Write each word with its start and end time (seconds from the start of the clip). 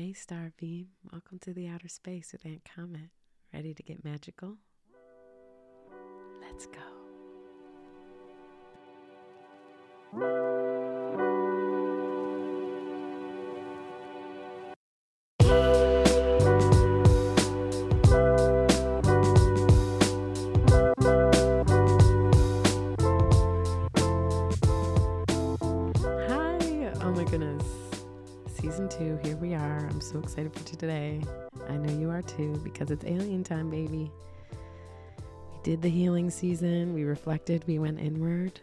Hey, 0.00 0.14
Starbeam. 0.14 0.86
Welcome 1.12 1.38
to 1.40 1.52
the 1.52 1.68
outer 1.68 1.88
space 1.88 2.32
with 2.32 2.46
Aunt 2.46 2.62
Comet. 2.64 3.10
Ready 3.52 3.74
to 3.74 3.82
get 3.82 4.02
magical? 4.02 4.56
Let's 6.40 6.66
go. 10.14 10.49
Because 32.90 33.04
it's 33.04 33.20
alien 33.20 33.44
time, 33.44 33.70
baby. 33.70 34.10
We 35.52 35.62
did 35.62 35.80
the 35.80 35.88
healing 35.88 36.28
season, 36.28 36.92
we 36.92 37.04
reflected, 37.04 37.62
we 37.68 37.78
went 37.78 38.00
inward. 38.00 38.60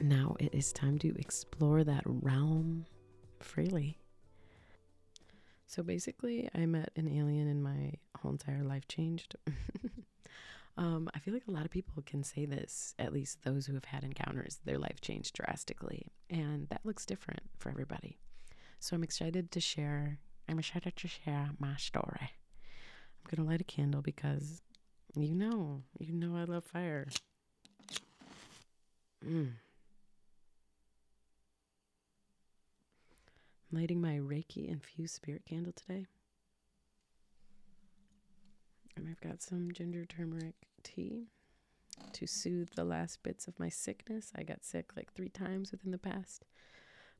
Now 0.00 0.36
it 0.40 0.54
is 0.54 0.72
time 0.72 0.98
to 1.00 1.14
explore 1.18 1.84
that 1.84 2.02
realm 2.06 2.86
freely. 3.40 3.98
So 5.66 5.82
basically, 5.82 6.48
I 6.54 6.64
met 6.64 6.92
an 6.96 7.08
alien 7.08 7.48
and 7.48 7.62
my 7.62 7.92
whole 8.16 8.32
entire 8.32 8.62
life 8.62 8.88
changed. 8.88 9.36
um, 10.78 11.10
I 11.14 11.18
feel 11.18 11.34
like 11.34 11.48
a 11.48 11.52
lot 11.52 11.66
of 11.66 11.70
people 11.70 12.02
can 12.06 12.22
say 12.22 12.46
this, 12.46 12.94
at 12.98 13.12
least 13.12 13.42
those 13.42 13.66
who 13.66 13.74
have 13.74 13.84
had 13.84 14.04
encounters, 14.04 14.60
their 14.64 14.78
life 14.78 15.02
changed 15.02 15.34
drastically. 15.34 16.06
And 16.30 16.68
that 16.70 16.86
looks 16.86 17.04
different 17.04 17.42
for 17.58 17.68
everybody. 17.68 18.18
So 18.78 18.96
I'm 18.96 19.04
excited 19.04 19.50
to 19.50 19.60
share. 19.60 20.20
I'm 20.48 20.58
excited 20.58 20.96
to 20.96 21.08
share 21.08 21.50
my 21.58 21.76
story. 21.76 22.30
I'm 23.24 23.36
gonna 23.36 23.48
light 23.48 23.60
a 23.60 23.64
candle 23.64 24.02
because 24.02 24.60
you 25.16 25.34
know, 25.34 25.82
you 25.98 26.12
know, 26.12 26.36
I 26.36 26.44
love 26.44 26.64
fire. 26.64 27.06
Mm. 29.24 29.52
I'm 33.72 33.78
lighting 33.80 34.00
my 34.00 34.18
Reiki 34.18 34.68
infused 34.68 35.14
spirit 35.14 35.44
candle 35.48 35.72
today. 35.72 36.06
And 38.96 39.08
I've 39.08 39.20
got 39.20 39.42
some 39.42 39.70
ginger 39.72 40.04
turmeric 40.04 40.54
tea 40.82 41.28
to 42.12 42.26
soothe 42.26 42.70
the 42.74 42.84
last 42.84 43.22
bits 43.22 43.48
of 43.48 43.58
my 43.58 43.68
sickness. 43.68 44.32
I 44.36 44.42
got 44.42 44.64
sick 44.64 44.90
like 44.96 45.12
three 45.12 45.28
times 45.28 45.70
within 45.72 45.90
the 45.90 45.98
past 45.98 46.44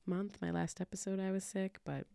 month. 0.07 0.39
My 0.43 0.51
last 0.51 0.81
episode, 0.81 1.19
I 1.21 1.31
was 1.31 1.45
sick, 1.45 1.79
but 1.85 2.07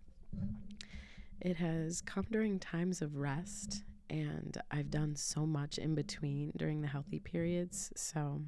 it 1.42 1.58
has 1.58 2.02
come 2.02 2.26
during 2.32 2.60
times 2.60 3.02
of 3.02 3.16
rest. 3.16 3.84
And 4.10 4.58
I've 4.72 4.90
done 4.90 5.16
so 5.16 5.46
much 5.46 5.78
in 5.78 5.94
between 5.94 6.52
during 6.58 6.82
the 6.82 6.88
healthy 6.88 7.20
periods. 7.20 7.92
So, 7.96 8.42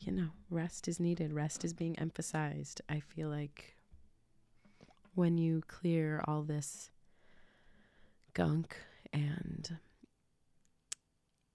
you 0.00 0.12
know, 0.12 0.28
rest 0.50 0.86
is 0.86 1.00
needed, 1.00 1.32
rest 1.32 1.64
is 1.64 1.72
being 1.72 1.98
emphasized. 1.98 2.82
I 2.88 3.00
feel 3.00 3.28
like 3.30 3.76
when 5.14 5.38
you 5.38 5.62
clear 5.66 6.22
all 6.28 6.42
this 6.42 6.90
gunk 8.34 8.76
and 9.12 9.78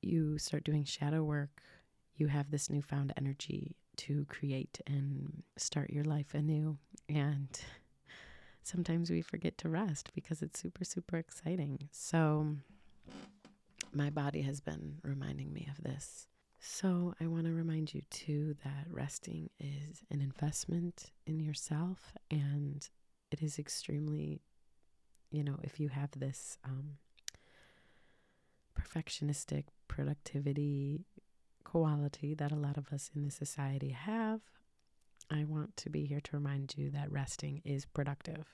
you 0.02 0.38
start 0.38 0.64
doing 0.64 0.84
shadow 0.84 1.24
work, 1.24 1.62
you 2.16 2.28
have 2.28 2.52
this 2.52 2.70
newfound 2.70 3.14
energy 3.18 3.76
to 3.96 4.26
create 4.26 4.82
and 4.88 5.44
start 5.58 5.92
your 5.92 6.04
life 6.04 6.34
anew. 6.34 6.78
And 7.08 7.48
sometimes 8.64 9.10
we 9.10 9.22
forget 9.22 9.58
to 9.60 9.70
rest 9.70 10.12
because 10.14 10.42
it's 10.42 10.60
super, 10.60 10.84
super 10.84 11.18
exciting. 11.18 11.90
So, 11.92 12.56
my 13.92 14.10
body 14.10 14.42
has 14.42 14.60
been 14.60 15.00
reminding 15.04 15.54
me 15.54 15.68
of 15.70 15.84
this. 15.84 16.28
So, 16.60 17.14
I 17.20 17.28
want 17.28 17.46
to 17.46 17.54
remind 17.54 17.94
you 17.94 18.02
too 18.10 18.56
that 18.64 18.88
resting 18.90 19.50
is 19.60 20.04
an 20.10 20.22
investment 20.22 21.12
in 21.26 21.40
yourself, 21.40 22.14
and 22.32 22.88
it 23.32 23.42
is 23.42 23.60
extremely, 23.60 24.42
you 25.30 25.44
know, 25.44 25.58
if 25.64 25.80
you 25.80 25.90
have 25.90 26.12
this 26.16 26.58
um, 26.64 26.98
perfectionistic 28.80 29.66
productivity 29.88 31.06
quality 31.64 32.34
that 32.36 32.52
a 32.52 32.56
lot 32.56 32.78
of 32.78 32.92
us 32.94 33.10
in 33.16 33.24
this 33.24 33.36
society 33.36 33.90
have, 33.90 34.42
I 35.32 35.44
want 35.46 35.76
to 35.78 35.90
be 35.90 36.06
here 36.06 36.22
to 36.22 36.36
remind 36.36 36.76
you 36.78 36.92
that 36.92 37.12
resting 37.12 37.62
is 37.66 37.86
productive. 37.86 38.46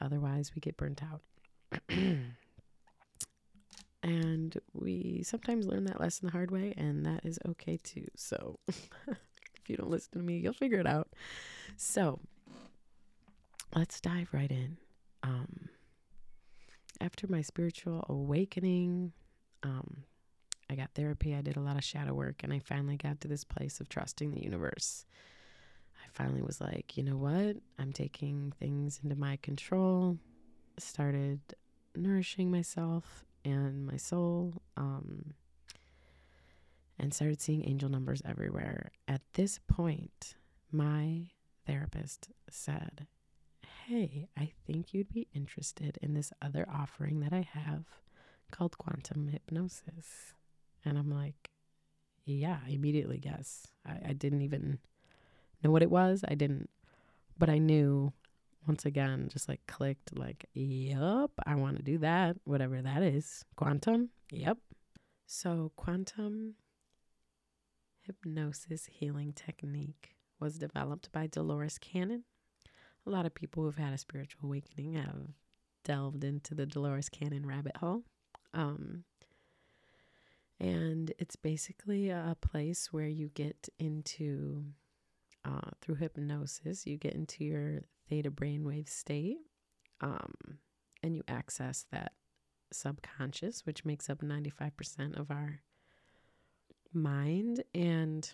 Otherwise, 0.00 0.52
we 0.54 0.60
get 0.60 0.76
burnt 0.76 1.02
out. 1.02 1.22
and 4.02 4.58
we 4.72 5.22
sometimes 5.24 5.66
learn 5.66 5.84
that 5.84 6.00
lesson 6.00 6.26
the 6.26 6.32
hard 6.32 6.50
way, 6.50 6.74
and 6.76 7.04
that 7.06 7.24
is 7.24 7.38
okay 7.48 7.78
too. 7.78 8.06
So, 8.16 8.58
if 8.68 9.68
you 9.68 9.76
don't 9.76 9.90
listen 9.90 10.18
to 10.18 10.24
me, 10.24 10.38
you'll 10.38 10.52
figure 10.52 10.78
it 10.78 10.86
out. 10.86 11.08
So, 11.76 12.20
let's 13.74 14.00
dive 14.00 14.28
right 14.32 14.50
in. 14.50 14.76
Um, 15.22 15.68
after 17.00 17.26
my 17.26 17.42
spiritual 17.42 18.04
awakening, 18.08 19.12
um, 19.62 20.04
I 20.74 20.76
got 20.76 20.90
therapy, 20.96 21.36
I 21.36 21.40
did 21.40 21.56
a 21.56 21.60
lot 21.60 21.76
of 21.76 21.84
shadow 21.84 22.14
work, 22.14 22.42
and 22.42 22.52
I 22.52 22.58
finally 22.58 22.96
got 22.96 23.20
to 23.20 23.28
this 23.28 23.44
place 23.44 23.78
of 23.78 23.88
trusting 23.88 24.32
the 24.32 24.42
universe. 24.42 25.06
I 26.04 26.08
finally 26.10 26.42
was 26.42 26.60
like, 26.60 26.96
you 26.96 27.04
know 27.04 27.16
what? 27.16 27.58
I'm 27.78 27.92
taking 27.92 28.52
things 28.58 28.98
into 29.00 29.14
my 29.14 29.36
control. 29.36 30.18
Started 30.76 31.38
nourishing 31.94 32.50
myself 32.50 33.24
and 33.44 33.86
my 33.86 33.96
soul, 33.96 34.54
um, 34.76 35.34
and 36.98 37.14
started 37.14 37.40
seeing 37.40 37.64
angel 37.68 37.88
numbers 37.88 38.20
everywhere. 38.24 38.90
At 39.06 39.20
this 39.34 39.60
point, 39.68 40.34
my 40.72 41.28
therapist 41.68 42.30
said, 42.50 43.06
Hey, 43.86 44.26
I 44.36 44.50
think 44.66 44.92
you'd 44.92 45.12
be 45.12 45.28
interested 45.32 46.00
in 46.02 46.14
this 46.14 46.32
other 46.42 46.66
offering 46.68 47.20
that 47.20 47.32
I 47.32 47.46
have 47.52 47.84
called 48.50 48.76
quantum 48.76 49.28
hypnosis. 49.28 50.34
And 50.84 50.98
I'm 50.98 51.10
like, 51.10 51.50
yeah, 52.24 52.58
I 52.66 52.70
immediately 52.70 53.18
guess. 53.18 53.66
I, 53.86 54.10
I 54.10 54.12
didn't 54.12 54.42
even 54.42 54.78
know 55.62 55.70
what 55.70 55.82
it 55.82 55.90
was. 55.90 56.24
I 56.28 56.34
didn't, 56.34 56.70
but 57.38 57.48
I 57.48 57.58
knew 57.58 58.12
once 58.66 58.86
again, 58.86 59.28
just 59.30 59.48
like 59.48 59.60
clicked, 59.66 60.16
like, 60.16 60.46
yep, 60.54 61.30
I 61.46 61.54
want 61.54 61.76
to 61.76 61.82
do 61.82 61.98
that, 61.98 62.36
whatever 62.44 62.80
that 62.80 63.02
is. 63.02 63.44
Quantum, 63.56 64.10
yep. 64.30 64.58
So, 65.26 65.72
quantum 65.76 66.54
hypnosis 68.06 68.86
healing 68.86 69.32
technique 69.32 70.14
was 70.40 70.58
developed 70.58 71.10
by 71.12 71.26
Dolores 71.26 71.78
Cannon. 71.78 72.24
A 73.06 73.10
lot 73.10 73.26
of 73.26 73.34
people 73.34 73.62
who've 73.62 73.76
had 73.76 73.92
a 73.92 73.98
spiritual 73.98 74.46
awakening 74.46 74.94
have 74.94 75.28
delved 75.84 76.24
into 76.24 76.54
the 76.54 76.66
Dolores 76.66 77.08
Cannon 77.08 77.46
rabbit 77.46 77.76
hole. 77.78 78.02
Um, 78.54 79.04
and 80.64 81.12
it's 81.18 81.36
basically 81.36 82.08
a 82.08 82.34
place 82.40 82.90
where 82.90 83.06
you 83.06 83.28
get 83.34 83.68
into, 83.78 84.64
uh, 85.44 85.68
through 85.82 85.96
hypnosis, 85.96 86.86
you 86.86 86.96
get 86.96 87.12
into 87.12 87.44
your 87.44 87.82
theta 88.08 88.30
brainwave 88.30 88.88
state 88.88 89.40
um, 90.00 90.32
and 91.02 91.14
you 91.14 91.22
access 91.28 91.84
that 91.92 92.12
subconscious, 92.72 93.66
which 93.66 93.84
makes 93.84 94.08
up 94.08 94.22
95% 94.22 95.20
of 95.20 95.30
our 95.30 95.60
mind. 96.94 97.62
And 97.74 98.26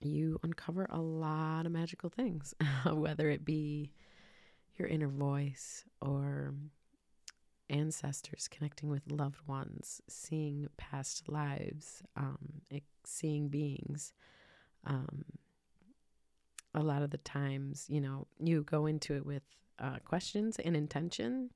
you 0.00 0.38
uncover 0.44 0.86
a 0.90 1.00
lot 1.00 1.66
of 1.66 1.72
magical 1.72 2.08
things, 2.08 2.54
whether 2.92 3.28
it 3.28 3.44
be 3.44 3.90
your 4.78 4.86
inner 4.86 5.08
voice 5.08 5.84
or 6.00 6.54
ancestors, 7.72 8.48
connecting 8.48 8.88
with 8.88 9.10
loved 9.10 9.40
ones, 9.46 10.00
seeing 10.08 10.68
past 10.76 11.28
lives, 11.28 12.02
um, 12.16 12.62
seeing 13.04 13.48
beings. 13.48 14.12
Um, 14.84 15.24
a 16.74 16.82
lot 16.82 17.02
of 17.02 17.10
the 17.10 17.18
times, 17.18 17.86
you 17.88 18.00
know, 18.00 18.26
you 18.38 18.62
go 18.62 18.86
into 18.86 19.14
it 19.14 19.26
with 19.26 19.42
uh, 19.78 19.96
questions 20.04 20.58
and 20.58 20.76
intention. 20.76 21.50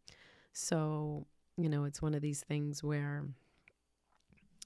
So, 0.53 1.27
you 1.57 1.69
know, 1.69 1.85
it's 1.85 2.03
one 2.03 2.15
of 2.15 2.23
these 2.23 2.43
things 2.43 2.83
where 2.83 3.25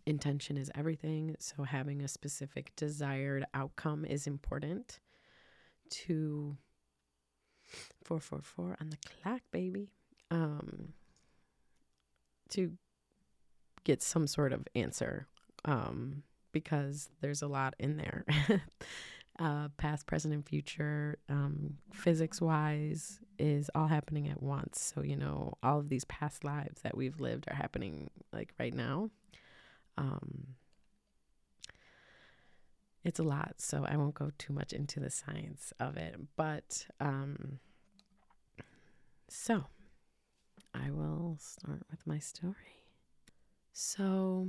intention 0.06 0.56
is 0.56 0.70
everything. 0.74 1.36
So, 1.38 1.64
having 1.64 2.02
a 2.02 2.08
specific 2.08 2.72
desired 2.76 3.44
outcome 3.54 4.04
is 4.04 4.26
important 4.26 4.98
to 5.90 6.56
444 8.04 8.76
on 8.80 8.90
the 8.90 8.96
clock, 8.96 9.42
baby. 9.52 9.92
Um, 10.30 10.94
to 12.50 12.72
get 13.84 14.02
some 14.02 14.26
sort 14.26 14.52
of 14.52 14.66
answer 14.74 15.26
um, 15.64 16.22
because 16.52 17.08
there's 17.20 17.42
a 17.42 17.48
lot 17.48 17.74
in 17.78 17.96
there 17.96 18.24
uh, 19.38 19.68
past, 19.76 20.06
present, 20.06 20.34
and 20.34 20.46
future, 20.46 21.18
um, 21.28 21.78
physics 21.92 22.40
wise, 22.40 23.20
is 23.38 23.70
all 23.74 23.86
happening 23.86 24.28
at 24.28 24.42
once. 24.42 24.92
So, 24.94 25.02
you 25.02 25.16
know, 25.16 25.54
all 25.62 25.78
of 25.78 25.88
these 25.88 26.04
past 26.04 26.44
lives 26.44 26.82
that 26.82 26.96
we've 26.96 27.20
lived 27.20 27.46
are 27.48 27.54
happening 27.54 28.10
like 28.32 28.52
right 28.58 28.74
now. 28.74 29.10
Um, 29.96 30.48
it's 33.02 33.18
a 33.18 33.24
lot, 33.24 33.54
so 33.58 33.86
I 33.88 33.96
won't 33.96 34.14
go 34.14 34.30
too 34.36 34.52
much 34.52 34.72
into 34.74 35.00
the 35.00 35.10
science 35.10 35.72
of 35.80 35.96
it. 35.96 36.16
But 36.36 36.86
um, 37.00 37.60
so 39.28 39.64
I 40.74 40.90
will 40.90 41.36
start 41.40 41.82
with 41.90 42.06
my 42.06 42.18
story. 42.18 42.54
So, 43.72 44.48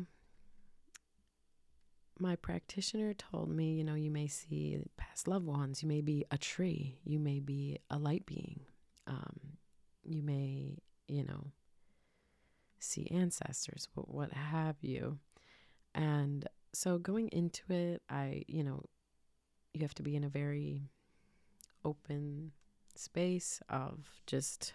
my 2.19 2.35
practitioner 2.35 3.13
told 3.13 3.49
me, 3.49 3.73
you 3.73 3.83
know, 3.83 3.95
you 3.95 4.11
may 4.11 4.27
see 4.27 4.77
past 4.97 5.27
loved 5.27 5.45
ones, 5.45 5.81
you 5.81 5.87
may 5.87 6.01
be 6.01 6.25
a 6.31 6.37
tree, 6.37 6.99
you 7.03 7.19
may 7.19 7.39
be 7.39 7.79
a 7.89 7.97
light 7.97 8.25
being, 8.25 8.61
um, 9.07 9.39
you 10.03 10.21
may, 10.21 10.77
you 11.07 11.23
know, 11.23 11.47
see 12.79 13.07
ancestors, 13.11 13.87
what, 13.93 14.09
what 14.09 14.33
have 14.33 14.75
you. 14.81 15.17
And 15.95 16.47
so 16.73 16.97
going 16.97 17.29
into 17.29 17.63
it, 17.69 18.01
I, 18.09 18.43
you 18.47 18.63
know, 18.63 18.83
you 19.73 19.81
have 19.81 19.95
to 19.95 20.03
be 20.03 20.15
in 20.15 20.23
a 20.23 20.29
very 20.29 20.89
open 21.83 22.51
space 22.95 23.61
of 23.69 24.21
just 24.27 24.73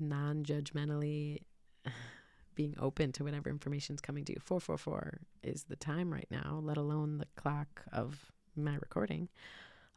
non 0.00 0.44
judgmentally 0.44 1.42
being 2.54 2.74
open 2.78 3.12
to 3.12 3.24
whatever 3.24 3.48
information 3.48 3.94
is 3.94 4.00
coming 4.00 4.24
to 4.24 4.32
you. 4.32 4.40
444 4.40 5.20
is 5.42 5.64
the 5.64 5.76
time 5.76 6.12
right 6.12 6.28
now, 6.30 6.60
let 6.62 6.76
alone 6.76 7.18
the 7.18 7.26
clock 7.36 7.84
of 7.92 8.32
my 8.56 8.74
recording. 8.74 9.28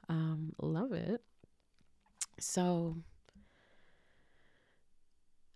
Um, 0.09 0.53
love 0.61 0.91
it. 0.91 1.21
So 2.39 2.97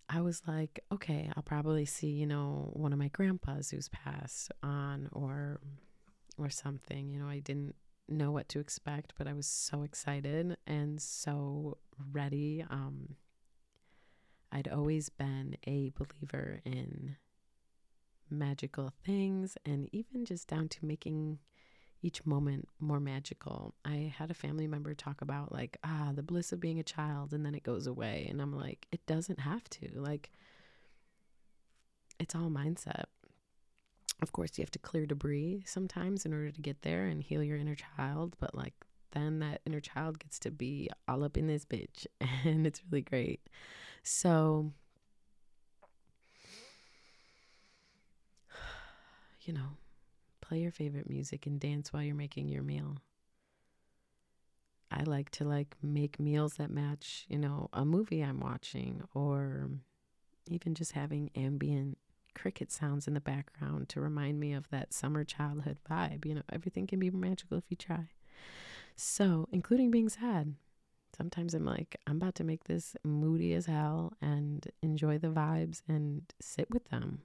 I 0.09 0.21
was 0.21 0.41
like, 0.47 0.79
okay, 0.91 1.29
I'll 1.35 1.44
probably 1.44 1.85
see, 1.85 2.07
you 2.07 2.25
know, 2.25 2.69
one 2.73 2.94
of 2.94 2.99
my 2.99 3.09
grandpas 3.09 3.69
who's 3.69 3.89
passed 3.89 4.51
on 4.63 5.09
or 5.11 5.59
or 6.38 6.49
something. 6.49 7.09
You 7.09 7.19
know, 7.19 7.27
I 7.27 7.39
didn't 7.39 7.75
know 8.07 8.31
what 8.31 8.47
to 8.49 8.59
expect, 8.59 9.13
but 9.17 9.27
I 9.27 9.33
was 9.33 9.47
so 9.47 9.83
excited 9.83 10.55
and 10.65 11.01
so 11.01 11.77
ready. 12.11 12.63
Um 12.69 13.15
I'd 14.51 14.67
always 14.67 15.09
been 15.09 15.57
a 15.65 15.91
believer 15.97 16.61
in 16.65 17.17
magical 18.29 18.91
things 19.05 19.57
and 19.65 19.89
even 19.91 20.25
just 20.25 20.47
down 20.47 20.67
to 20.69 20.85
making 20.85 21.39
each 22.01 22.25
moment 22.25 22.67
more 22.79 22.99
magical. 22.99 23.73
I 23.83 24.13
had 24.15 24.29
a 24.29 24.35
family 24.35 24.67
member 24.67 24.94
talk 24.94 25.21
about 25.21 25.51
like, 25.51 25.77
ah, 25.83 26.11
the 26.13 26.23
bliss 26.23 26.51
of 26.51 26.59
being 26.59 26.79
a 26.79 26.83
child 26.83 27.33
and 27.33 27.45
then 27.45 27.55
it 27.55 27.63
goes 27.63 27.88
away. 27.88 28.27
And 28.29 28.41
I'm 28.41 28.53
like, 28.53 28.88
it 28.91 29.05
doesn't 29.05 29.39
have 29.39 29.67
to. 29.71 29.89
Like, 29.95 30.31
it's 32.19 32.35
all 32.35 32.49
mindset. 32.49 33.05
Of 34.21 34.31
course, 34.31 34.57
you 34.57 34.63
have 34.63 34.71
to 34.71 34.79
clear 34.79 35.05
debris 35.05 35.63
sometimes 35.67 36.25
in 36.25 36.33
order 36.33 36.51
to 36.51 36.61
get 36.61 36.81
there 36.81 37.05
and 37.05 37.21
heal 37.21 37.44
your 37.44 37.57
inner 37.57 37.75
child, 37.75 38.35
but 38.39 38.55
like, 38.55 38.73
then 39.11 39.39
that 39.39 39.61
inner 39.65 39.79
child 39.79 40.19
gets 40.19 40.39
to 40.39 40.51
be 40.51 40.89
all 41.07 41.23
up 41.23 41.38
in 41.38 41.47
this 41.47 41.65
bitch, 41.65 42.07
and 42.44 42.67
it's 42.67 42.81
really 42.89 43.01
great. 43.01 43.41
So, 44.07 44.71
you 49.42 49.51
know, 49.51 49.75
play 50.39 50.59
your 50.59 50.71
favorite 50.71 51.09
music 51.09 51.45
and 51.45 51.59
dance 51.59 51.92
while 51.92 52.01
you're 52.01 52.15
making 52.15 52.48
your 52.48 52.63
meal. 52.63 52.95
I 54.89 55.04
like 55.04 55.30
to 55.31 55.44
like 55.44 55.75
make 55.83 56.21
meals 56.21 56.54
that 56.54 56.71
match, 56.71 57.25
you 57.27 57.38
know, 57.38 57.68
a 57.74 57.83
movie 57.83 58.21
I'm 58.21 58.39
watching 58.39 59.04
or 59.13 59.69
even 60.50 60.74
just 60.74 60.94
having 60.94 61.30
ambient 61.36 61.98
cricket 62.33 62.71
sounds 62.71 63.09
in 63.09 63.13
the 63.13 63.19
background 63.19 63.89
to 63.89 64.00
remind 64.00 64.39
me 64.39 64.54
of 64.54 64.69
that 64.69 64.94
summer 64.94 65.25
childhood 65.25 65.80
vibe. 65.89 66.25
You 66.25 66.36
know, 66.36 66.44
everything 66.50 66.88
can 66.88 67.00
be 67.00 67.09
magical 67.09 67.57
if 67.57 67.65
you 67.69 67.75
try. 67.75 68.07
So, 68.95 69.50
including 69.51 69.92
being 69.92 70.07
sad. 70.07 70.56
Sometimes 71.17 71.53
I'm 71.53 71.65
like, 71.65 71.99
I'm 72.05 72.17
about 72.17 72.35
to 72.35 72.43
make 72.43 72.65
this 72.65 72.95
moody 73.03 73.53
as 73.53 73.65
hell 73.65 74.13
and 74.21 74.67
enjoy 74.83 75.17
the 75.17 75.29
vibes 75.29 75.81
and 75.87 76.21
sit 76.39 76.69
with 76.69 76.85
them 76.89 77.21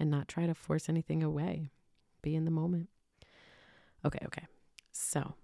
and 0.00 0.10
not 0.10 0.26
try 0.26 0.46
to 0.46 0.54
force 0.54 0.88
anything 0.88 1.22
away 1.22 1.70
be 2.22 2.34
in 2.34 2.44
the 2.44 2.50
moment. 2.50 2.88
Okay, 4.04 4.20
okay. 4.24 4.46
So, 4.92 5.34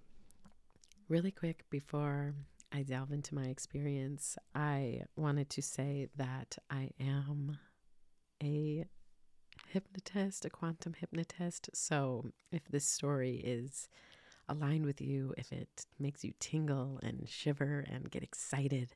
really 1.08 1.30
quick 1.30 1.64
before 1.70 2.34
I 2.72 2.82
delve 2.82 3.12
into 3.12 3.34
my 3.34 3.44
experience, 3.44 4.38
I 4.54 5.02
wanted 5.16 5.50
to 5.50 5.62
say 5.62 6.08
that 6.16 6.58
I 6.70 6.90
am 7.00 7.58
a 8.42 8.84
hypnotist, 9.68 10.44
a 10.44 10.50
quantum 10.50 10.94
hypnotist. 10.94 11.70
So, 11.74 12.30
if 12.52 12.68
this 12.68 12.86
story 12.86 13.36
is 13.36 13.88
aligned 14.48 14.86
with 14.86 15.00
you, 15.00 15.34
if 15.36 15.52
it 15.52 15.86
makes 15.98 16.24
you 16.24 16.32
tingle 16.40 16.98
and 17.02 17.28
shiver 17.28 17.84
and 17.90 18.10
get 18.10 18.22
excited, 18.22 18.94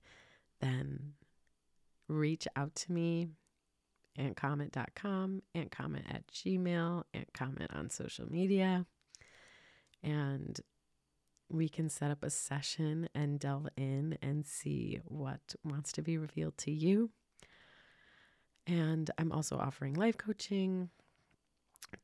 then 0.61 1.15
reach 2.09 2.47
out 2.57 2.75
to 2.75 2.93
me 2.93 3.29
auntcomet.com, 4.19 5.43
auntcomet 5.55 6.15
at 6.15 6.27
gmail, 6.29 7.05
auntcomet 7.15 7.75
on 7.77 7.91
social 7.91 8.31
media. 8.31 8.87
And 10.03 10.61
we 11.49 11.69
can 11.69 11.89
set 11.89 12.11
up 12.11 12.23
a 12.23 12.31
session 12.31 13.09
and 13.15 13.39
delve 13.39 13.69
in 13.77 14.19
and 14.23 14.47
see 14.47 15.01
what 15.05 15.55
wants 15.65 15.93
to 15.93 16.03
be 16.03 16.19
revealed 16.19 16.57
to 16.59 16.71
you. 16.71 17.11
And 18.67 19.11
I'm 19.19 19.33
also 19.33 19.59
offering 19.59 19.95
life 19.95 20.17
coaching 20.17 20.91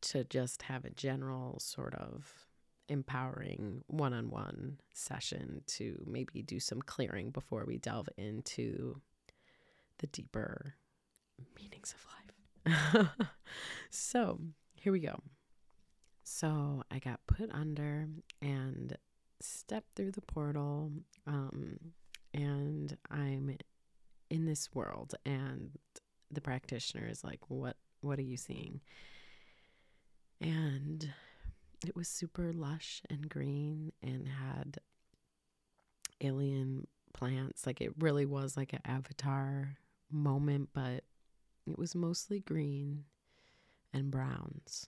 to 0.00 0.24
just 0.24 0.62
have 0.62 0.84
a 0.84 0.90
general 0.90 1.58
sort 1.60 1.94
of 1.94 2.47
empowering 2.88 3.82
one 3.86 4.12
on 4.12 4.30
one 4.30 4.78
session 4.94 5.62
to 5.66 6.02
maybe 6.06 6.42
do 6.42 6.58
some 6.58 6.80
clearing 6.80 7.30
before 7.30 7.64
we 7.66 7.78
delve 7.78 8.08
into 8.16 9.00
the 9.98 10.06
deeper 10.08 10.74
meanings 11.56 11.94
of 11.94 12.06
life. 12.06 13.08
so 13.90 14.40
here 14.74 14.92
we 14.92 15.00
go. 15.00 15.20
So 16.24 16.82
I 16.90 16.98
got 16.98 17.20
put 17.26 17.50
under 17.52 18.06
and 18.42 18.96
stepped 19.40 19.96
through 19.96 20.12
the 20.12 20.20
portal, 20.20 20.92
um, 21.26 21.78
and 22.34 22.96
I'm 23.10 23.56
in 24.30 24.44
this 24.44 24.68
world. 24.74 25.14
And 25.24 25.70
the 26.30 26.40
practitioner 26.40 27.06
is 27.08 27.24
like, 27.24 27.40
"What? 27.48 27.76
What 28.02 28.18
are 28.18 28.22
you 28.22 28.36
seeing?" 28.36 28.80
And 30.40 31.12
it 31.86 31.94
was 31.96 32.08
super 32.08 32.52
lush 32.52 33.02
and 33.08 33.28
green 33.28 33.92
and 34.02 34.28
had 34.28 34.78
alien 36.20 36.86
plants. 37.12 37.66
Like 37.66 37.80
it 37.80 37.92
really 37.98 38.26
was 38.26 38.56
like 38.56 38.72
an 38.72 38.80
avatar 38.84 39.76
moment, 40.10 40.70
but 40.72 41.04
it 41.66 41.78
was 41.78 41.94
mostly 41.94 42.40
green 42.40 43.04
and 43.92 44.10
browns. 44.10 44.86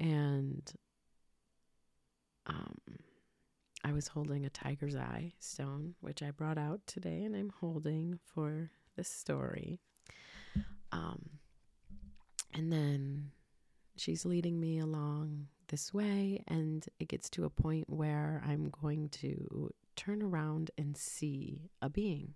And 0.00 0.70
um, 2.46 2.78
I 3.84 3.92
was 3.92 4.08
holding 4.08 4.44
a 4.44 4.50
tiger's 4.50 4.96
eye 4.96 5.34
stone, 5.38 5.94
which 6.00 6.22
I 6.22 6.30
brought 6.30 6.58
out 6.58 6.80
today 6.86 7.22
and 7.22 7.36
I'm 7.36 7.52
holding 7.60 8.18
for 8.24 8.70
this 8.96 9.08
story. 9.08 9.80
Um, 10.90 11.38
and 12.52 12.72
then 12.72 13.30
she's 14.02 14.26
leading 14.26 14.58
me 14.58 14.80
along 14.80 15.46
this 15.68 15.94
way, 15.94 16.42
and 16.48 16.84
it 16.98 17.06
gets 17.06 17.30
to 17.30 17.44
a 17.44 17.50
point 17.50 17.88
where 17.88 18.42
I'm 18.44 18.72
going 18.82 19.08
to 19.10 19.70
turn 19.94 20.22
around 20.22 20.72
and 20.76 20.96
see 20.96 21.70
a 21.80 21.88
being. 21.88 22.34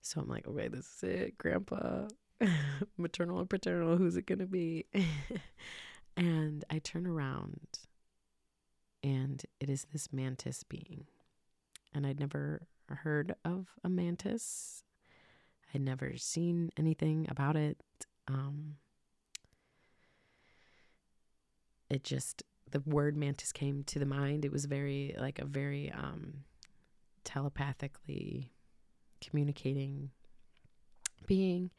So 0.00 0.20
I'm 0.20 0.28
like, 0.28 0.48
okay, 0.48 0.66
this 0.66 0.86
is 0.86 1.02
it, 1.04 1.38
grandpa, 1.38 2.08
maternal 2.98 3.38
or 3.38 3.46
paternal, 3.46 3.96
who's 3.96 4.16
it 4.16 4.26
going 4.26 4.40
to 4.40 4.46
be? 4.46 4.86
and 6.16 6.64
I 6.68 6.80
turn 6.80 7.06
around 7.06 7.78
and 9.04 9.44
it 9.60 9.70
is 9.70 9.86
this 9.92 10.12
mantis 10.12 10.64
being. 10.64 11.04
And 11.94 12.04
I'd 12.04 12.18
never 12.18 12.66
heard 12.88 13.36
of 13.44 13.68
a 13.84 13.88
mantis, 13.88 14.82
I'd 15.72 15.82
never 15.82 16.16
seen 16.16 16.70
anything 16.76 17.26
about 17.30 17.54
it. 17.54 17.78
Um, 18.26 18.76
it 21.92 22.04
just, 22.04 22.42
the 22.70 22.80
word 22.80 23.16
mantis 23.16 23.52
came 23.52 23.84
to 23.84 23.98
the 23.98 24.06
mind. 24.06 24.44
It 24.44 24.52
was 24.52 24.64
very, 24.64 25.14
like 25.18 25.38
a 25.38 25.44
very 25.44 25.90
um, 25.92 26.44
telepathically 27.24 28.52
communicating 29.20 30.10
being, 31.26 31.70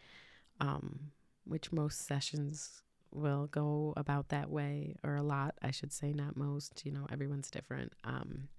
um, 0.59 1.11
which 1.45 1.71
most 1.71 2.05
sessions 2.05 2.83
will 3.11 3.47
go 3.47 3.93
about 3.97 4.29
that 4.29 4.49
way, 4.49 4.95
or 5.03 5.15
a 5.15 5.23
lot, 5.23 5.55
I 5.61 5.71
should 5.71 5.91
say, 5.91 6.13
not 6.13 6.37
most. 6.37 6.83
You 6.85 6.91
know, 6.91 7.07
everyone's 7.11 7.51
different. 7.51 7.93
Um, 8.03 8.49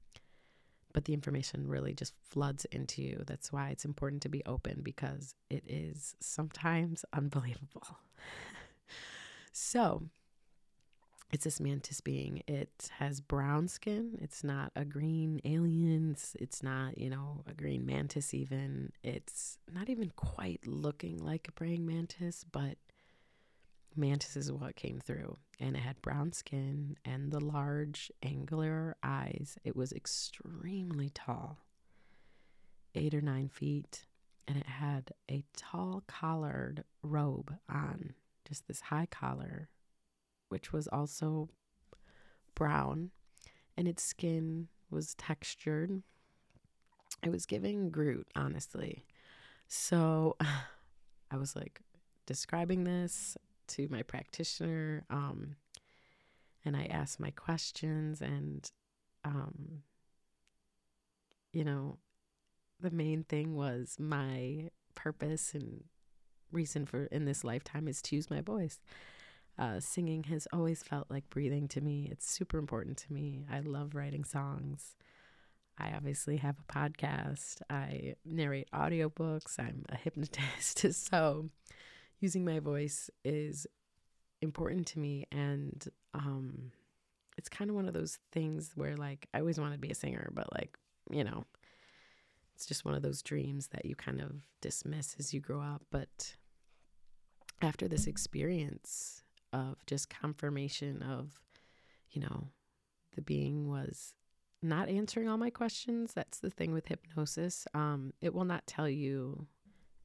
but 0.92 1.04
the 1.06 1.14
information 1.14 1.66
really 1.66 1.92
just 1.92 2.14
floods 2.22 2.64
into 2.66 3.02
you. 3.02 3.24
That's 3.26 3.52
why 3.52 3.70
it's 3.70 3.84
important 3.84 4.22
to 4.22 4.28
be 4.28 4.42
open 4.46 4.80
because 4.82 5.34
it 5.50 5.64
is 5.66 6.14
sometimes 6.20 7.04
unbelievable. 7.12 7.98
so, 9.52 10.04
it's 11.34 11.42
this 11.42 11.58
mantis 11.58 12.00
being. 12.00 12.44
It 12.46 12.90
has 13.00 13.20
brown 13.20 13.66
skin. 13.66 14.20
It's 14.22 14.44
not 14.44 14.70
a 14.76 14.84
green 14.84 15.40
alien. 15.44 16.12
It's, 16.12 16.36
it's 16.38 16.62
not, 16.62 16.96
you 16.96 17.10
know, 17.10 17.42
a 17.50 17.52
green 17.52 17.84
mantis, 17.84 18.32
even. 18.32 18.92
It's 19.02 19.58
not 19.74 19.90
even 19.90 20.12
quite 20.14 20.64
looking 20.64 21.18
like 21.18 21.48
a 21.48 21.52
praying 21.52 21.84
mantis, 21.84 22.44
but 22.52 22.76
mantis 23.96 24.36
is 24.36 24.52
what 24.52 24.76
came 24.76 25.00
through. 25.00 25.36
And 25.58 25.74
it 25.74 25.80
had 25.80 26.00
brown 26.02 26.30
skin 26.32 26.96
and 27.04 27.32
the 27.32 27.44
large 27.44 28.12
angular 28.22 28.96
eyes. 29.02 29.58
It 29.64 29.74
was 29.74 29.90
extremely 29.92 31.10
tall, 31.10 31.58
eight 32.94 33.12
or 33.12 33.20
nine 33.20 33.48
feet. 33.48 34.06
And 34.46 34.56
it 34.56 34.68
had 34.68 35.10
a 35.28 35.42
tall 35.56 36.04
collared 36.06 36.84
robe 37.02 37.56
on, 37.68 38.14
just 38.46 38.68
this 38.68 38.82
high 38.82 39.08
collar, 39.10 39.68
which 40.54 40.72
was 40.72 40.86
also 40.86 41.48
brown. 42.54 43.10
And 43.76 43.88
its 43.88 44.04
skin 44.04 44.68
was 44.88 45.16
textured. 45.16 46.00
It 47.24 47.30
was 47.30 47.44
giving 47.44 47.90
Groot, 47.90 48.28
honestly. 48.36 49.04
So 49.66 50.36
I 50.40 51.36
was 51.36 51.56
like 51.56 51.80
describing 52.24 52.84
this 52.84 53.36
to 53.66 53.88
my 53.90 54.02
practitioner 54.02 55.04
um, 55.10 55.56
and 56.64 56.76
I 56.76 56.84
asked 56.84 57.18
my 57.18 57.32
questions 57.32 58.20
and 58.20 58.70
um, 59.24 59.82
you 61.52 61.64
know 61.64 61.98
the 62.80 62.92
main 62.92 63.24
thing 63.24 63.56
was 63.56 63.96
my 63.98 64.68
purpose 64.94 65.52
and 65.54 65.82
reason 66.52 66.86
for 66.86 67.06
in 67.06 67.24
this 67.24 67.42
lifetime 67.42 67.88
is 67.88 68.00
to 68.02 68.14
use 68.14 68.30
my 68.30 68.40
voice. 68.40 68.78
Uh, 69.58 69.78
singing 69.78 70.24
has 70.24 70.48
always 70.52 70.82
felt 70.82 71.10
like 71.10 71.30
breathing 71.30 71.68
to 71.68 71.80
me. 71.80 72.08
It's 72.10 72.28
super 72.28 72.58
important 72.58 72.96
to 72.98 73.12
me. 73.12 73.44
I 73.50 73.60
love 73.60 73.94
writing 73.94 74.24
songs. 74.24 74.96
I 75.78 75.92
obviously 75.94 76.38
have 76.38 76.56
a 76.58 76.72
podcast. 76.72 77.62
I 77.70 78.14
narrate 78.24 78.68
audiobooks. 78.72 79.58
I'm 79.58 79.84
a 79.88 79.96
hypnotist. 80.02 80.92
so 81.08 81.50
using 82.20 82.44
my 82.44 82.58
voice 82.58 83.10
is 83.24 83.66
important 84.40 84.86
to 84.86 84.98
me 84.98 85.26
and 85.32 85.88
um 86.12 86.70
it's 87.38 87.48
kind 87.48 87.70
of 87.70 87.76
one 87.76 87.88
of 87.88 87.94
those 87.94 88.18
things 88.30 88.72
where 88.74 88.96
like 88.96 89.26
I 89.32 89.40
always 89.40 89.58
wanted 89.58 89.74
to 89.76 89.80
be 89.80 89.90
a 89.90 89.94
singer 89.94 90.30
but 90.34 90.52
like 90.52 90.76
you 91.10 91.24
know 91.24 91.44
it's 92.54 92.66
just 92.66 92.84
one 92.84 92.94
of 92.94 93.02
those 93.02 93.22
dreams 93.22 93.68
that 93.68 93.84
you 93.84 93.94
kind 93.94 94.20
of 94.20 94.32
dismiss 94.60 95.16
as 95.18 95.32
you 95.32 95.40
grow 95.40 95.60
up 95.60 95.82
but 95.90 96.36
after 97.62 97.88
this 97.88 98.06
experience 98.06 99.23
of 99.54 99.76
just 99.86 100.10
confirmation 100.10 101.02
of 101.02 101.40
you 102.10 102.20
know 102.20 102.48
the 103.14 103.22
being 103.22 103.68
was 103.68 104.14
not 104.62 104.88
answering 104.88 105.28
all 105.28 105.36
my 105.36 105.50
questions. 105.50 106.12
That's 106.14 106.40
the 106.40 106.50
thing 106.50 106.72
with 106.72 106.86
hypnosis. 106.86 107.66
Um 107.74 108.12
it 108.20 108.34
will 108.34 108.44
not 108.44 108.66
tell 108.66 108.88
you 108.88 109.46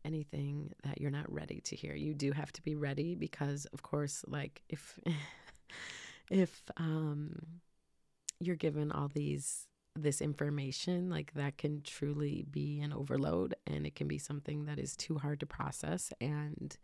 anything 0.05 0.71
that 0.83 1.01
you're 1.01 1.11
not 1.11 1.31
ready 1.31 1.61
to 1.61 1.75
hear. 1.75 1.95
You 1.95 2.13
do 2.13 2.31
have 2.31 2.51
to 2.53 2.61
be 2.61 2.75
ready 2.75 3.15
because 3.15 3.65
of 3.73 3.81
course 3.83 4.23
like 4.27 4.61
if 4.69 4.99
if 6.31 6.63
um 6.77 7.35
you're 8.39 8.55
given 8.55 8.91
all 8.91 9.09
these 9.09 9.67
this 9.95 10.21
information 10.21 11.09
like 11.09 11.33
that 11.33 11.57
can 11.57 11.81
truly 11.81 12.45
be 12.49 12.79
an 12.79 12.93
overload 12.93 13.55
and 13.67 13.85
it 13.85 13.95
can 13.95 14.07
be 14.07 14.17
something 14.17 14.65
that 14.65 14.79
is 14.79 14.95
too 14.95 15.17
hard 15.17 15.39
to 15.39 15.45
process. 15.45 16.11
And 16.21 16.77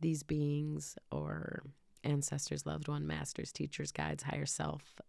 these 0.00 0.22
beings 0.22 0.96
or 1.10 1.62
ancestors 2.04 2.66
loved 2.66 2.88
one 2.88 3.06
masters 3.06 3.52
teachers 3.52 3.92
guides 3.92 4.24
higher 4.24 4.46
self 4.46 5.00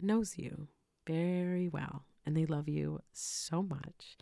knows 0.00 0.38
you 0.38 0.68
very 1.06 1.68
well 1.68 2.04
and 2.24 2.36
they 2.36 2.46
love 2.46 2.68
you 2.68 3.00
so 3.12 3.62
much 3.62 4.16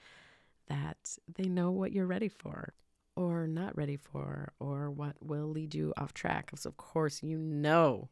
that 0.68 1.16
they 1.36 1.48
know 1.48 1.70
what 1.70 1.92
you're 1.92 2.06
ready 2.06 2.28
for 2.28 2.72
or 3.16 3.46
not 3.46 3.76
ready 3.76 3.96
for 3.96 4.52
or 4.58 4.90
what 4.90 5.16
will 5.20 5.48
lead 5.48 5.74
you 5.74 5.92
off 5.96 6.14
track. 6.14 6.46
Because, 6.46 6.64
of 6.64 6.76
course, 6.76 7.22
you 7.22 7.36
know, 7.36 8.08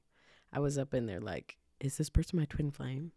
I 0.52 0.59
was 0.59 0.76
up 0.76 0.93
in 0.93 1.07
there 1.07 1.21
like, 1.21 1.57
is 1.81 1.97
this 1.97 2.11
person 2.11 2.38
my 2.38 2.45
twin 2.47 2.71
flame? 2.71 3.12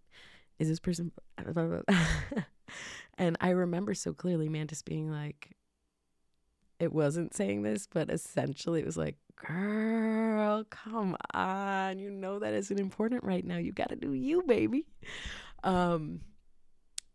Is 0.60 0.70
this 0.70 0.80
person. 0.80 1.12
and 3.18 3.38
I 3.42 3.50
remember 3.50 3.94
so 3.94 4.14
clearly 4.14 4.48
Mantis 4.48 4.84
being 4.84 5.10
like, 5.10 5.56
it 6.82 6.92
wasn't 6.92 7.36
saying 7.36 7.62
this, 7.62 7.88
but 7.88 8.10
essentially 8.10 8.80
it 8.80 8.86
was 8.88 8.98
like, 8.98 9.16
girl, 9.36 10.64
come 10.72 11.16
on. 11.32 12.00
You 12.00 12.10
know 12.10 12.40
that 12.40 12.56
isn't 12.56 12.80
important 12.80 13.24
right 13.24 13.46
now. 13.46 13.58
You 13.58 13.72
got 13.72 13.90
to 13.90 13.96
do 13.96 14.14
you, 14.14 14.42
baby. 14.48 14.88
Um, 15.64 16.22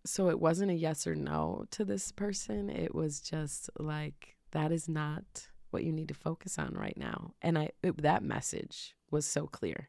so 0.05 0.29
it 0.31 0.39
wasn't 0.39 0.71
a 0.71 0.75
yes 0.75 1.05
or 1.05 1.17
no 1.17 1.65
to 1.73 1.85
this 1.85 2.13
person. 2.13 2.71
It 2.71 2.95
was 2.95 3.21
just 3.21 3.69
like 3.81 4.37
that 4.53 4.71
is 4.71 4.89
not 4.89 5.49
what 5.71 5.83
you 5.83 5.93
need 5.93 6.09
to 6.09 6.15
focus 6.15 6.61
on 6.61 6.73
right 6.75 6.97
now. 6.97 7.35
And 7.43 7.59
I 7.59 7.71
it, 7.83 8.01
that 8.03 8.23
message 8.23 8.95
was 9.11 9.27
so 9.27 9.49
clear. 9.49 9.89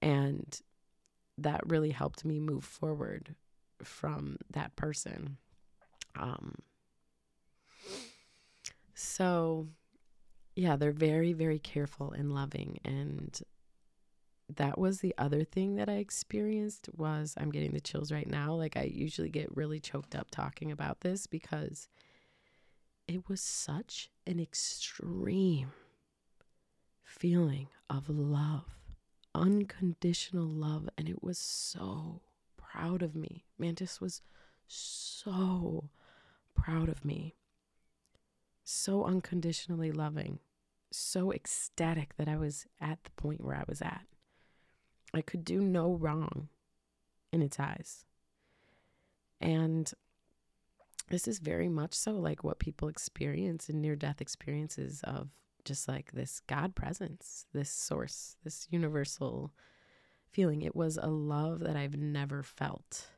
And 0.00 0.58
that 1.38 1.60
really 1.66 1.90
helped 1.90 2.24
me 2.24 2.38
move 2.38 2.62
forward 2.62 3.34
from 3.82 4.36
that 4.50 4.76
person. 4.76 5.38
Um 6.16 6.54
so 9.00 9.68
yeah, 10.54 10.76
they're 10.76 10.92
very 10.92 11.32
very 11.32 11.58
careful 11.58 12.12
and 12.12 12.34
loving 12.34 12.78
and 12.84 13.40
that 14.56 14.78
was 14.78 15.00
the 15.00 15.14
other 15.16 15.44
thing 15.44 15.76
that 15.76 15.88
I 15.88 15.94
experienced 15.94 16.88
was 16.96 17.34
I'm 17.36 17.50
getting 17.50 17.72
the 17.72 17.80
chills 17.80 18.10
right 18.10 18.28
now. 18.28 18.52
Like 18.52 18.76
I 18.76 18.82
usually 18.82 19.30
get 19.30 19.56
really 19.56 19.80
choked 19.80 20.14
up 20.14 20.30
talking 20.30 20.72
about 20.72 21.00
this 21.00 21.26
because 21.26 21.88
it 23.06 23.28
was 23.28 23.40
such 23.40 24.10
an 24.26 24.40
extreme 24.40 25.72
feeling 27.04 27.68
of 27.88 28.08
love, 28.08 28.64
unconditional 29.34 30.46
love 30.46 30.88
and 30.98 31.08
it 31.08 31.22
was 31.22 31.38
so 31.38 32.20
proud 32.56 33.02
of 33.02 33.14
me. 33.14 33.44
Mantis 33.58 34.00
was 34.00 34.22
so 34.66 35.90
proud 36.54 36.88
of 36.88 37.04
me. 37.04 37.34
So 38.72 39.04
unconditionally 39.04 39.90
loving, 39.90 40.38
so 40.92 41.32
ecstatic 41.32 42.14
that 42.16 42.28
I 42.28 42.36
was 42.36 42.68
at 42.80 43.02
the 43.02 43.10
point 43.10 43.44
where 43.44 43.56
I 43.56 43.64
was 43.66 43.82
at. 43.82 44.06
I 45.12 45.22
could 45.22 45.44
do 45.44 45.60
no 45.60 45.92
wrong 45.92 46.48
in 47.32 47.42
its 47.42 47.58
eyes. 47.58 48.04
And 49.40 49.92
this 51.08 51.26
is 51.26 51.40
very 51.40 51.68
much 51.68 51.94
so 51.94 52.12
like 52.12 52.44
what 52.44 52.60
people 52.60 52.86
experience 52.86 53.68
in 53.68 53.80
near 53.80 53.96
death 53.96 54.20
experiences 54.20 55.00
of 55.02 55.30
just 55.64 55.88
like 55.88 56.12
this 56.12 56.40
God 56.46 56.76
presence, 56.76 57.46
this 57.52 57.72
source, 57.72 58.36
this 58.44 58.68
universal 58.70 59.52
feeling. 60.30 60.62
It 60.62 60.76
was 60.76 60.96
a 60.96 61.08
love 61.08 61.58
that 61.58 61.74
I've 61.74 61.96
never 61.96 62.44
felt 62.44 63.08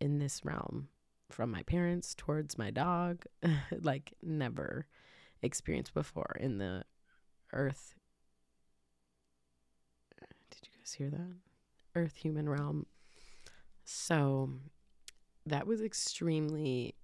in 0.00 0.18
this 0.18 0.44
realm 0.44 0.88
from 1.30 1.50
my 1.50 1.62
parents 1.62 2.14
towards 2.16 2.58
my 2.58 2.70
dog, 2.70 3.24
like 3.82 4.14
never 4.22 4.86
experienced 5.42 5.94
before 5.94 6.36
in 6.40 6.58
the 6.58 6.84
earth 7.52 7.94
Did 10.50 10.60
you 10.64 10.78
guys 10.78 10.92
hear 10.92 11.10
that? 11.10 11.34
Earth 11.94 12.16
human 12.16 12.48
realm. 12.48 12.86
So 13.84 14.50
that 15.46 15.66
was 15.66 15.82
extremely 15.82 16.94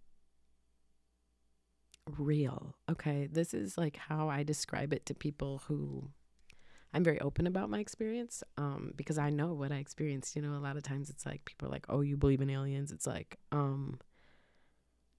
real. 2.18 2.76
Okay. 2.90 3.28
This 3.30 3.54
is 3.54 3.78
like 3.78 3.96
how 3.96 4.28
I 4.28 4.42
describe 4.42 4.92
it 4.92 5.06
to 5.06 5.14
people 5.14 5.62
who 5.66 6.10
I'm 6.92 7.02
very 7.02 7.20
open 7.20 7.46
about 7.46 7.70
my 7.70 7.80
experience 7.80 8.42
um, 8.56 8.92
because 8.94 9.18
I 9.18 9.30
know 9.30 9.52
what 9.52 9.72
I 9.72 9.76
experienced. 9.76 10.36
You 10.36 10.42
know, 10.42 10.56
a 10.56 10.60
lot 10.62 10.76
of 10.76 10.82
times 10.82 11.10
it's 11.10 11.26
like 11.26 11.44
people 11.44 11.68
are 11.68 11.72
like, 11.72 11.86
oh, 11.88 12.02
you 12.02 12.16
believe 12.16 12.40
in 12.40 12.50
aliens. 12.50 12.92
It's 12.92 13.06
like, 13.06 13.38
um, 13.50 13.98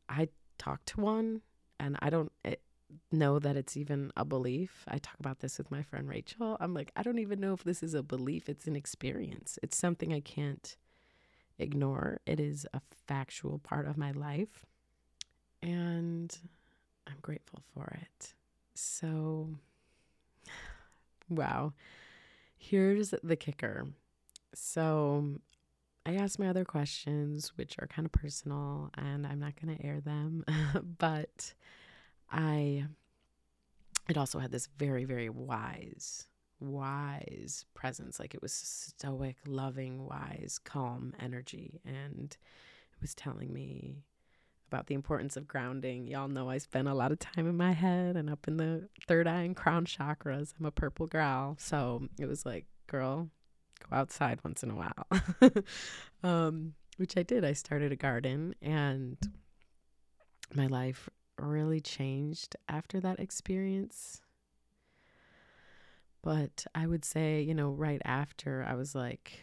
I 0.10 0.30
talk 0.58 0.86
to 0.86 1.02
one 1.02 1.42
and 1.80 1.98
I 2.00 2.10
don't, 2.10 2.32
it, 2.44 2.62
know 3.12 3.40
that 3.40 3.56
it's 3.56 3.78
even 3.78 4.12
a 4.16 4.26
belief. 4.26 4.84
I 4.88 4.98
talk 4.98 5.16
about 5.20 5.40
this 5.40 5.58
with 5.58 5.72
my 5.72 5.82
friend 5.82 6.08
Rachel. 6.08 6.58
I'm 6.60 6.74
like, 6.74 6.92
I 6.96 7.04
don't 7.04 7.20
even 7.20 7.40
know 7.40 7.54
if 7.54 7.64
this 7.64 7.84
is 7.84 7.94
a 7.94 8.04
belief, 8.04 8.50
it's 8.50 8.68
an 8.68 8.76
experience. 8.76 9.60
It's 9.64 9.78
something 9.78 10.14
I 10.14 10.20
can't 10.20 10.76
ignore. 11.58 12.20
It 12.26 12.40
is 12.40 12.66
a 12.74 12.82
factual 13.08 13.60
part 13.60 13.88
of 13.88 13.98
my 13.98 14.12
life. 14.12 14.66
And 15.62 16.38
I'm 17.08 17.18
grateful 17.22 17.62
for 17.74 17.98
it. 18.02 18.34
So, 18.74 19.50
wow. 21.30 21.74
Here's 22.58 23.14
the 23.24 23.36
kicker. 23.36 23.88
So, 24.54 25.40
I 26.06 26.16
asked 26.16 26.38
my 26.38 26.48
other 26.48 26.66
questions, 26.66 27.52
which 27.56 27.76
are 27.80 27.88
kind 27.88 28.06
of 28.06 28.12
personal, 28.12 28.92
and 28.96 29.26
I'm 29.26 29.40
not 29.40 29.60
going 29.60 29.76
to 29.76 29.86
air 29.86 30.02
them, 30.02 30.46
but 31.00 31.54
I, 32.32 32.86
it 34.08 34.18
also 34.18 34.38
had 34.38 34.52
this 34.52 34.70
very, 34.78 35.04
very 35.06 35.30
wise, 35.30 36.28
wise 36.60 37.66
presence. 37.74 38.20
Like 38.20 38.36
it 38.36 38.42
was 38.42 38.54
stoic, 38.54 39.38
loving, 39.48 40.06
wise, 40.06 40.60
calm 40.64 41.14
energy. 41.20 41.82
And 41.84 42.38
it 42.94 43.02
was 43.02 43.16
telling 43.16 43.52
me 43.52 44.04
about 44.68 44.86
the 44.86 44.96
importance 44.96 45.36
of 45.38 45.48
grounding. 45.48 46.06
Y'all 46.06 46.28
know 46.28 46.50
I 46.52 46.60
spend 46.60 46.88
a 46.88 46.94
lot 46.94 47.12
of 47.12 47.20
time 47.20 47.48
in 47.48 47.58
my 47.58 47.72
head 47.72 48.16
and 48.16 48.30
up 48.30 48.48
in 48.48 48.58
the 48.58 48.90
third 49.08 49.28
eye 49.28 49.42
and 49.42 49.56
crown 49.56 49.86
chakras. 49.86 50.54
I'm 50.60 50.68
a 50.68 50.72
purple 50.72 51.08
growl. 51.08 51.56
So 51.60 52.08
it 52.20 52.28
was 52.28 52.46
like, 52.46 52.66
girl, 52.86 53.30
go 53.80 53.96
outside 53.96 54.40
once 54.44 54.64
in 54.64 54.72
a 54.72 54.76
while. 54.76 55.08
um, 56.24 56.74
which 56.98 57.18
I 57.18 57.24
did. 57.24 57.44
I 57.44 57.54
started 57.54 57.92
a 57.92 57.98
garden 57.98 58.56
and 58.62 59.18
my 60.54 60.68
life 60.68 61.10
really 61.38 61.82
changed 61.82 62.56
after 62.70 63.00
that 63.02 63.20
experience. 63.20 64.22
But 66.22 66.66
I 66.74 66.88
would 66.88 67.06
say, 67.06 67.42
you 67.42 67.54
know, 67.54 67.70
right 67.70 68.02
after, 68.04 68.66
I 68.68 68.74
was 68.74 68.96
like, 68.96 69.40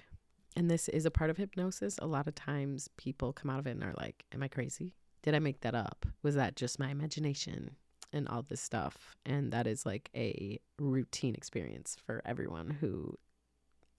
and 0.56 0.70
this 0.70 0.88
is 0.88 1.06
a 1.06 1.10
part 1.10 1.30
of 1.30 1.36
hypnosis. 1.36 1.98
A 2.00 2.06
lot 2.06 2.26
of 2.26 2.34
times 2.34 2.88
people 2.96 3.32
come 3.32 3.50
out 3.50 3.58
of 3.58 3.66
it 3.66 3.72
and 3.72 3.84
are 3.84 3.94
like, 3.96 4.24
Am 4.32 4.42
I 4.42 4.48
crazy? 4.48 4.94
Did 5.22 5.34
I 5.34 5.38
make 5.38 5.60
that 5.60 5.74
up? 5.74 6.04
Was 6.22 6.34
that 6.34 6.56
just 6.56 6.78
my 6.78 6.90
imagination? 6.90 7.76
And 8.12 8.28
all 8.28 8.42
this 8.42 8.60
stuff. 8.60 9.16
And 9.24 9.52
that 9.52 9.66
is 9.66 9.86
like 9.86 10.10
a 10.14 10.58
routine 10.78 11.34
experience 11.34 11.96
for 12.04 12.20
everyone 12.26 12.76
who 12.80 13.16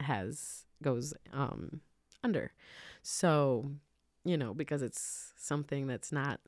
has 0.03 0.65
goes 0.81 1.13
um 1.31 1.81
under. 2.23 2.51
So, 3.01 3.71
you 4.23 4.37
know, 4.37 4.53
because 4.53 4.81
it's 4.81 5.33
something 5.37 5.87
that's 5.87 6.11
not 6.11 6.39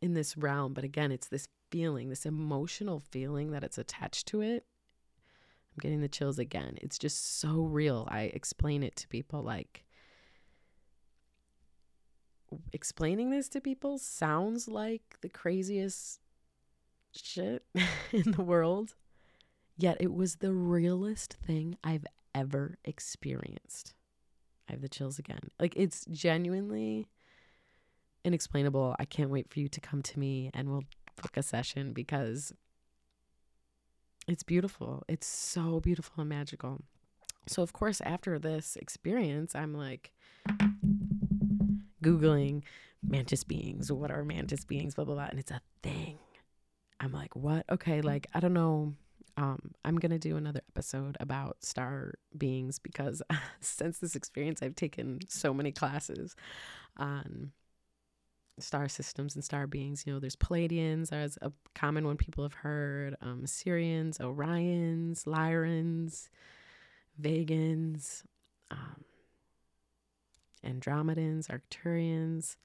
in 0.00 0.14
this 0.14 0.36
realm, 0.36 0.74
but 0.74 0.84
again, 0.84 1.10
it's 1.10 1.28
this 1.28 1.48
feeling, 1.70 2.08
this 2.08 2.24
emotional 2.24 3.00
feeling 3.00 3.50
that 3.50 3.64
it's 3.64 3.78
attached 3.78 4.26
to 4.28 4.40
it. 4.40 4.64
I'm 5.72 5.80
getting 5.80 6.00
the 6.00 6.08
chills 6.08 6.38
again. 6.38 6.78
It's 6.80 6.98
just 6.98 7.40
so 7.40 7.62
real. 7.62 8.06
I 8.10 8.22
explain 8.22 8.82
it 8.82 8.96
to 8.96 9.08
people 9.08 9.42
like 9.42 9.84
explaining 12.72 13.30
this 13.30 13.48
to 13.50 13.60
people 13.60 13.98
sounds 13.98 14.68
like 14.68 15.18
the 15.20 15.28
craziest 15.28 16.20
shit 17.12 17.64
in 18.12 18.32
the 18.32 18.42
world. 18.42 18.94
Yet 19.78 19.96
it 20.00 20.12
was 20.12 20.36
the 20.36 20.52
realest 20.52 21.34
thing 21.34 21.78
I've 21.84 22.04
ever 22.34 22.78
experienced. 22.84 23.94
I 24.68 24.72
have 24.72 24.82
the 24.82 24.88
chills 24.88 25.18
again. 25.18 25.50
Like 25.58 25.74
it's 25.76 26.04
genuinely 26.06 27.06
inexplainable. 28.24 28.96
I 28.98 29.04
can't 29.04 29.30
wait 29.30 29.48
for 29.48 29.60
you 29.60 29.68
to 29.68 29.80
come 29.80 30.02
to 30.02 30.18
me 30.18 30.50
and 30.52 30.68
we'll 30.68 30.84
book 31.22 31.36
a 31.36 31.42
session 31.42 31.92
because 31.92 32.52
it's 34.26 34.42
beautiful. 34.42 35.04
It's 35.08 35.26
so 35.26 35.80
beautiful 35.80 36.20
and 36.20 36.28
magical. 36.28 36.80
So, 37.46 37.62
of 37.62 37.72
course, 37.72 38.02
after 38.02 38.38
this 38.38 38.76
experience, 38.76 39.54
I'm 39.54 39.74
like 39.74 40.12
Googling 42.04 42.62
mantis 43.02 43.44
beings. 43.44 43.90
What 43.90 44.10
are 44.10 44.24
mantis 44.24 44.64
beings? 44.64 44.94
Blah, 44.96 45.06
blah, 45.06 45.14
blah. 45.14 45.28
And 45.30 45.38
it's 45.38 45.50
a 45.50 45.62
thing. 45.82 46.18
I'm 47.00 47.12
like, 47.12 47.34
what? 47.34 47.64
Okay, 47.70 48.02
like, 48.02 48.26
I 48.34 48.40
don't 48.40 48.52
know 48.52 48.94
um, 49.38 49.70
I'm 49.84 49.96
going 49.98 50.10
to 50.10 50.18
do 50.18 50.36
another 50.36 50.62
episode 50.68 51.16
about 51.20 51.58
star 51.60 52.14
beings 52.36 52.80
because 52.80 53.22
since 53.60 53.98
this 53.98 54.16
experience, 54.16 54.62
I've 54.62 54.74
taken 54.74 55.20
so 55.28 55.54
many 55.54 55.70
classes 55.70 56.34
on 56.96 57.52
star 58.58 58.88
systems 58.88 59.36
and 59.36 59.44
star 59.44 59.68
beings. 59.68 60.02
You 60.04 60.12
know, 60.12 60.18
there's 60.18 60.34
Pleiadians, 60.34 61.12
as 61.12 61.38
a 61.40 61.52
common 61.76 62.04
one 62.04 62.16
people 62.16 62.42
have 62.42 62.54
heard, 62.54 63.16
um, 63.22 63.44
Sirians, 63.44 64.18
Orions, 64.18 65.22
Lyrans, 65.22 66.28
Vegans, 67.22 68.24
um, 68.72 69.04
Andromedans, 70.66 71.46
Arcturians. 71.46 72.56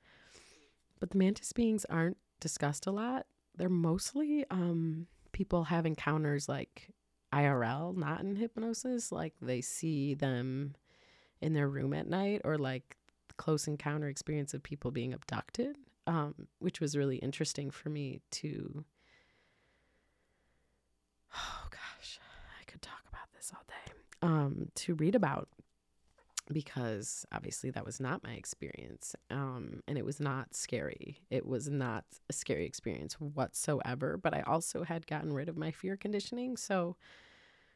But 1.00 1.12
the 1.12 1.20
mantis 1.20 1.54
beings 1.54 1.86
aren't 1.88 2.18
discussed 2.40 2.88
a 2.88 2.92
lot. 2.92 3.28
They're 3.56 3.70
mostly 3.70 4.46
um, 4.50 5.06
people 5.34 5.65
have 5.65 5.86
encounters 5.86 6.48
like 6.48 6.89
IRL, 7.34 7.98
not 7.98 8.22
in 8.22 8.38
hypnosis, 8.38 9.12
like 9.12 9.34
they 9.41 9.60
see 9.60 10.13
them 10.13 10.76
in 11.41 11.54
their 11.54 11.67
room 11.67 11.93
at 11.93 12.08
night 12.08 12.41
or 12.46 12.58
like 12.58 12.96
close 13.36 13.67
encounter 13.67 14.08
experience 14.08 14.54
of 14.54 14.63
people 14.63 14.91
being 14.91 15.13
abducted, 15.13 15.76
um, 16.08 16.48
which 16.60 16.80
was 16.80 16.96
really 16.96 17.17
interesting 17.17 17.69
for 17.69 17.89
me 17.89 18.22
to. 18.32 18.86
Oh 21.36 21.67
gosh, 21.72 22.19
I 22.62 22.63
could 22.69 22.84
talk 22.84 23.02
about 23.10 23.34
this 23.36 23.52
all 23.52 23.63
day. 23.67 23.93
Um, 24.22 24.69
to 24.76 24.93
read 24.93 25.15
about 25.15 25.50
because 26.52 27.26
obviously 27.32 27.70
that 27.72 27.86
was 27.86 28.00
not 28.00 28.24
my 28.24 28.34
experience 28.34 29.16
um, 29.30 29.82
and 29.88 29.98
it 29.98 30.06
was 30.06 30.20
not 30.20 30.54
scary. 30.54 31.18
It 31.30 31.46
was 31.46 31.70
not 31.70 32.06
a 32.30 32.34
scary 32.34 32.66
experience 32.66 33.14
whatsoever 33.20 34.18
but 34.18 34.34
i 34.34 34.42
also 34.42 34.84
had 34.84 35.08
gotten 35.08 35.34
rid 35.34 35.50
of 35.50 35.58
my 35.58 35.72
fear 35.72 35.96
conditioning 35.96 36.58
so 36.58 36.96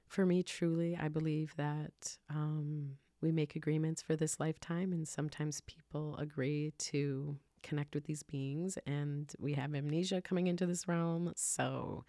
for 0.08 0.26
me 0.26 0.44
truly 0.44 0.98
i 1.00 1.08
believe 1.08 1.54
that 1.58 2.18
um, 2.30 2.98
we 3.22 3.32
make 3.32 3.56
agreements 3.56 4.02
for 4.02 4.16
this 4.16 4.40
lifetime 4.40 4.94
and 4.94 5.08
sometimes 5.08 5.62
people 5.62 6.16
agree 6.18 6.74
to 6.78 7.38
connect 7.64 7.96
with 7.96 8.06
these 8.06 8.24
beings 8.24 8.78
and 8.86 9.34
we 9.40 9.54
have 9.54 9.74
amnesia 9.74 10.22
coming 10.22 10.48
into 10.48 10.66
this 10.66 10.88
realm 10.88 11.32
so 11.36 12.04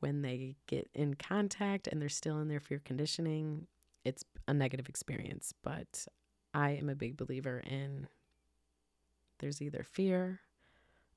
when 0.00 0.22
they 0.22 0.54
get 0.66 0.88
in 0.94 1.14
contact 1.14 1.86
and 1.86 2.00
they're 2.00 2.08
still 2.08 2.38
in 2.38 2.48
their 2.48 2.60
fear 2.60 2.80
conditioning 2.84 3.66
it's 4.06 4.24
a 4.46 4.54
negative 4.54 4.88
experience. 4.88 5.52
But 5.62 6.06
I 6.54 6.70
am 6.70 6.88
a 6.88 6.94
big 6.94 7.16
believer 7.16 7.58
in 7.58 8.06
there's 9.40 9.60
either 9.60 9.82
fear 9.82 10.40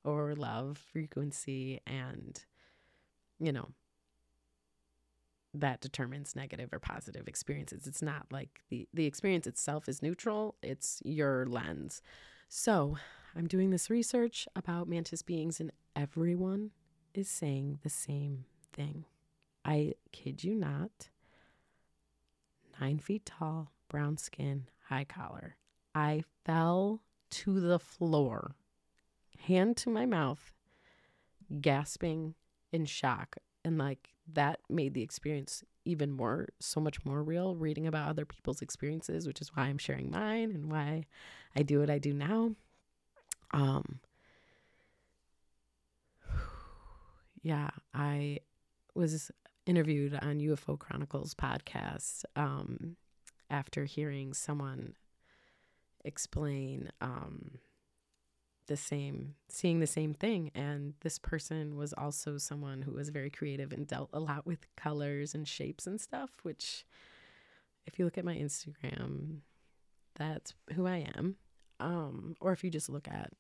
or 0.04 0.36
love 0.36 0.78
frequency, 0.92 1.80
and 1.86 2.44
you 3.40 3.52
know, 3.52 3.70
that 5.54 5.82
determines 5.82 6.36
negative 6.36 6.74
or 6.74 6.80
positive 6.80 7.28
experiences. 7.28 7.88
It's 7.88 8.02
not 8.02 8.26
like 8.32 8.62
the, 8.70 8.88
the 8.94 9.06
experience 9.06 9.48
itself 9.48 9.88
is 9.88 10.02
neutral, 10.02 10.56
it's 10.62 11.02
your 11.06 11.46
lens. 11.46 12.02
So 12.50 12.98
I'm 13.36 13.48
doing 13.48 13.70
this 13.70 13.90
research 13.90 14.48
about 14.56 14.90
mantis 14.90 15.22
beings, 15.22 15.60
and 15.60 15.72
everyone 15.96 16.72
is 17.14 17.30
saying 17.30 17.80
the 17.84 17.90
same 17.90 18.46
thing. 18.74 19.06
I 19.64 19.94
kid 20.12 20.44
you 20.44 20.56
not 20.56 21.10
nine 22.80 23.00
feet 23.00 23.26
tall, 23.26 23.72
brown 23.90 24.18
skin, 24.18 24.68
high 24.88 25.06
collar. 25.06 25.56
I 25.94 26.24
fell 26.46 27.02
to 27.32 27.60
the 27.60 27.80
floor, 27.80 28.56
hand 29.46 29.78
to 29.78 29.90
my 29.90 30.06
mouth, 30.06 30.54
gasping 31.62 32.36
in 32.72 32.86
shock. 32.86 33.38
And 33.66 33.78
like 33.78 34.10
that 34.34 34.60
made 34.70 34.94
the 34.94 35.02
experience 35.02 35.64
even 35.86 36.12
more, 36.12 36.50
so 36.60 36.80
much 36.80 37.04
more 37.04 37.24
real, 37.24 37.56
reading 37.56 37.88
about 37.88 38.10
other 38.10 38.26
people's 38.26 38.62
experiences, 38.62 39.28
which 39.28 39.42
is 39.42 39.50
why 39.56 39.64
I'm 39.64 39.78
sharing 39.78 40.12
mine 40.12 40.52
and 40.52 40.72
why 40.72 41.06
I 41.56 41.64
do 41.64 41.80
what 41.80 41.90
I 41.90 41.98
do 41.98 42.14
now. 42.14 42.52
Um, 43.52 44.00
yeah, 47.42 47.70
I 47.94 48.40
was 48.94 49.32
interviewed 49.70 50.16
on 50.16 50.40
UFO 50.40 50.80
Chronicles 50.80 51.36
podcast 51.36 52.26
um, 52.36 52.96
after 53.52 53.86
hearing 53.86 54.34
someone 54.34 54.96
explain 56.04 56.90
um, 57.02 57.60
the 58.66 58.76
same, 58.76 59.36
seeing 59.48 59.80
the 59.80 59.86
same 59.86 60.16
thing. 60.16 60.50
And 60.56 60.96
this 61.02 61.20
person 61.20 61.76
was 61.76 61.94
also 61.94 62.40
someone 62.40 62.82
who 62.82 62.94
was 62.94 63.10
very 63.10 63.30
creative 63.30 63.72
and 63.72 63.86
dealt 63.86 64.10
a 64.12 64.20
lot 64.20 64.48
with 64.48 64.66
colors 64.76 65.36
and 65.36 65.48
shapes 65.48 65.86
and 65.86 66.02
stuff, 66.02 66.32
which, 66.42 66.84
if 67.86 68.00
you 68.00 68.06
look 68.06 68.18
at 68.18 68.26
my 68.26 68.36
Instagram, 68.36 69.42
that's 70.16 70.56
who 70.74 70.88
I 70.88 71.08
am. 71.16 71.36
Um, 71.80 72.36
or 72.42 72.54
if 72.54 72.64
you 72.64 72.72
just 72.72 72.90
look 72.90 73.08
at 73.08 73.32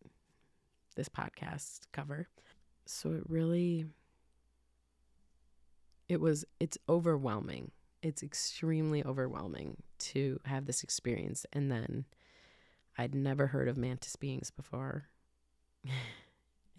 this 0.96 1.10
podcast 1.10 1.80
cover. 1.92 2.28
So 2.86 3.14
it 3.14 3.24
really 3.28 3.88
it 6.10 6.20
was 6.20 6.44
it's 6.60 6.78
overwhelming. 6.90 7.72
It's 8.02 8.24
extremely 8.24 9.06
overwhelming 9.06 9.78
to 10.00 10.40
have 10.46 10.66
this 10.66 10.84
experience 10.84 11.46
and 11.52 11.70
then 11.70 12.06
i'd 12.98 13.14
never 13.14 13.48
heard 13.48 13.68
of 13.68 13.78
mantis 13.78 14.16
beings 14.18 14.52
before. 14.52 15.06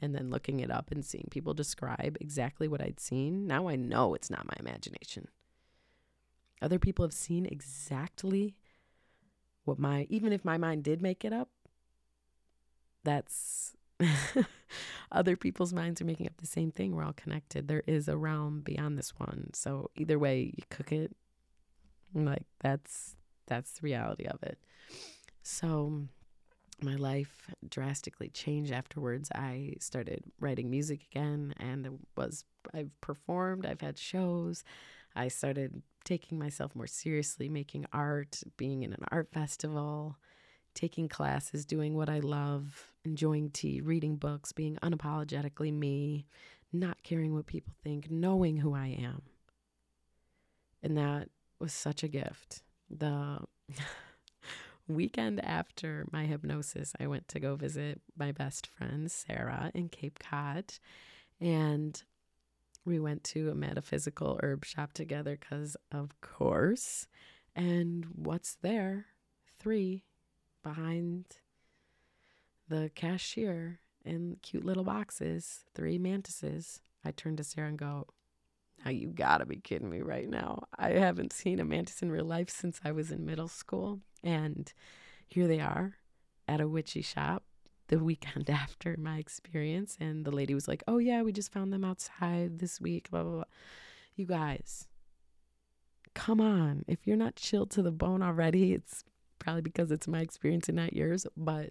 And 0.02 0.14
then 0.14 0.30
looking 0.30 0.60
it 0.60 0.70
up 0.70 0.90
and 0.90 1.04
seeing 1.04 1.28
people 1.30 1.52
describe 1.52 2.16
exactly 2.22 2.66
what 2.66 2.80
i'd 2.80 2.98
seen 2.98 3.46
now 3.46 3.68
i 3.68 3.76
know 3.76 4.14
it's 4.14 4.30
not 4.30 4.46
my 4.46 4.54
imagination. 4.58 5.28
Other 6.62 6.78
people 6.78 7.04
have 7.04 7.12
seen 7.12 7.44
exactly 7.44 8.56
what 9.64 9.78
my 9.78 10.06
even 10.08 10.32
if 10.32 10.42
my 10.42 10.56
mind 10.56 10.84
did 10.84 11.02
make 11.02 11.22
it 11.22 11.34
up, 11.34 11.50
that's 13.04 13.76
other 15.12 15.36
people's 15.36 15.72
minds 15.72 16.00
are 16.00 16.04
making 16.04 16.26
up 16.26 16.36
the 16.38 16.46
same 16.46 16.70
thing. 16.70 16.94
We're 16.94 17.04
all 17.04 17.12
connected. 17.12 17.68
There 17.68 17.82
is 17.86 18.08
a 18.08 18.16
realm 18.16 18.60
beyond 18.60 18.98
this 18.98 19.12
one. 19.18 19.50
So 19.54 19.90
either 19.96 20.18
way 20.18 20.52
you 20.56 20.62
cook 20.70 20.92
it, 20.92 21.14
like 22.14 22.46
that's 22.60 23.16
that's 23.46 23.72
the 23.72 23.82
reality 23.82 24.26
of 24.26 24.42
it. 24.42 24.58
So 25.42 26.04
my 26.82 26.94
life 26.94 27.50
drastically 27.68 28.28
changed 28.28 28.72
afterwards. 28.72 29.30
I 29.34 29.74
started 29.80 30.24
writing 30.40 30.70
music 30.70 31.02
again 31.10 31.54
and 31.58 31.98
was 32.16 32.44
I've 32.72 32.98
performed, 33.00 33.66
I've 33.66 33.80
had 33.80 33.98
shows. 33.98 34.64
I 35.14 35.28
started 35.28 35.82
taking 36.04 36.38
myself 36.38 36.74
more 36.74 36.86
seriously, 36.86 37.48
making 37.48 37.86
art, 37.92 38.42
being 38.56 38.82
in 38.82 38.92
an 38.92 39.04
art 39.10 39.28
festival, 39.32 40.16
taking 40.80 41.08
classes, 41.08 41.66
doing 41.66 41.94
what 41.94 42.08
I 42.08 42.20
love, 42.20 42.94
enjoying 43.04 43.50
tea, 43.50 43.82
reading 43.82 44.16
books, 44.16 44.52
being 44.52 44.78
unapologetically 44.82 45.72
me, 45.72 46.26
not 46.72 47.02
caring 47.02 47.34
what 47.34 47.46
people 47.46 47.74
think, 47.84 48.10
knowing 48.10 48.56
who 48.56 48.74
I 48.74 48.86
am. 48.86 49.22
And 50.82 50.96
that 50.96 51.28
was 51.58 51.74
such 51.74 52.02
a 52.02 52.08
gift. 52.08 52.62
The 52.88 53.40
weekend 54.88 55.44
after 55.44 56.06
my 56.10 56.24
hypnosis, 56.24 56.94
I 56.98 57.06
went 57.08 57.28
to 57.28 57.40
go 57.40 57.56
visit 57.56 58.00
my 58.16 58.32
best 58.32 58.66
friend, 58.66 59.10
Sarah, 59.10 59.70
in 59.74 59.90
Cape 59.90 60.18
Cod. 60.18 60.72
And 61.38 62.02
we 62.86 62.98
went 62.98 63.22
to 63.24 63.50
a 63.50 63.54
metaphysical 63.54 64.40
herb 64.42 64.64
shop 64.64 64.94
together 64.94 65.36
because, 65.38 65.76
of 65.92 66.18
course. 66.22 67.06
And 67.54 68.06
what's 68.14 68.54
there? 68.62 69.06
Three 69.58 70.04
behind 70.62 71.24
the 72.68 72.90
cashier 72.94 73.80
in 74.04 74.36
cute 74.42 74.64
little 74.64 74.84
boxes, 74.84 75.64
three 75.74 75.98
mantises. 75.98 76.80
I 77.04 77.10
turned 77.10 77.38
to 77.38 77.44
Sarah 77.44 77.68
and 77.68 77.78
go, 77.78 78.06
now 78.84 78.90
you 78.90 79.08
gotta 79.08 79.44
be 79.44 79.56
kidding 79.56 79.90
me 79.90 80.00
right 80.00 80.28
now. 80.28 80.64
I 80.78 80.90
haven't 80.90 81.32
seen 81.32 81.60
a 81.60 81.64
mantis 81.64 82.02
in 82.02 82.10
real 82.10 82.24
life 82.24 82.48
since 82.48 82.80
I 82.84 82.92
was 82.92 83.10
in 83.10 83.26
middle 83.26 83.48
school. 83.48 84.00
And 84.22 84.72
here 85.26 85.46
they 85.46 85.60
are 85.60 85.96
at 86.48 86.60
a 86.60 86.68
witchy 86.68 87.02
shop 87.02 87.44
the 87.88 87.98
weekend 87.98 88.48
after 88.50 88.96
my 88.98 89.18
experience. 89.18 89.96
And 90.00 90.24
the 90.24 90.30
lady 90.30 90.54
was 90.54 90.68
like, 90.68 90.82
Oh, 90.88 90.98
yeah, 90.98 91.22
we 91.22 91.32
just 91.32 91.52
found 91.52 91.72
them 91.72 91.84
outside 91.84 92.58
this 92.58 92.80
week, 92.80 93.10
blah, 93.10 93.22
blah, 93.22 93.32
blah. 93.32 93.44
You 94.16 94.26
guys, 94.26 94.86
come 96.14 96.40
on. 96.40 96.84
If 96.88 97.06
you're 97.06 97.16
not 97.16 97.36
chilled 97.36 97.70
to 97.72 97.82
the 97.82 97.92
bone 97.92 98.22
already, 98.22 98.72
it's 98.72 99.04
probably 99.40 99.62
because 99.62 99.90
it's 99.90 100.06
my 100.06 100.20
experience 100.20 100.68
and 100.68 100.76
not 100.76 100.92
yours. 100.92 101.26
But 101.36 101.70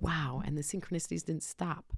wow. 0.00 0.42
And 0.44 0.58
the 0.58 0.62
synchronicities 0.62 1.24
didn't 1.24 1.44
stop. 1.44 1.92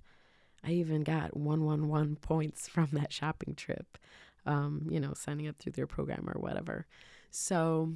I 0.62 0.72
even 0.72 1.02
got 1.02 1.36
111 1.36 2.16
points 2.16 2.68
from 2.68 2.88
that 2.92 3.12
shopping 3.12 3.54
trip, 3.54 3.96
um, 4.44 4.86
you 4.90 5.00
know, 5.00 5.14
signing 5.14 5.48
up 5.48 5.56
through 5.58 5.72
their 5.72 5.86
program 5.86 6.28
or 6.28 6.38
whatever. 6.40 6.86
So 7.30 7.94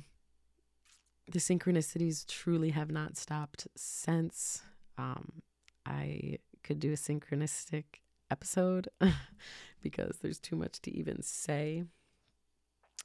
the 1.30 1.38
synchronicities 1.38 2.26
truly 2.26 2.70
have 2.70 2.90
not 2.90 3.16
stopped 3.16 3.66
since. 3.76 4.62
Um, 4.96 5.42
I 5.84 6.38
could 6.62 6.78
do 6.78 6.92
a 6.92 6.96
synchronistic 6.96 7.84
episode 8.30 8.88
because 9.82 10.18
there's 10.22 10.38
too 10.38 10.56
much 10.56 10.80
to 10.82 10.96
even 10.96 11.22
say. 11.22 11.84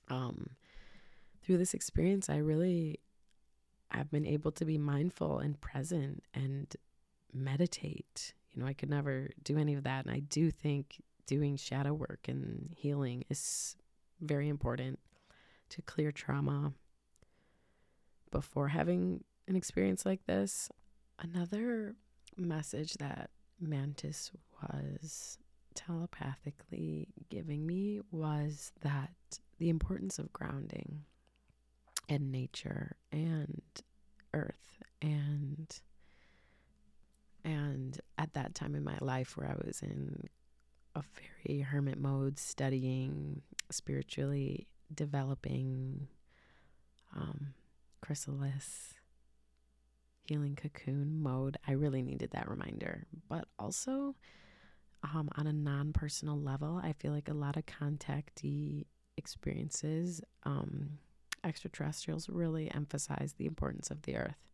Um, 0.10 0.52
through 1.43 1.58
this 1.58 1.74
experience, 1.74 2.30
I 2.30 2.38
really 2.38 3.00
have 3.91 4.12
been 4.12 4.26
able 4.26 4.52
to 4.52 4.65
be 4.65 4.78
mindful 4.78 5.39
and 5.39 5.60
present 5.60 6.23
and 6.34 6.76
meditate. 7.34 8.34
You 8.52 8.62
know, 8.62 8.67
I 8.67 8.73
could 8.73 8.89
never 8.89 9.30
do 9.43 9.58
any 9.58 9.76
of 9.76 9.84
that. 9.84 10.06
And 10.06 10.13
I 10.13 10.19
do 10.19 10.52
think 10.52 11.02
doing 11.26 11.58
shadow 11.58 11.93
work 11.93 12.28
and 12.28 12.73
healing 12.76 13.23
is 13.30 13.76
very 14.21 14.50
important 14.50 15.00
to 15.69 15.82
clear 15.82 16.12
trauma 16.12 16.73
before 18.32 18.69
having 18.69 19.23
an 19.47 19.56
experience 19.56 20.06
like 20.06 20.26
this. 20.26 20.69
Another 21.19 21.95
message 22.36 22.93
that 22.95 23.30
Mantis 23.60 24.32
was 24.62 25.38
telepathically 25.73 27.08
giving 27.30 27.65
me 27.65 28.02
was 28.12 28.71
that 28.82 29.12
the 29.60 29.69
importance 29.69 30.19
of 30.19 30.34
grounding 30.34 31.04
and 32.10 32.32
nature 32.32 32.96
and 33.12 33.62
earth 34.34 34.82
and 35.02 35.82
and 37.43 38.00
at 38.17 38.34
that 38.34 38.56
time 38.56 38.76
in 38.76 38.84
my 38.84 38.98
life 39.00 39.38
where 39.38 39.48
I 39.50 39.56
was 39.65 39.82
in 39.82 40.28
a 40.96 41.04
very 41.46 41.62
hermit 41.62 41.98
mode 42.00 42.39
studying 42.39 43.41
spiritually 43.70 44.67
developing 44.93 46.08
um, 47.15 47.54
chrysalis 48.02 48.93
healing 50.24 50.58
cocoon 50.58 51.22
mode 51.22 51.58
i 51.67 51.72
really 51.72 52.02
needed 52.02 52.32
that 52.32 52.50
reminder. 52.50 53.06
But 53.30 53.46
also 53.58 54.15
um, 55.04 55.30
on 55.38 55.48
a 55.48 55.54
non-personal 55.54 56.39
level 56.39 56.82
i 56.84 56.93
feel 56.93 57.12
like 57.13 57.30
a 57.30 57.34
lot 57.34 57.56
of 57.56 57.65
contactee 57.65 58.86
experiences 59.17 60.22
um, 60.43 60.98
extraterrestrials 61.43 62.30
really 62.30 62.71
emphasize 62.73 63.36
the 63.38 63.45
importance 63.45 63.89
of 63.89 64.02
the 64.04 64.15
earth 64.15 64.50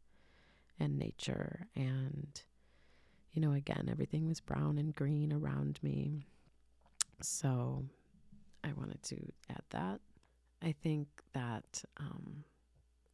and 0.79 0.97
nature 0.97 1.67
and 1.75 2.43
you 3.31 3.41
know 3.41 3.53
again 3.53 3.87
everything 3.89 4.27
was 4.27 4.39
brown 4.39 4.77
and 4.77 4.95
green 4.95 5.31
around 5.31 5.79
me 5.81 6.25
so 7.21 7.83
i 8.63 8.71
wanted 8.73 9.01
to 9.03 9.17
add 9.49 9.63
that 9.69 9.99
i 10.61 10.71
think 10.71 11.07
that 11.33 11.83
um, 11.97 12.43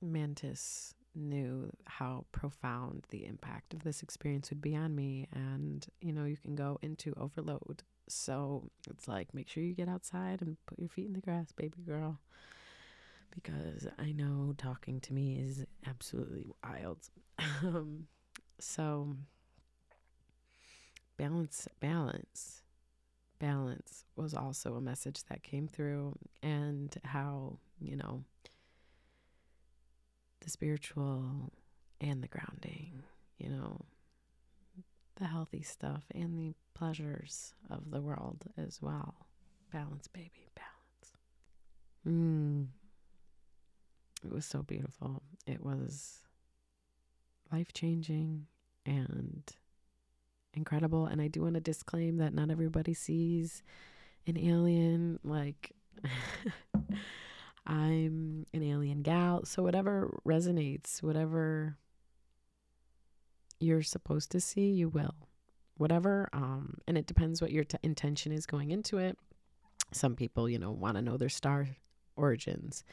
Mantis 0.02 0.94
knew 1.16 1.70
how 1.86 2.26
profound 2.32 3.06
the 3.10 3.26
impact 3.26 3.74
of 3.74 3.84
this 3.84 4.02
experience 4.02 4.50
would 4.50 4.62
be 4.62 4.76
on 4.76 4.96
me. 4.96 5.28
And, 5.34 5.86
you 6.02 6.14
know, 6.14 6.26
you 6.26 6.38
can 6.38 6.56
go 6.56 6.80
into 6.82 7.14
overload. 7.18 7.84
So 8.08 8.70
it's 8.90 9.08
like, 9.08 9.34
make 9.34 9.50
sure 9.50 9.64
you 9.64 9.74
get 9.74 9.90
outside 9.90 10.42
and 10.42 10.58
put 10.66 10.80
your 10.80 10.90
feet 10.90 11.08
in 11.08 11.14
the 11.14 11.20
grass, 11.20 11.52
baby 11.52 11.82
girl. 11.86 12.20
Because 13.34 13.88
I 13.98 14.12
know 14.12 14.54
talking 14.58 15.00
to 15.02 15.14
me 15.14 15.40
is 15.40 15.66
absolutely 15.88 16.46
wild. 16.64 16.98
um, 17.64 18.08
so, 18.60 19.16
balance, 21.18 21.68
balance, 21.80 22.64
balance 23.40 24.06
was 24.16 24.34
also 24.34 24.76
a 24.76 24.82
message 24.82 25.24
that 25.30 25.44
came 25.44 25.68
through, 25.68 26.18
and 26.42 26.96
how, 27.04 27.60
you 27.80 27.96
know, 27.96 28.24
the 30.42 30.50
spiritual 30.50 31.52
and 32.02 32.24
the 32.24 32.28
grounding, 32.28 33.04
you 33.38 33.50
know, 33.50 33.86
the 35.18 35.26
healthy 35.26 35.62
stuff 35.62 36.04
and 36.16 36.38
the 36.40 36.54
pleasures 36.74 37.54
of 37.70 37.92
the 37.92 38.02
world 38.02 38.46
as 38.58 38.82
well. 38.82 39.28
Balance, 39.72 40.08
baby, 40.08 40.50
balance. 40.56 41.18
Mm. 42.08 42.68
It 44.24 44.32
was 44.32 44.46
so 44.46 44.64
beautiful. 44.64 45.24
It 45.48 45.64
was 45.64 46.20
life 47.52 47.74
changing 47.74 48.48
and 48.86 49.44
incredible. 50.54 51.06
And 51.06 51.22
I 51.22 51.28
do 51.28 51.42
want 51.42 51.56
to 51.56 51.62
disclaim 51.62 52.18
that 52.18 52.34
not 52.34 52.52
everybody 52.52 52.94
sees 52.94 53.64
an 54.28 54.38
alien 54.38 55.20
like 55.24 55.72
I'm 57.66 58.46
an 58.54 58.64
alien 58.64 59.02
gal. 59.04 59.46
So 59.46 59.64
whatever 59.64 60.18
resonates, 60.26 61.04
whatever 61.04 61.78
you're 63.60 63.84
supposed 63.84 64.32
to 64.32 64.42
see, 64.42 64.72
you 64.72 64.90
will. 64.90 65.16
Whatever, 65.78 66.30
um, 66.34 66.78
and 66.88 66.98
it 66.98 67.06
depends 67.06 67.42
what 67.42 67.52
your 67.52 67.64
t- 67.64 67.78
intention 67.84 68.32
is 68.32 68.46
going 68.46 68.72
into 68.72 68.98
it. 68.98 69.18
Some 69.94 70.16
people, 70.16 70.50
you 70.50 70.60
know, 70.60 70.72
want 70.72 70.96
to 70.96 71.02
know 71.02 71.16
their 71.16 71.30
star 71.30 71.68
origins. 72.20 72.84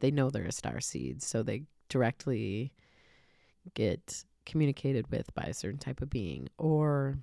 They 0.00 0.10
know 0.10 0.30
they're 0.30 0.44
a 0.44 0.52
star 0.52 0.80
seed, 0.80 1.22
so 1.22 1.42
they 1.42 1.64
directly 1.88 2.72
get 3.74 4.24
communicated 4.44 5.10
with 5.10 5.34
by 5.34 5.44
a 5.44 5.54
certain 5.54 5.78
type 5.78 6.00
of 6.00 6.10
being. 6.10 6.48
Or 6.58 7.18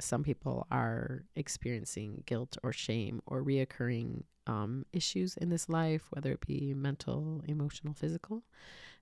some 0.00 0.24
people 0.24 0.66
are 0.70 1.24
experiencing 1.36 2.22
guilt 2.26 2.56
or 2.62 2.72
shame 2.72 3.20
or 3.26 3.44
reoccurring 3.44 4.22
um, 4.46 4.86
issues 4.92 5.36
in 5.36 5.50
this 5.50 5.68
life, 5.68 6.04
whether 6.10 6.32
it 6.32 6.46
be 6.46 6.74
mental, 6.74 7.42
emotional, 7.46 7.94
physical. 7.94 8.42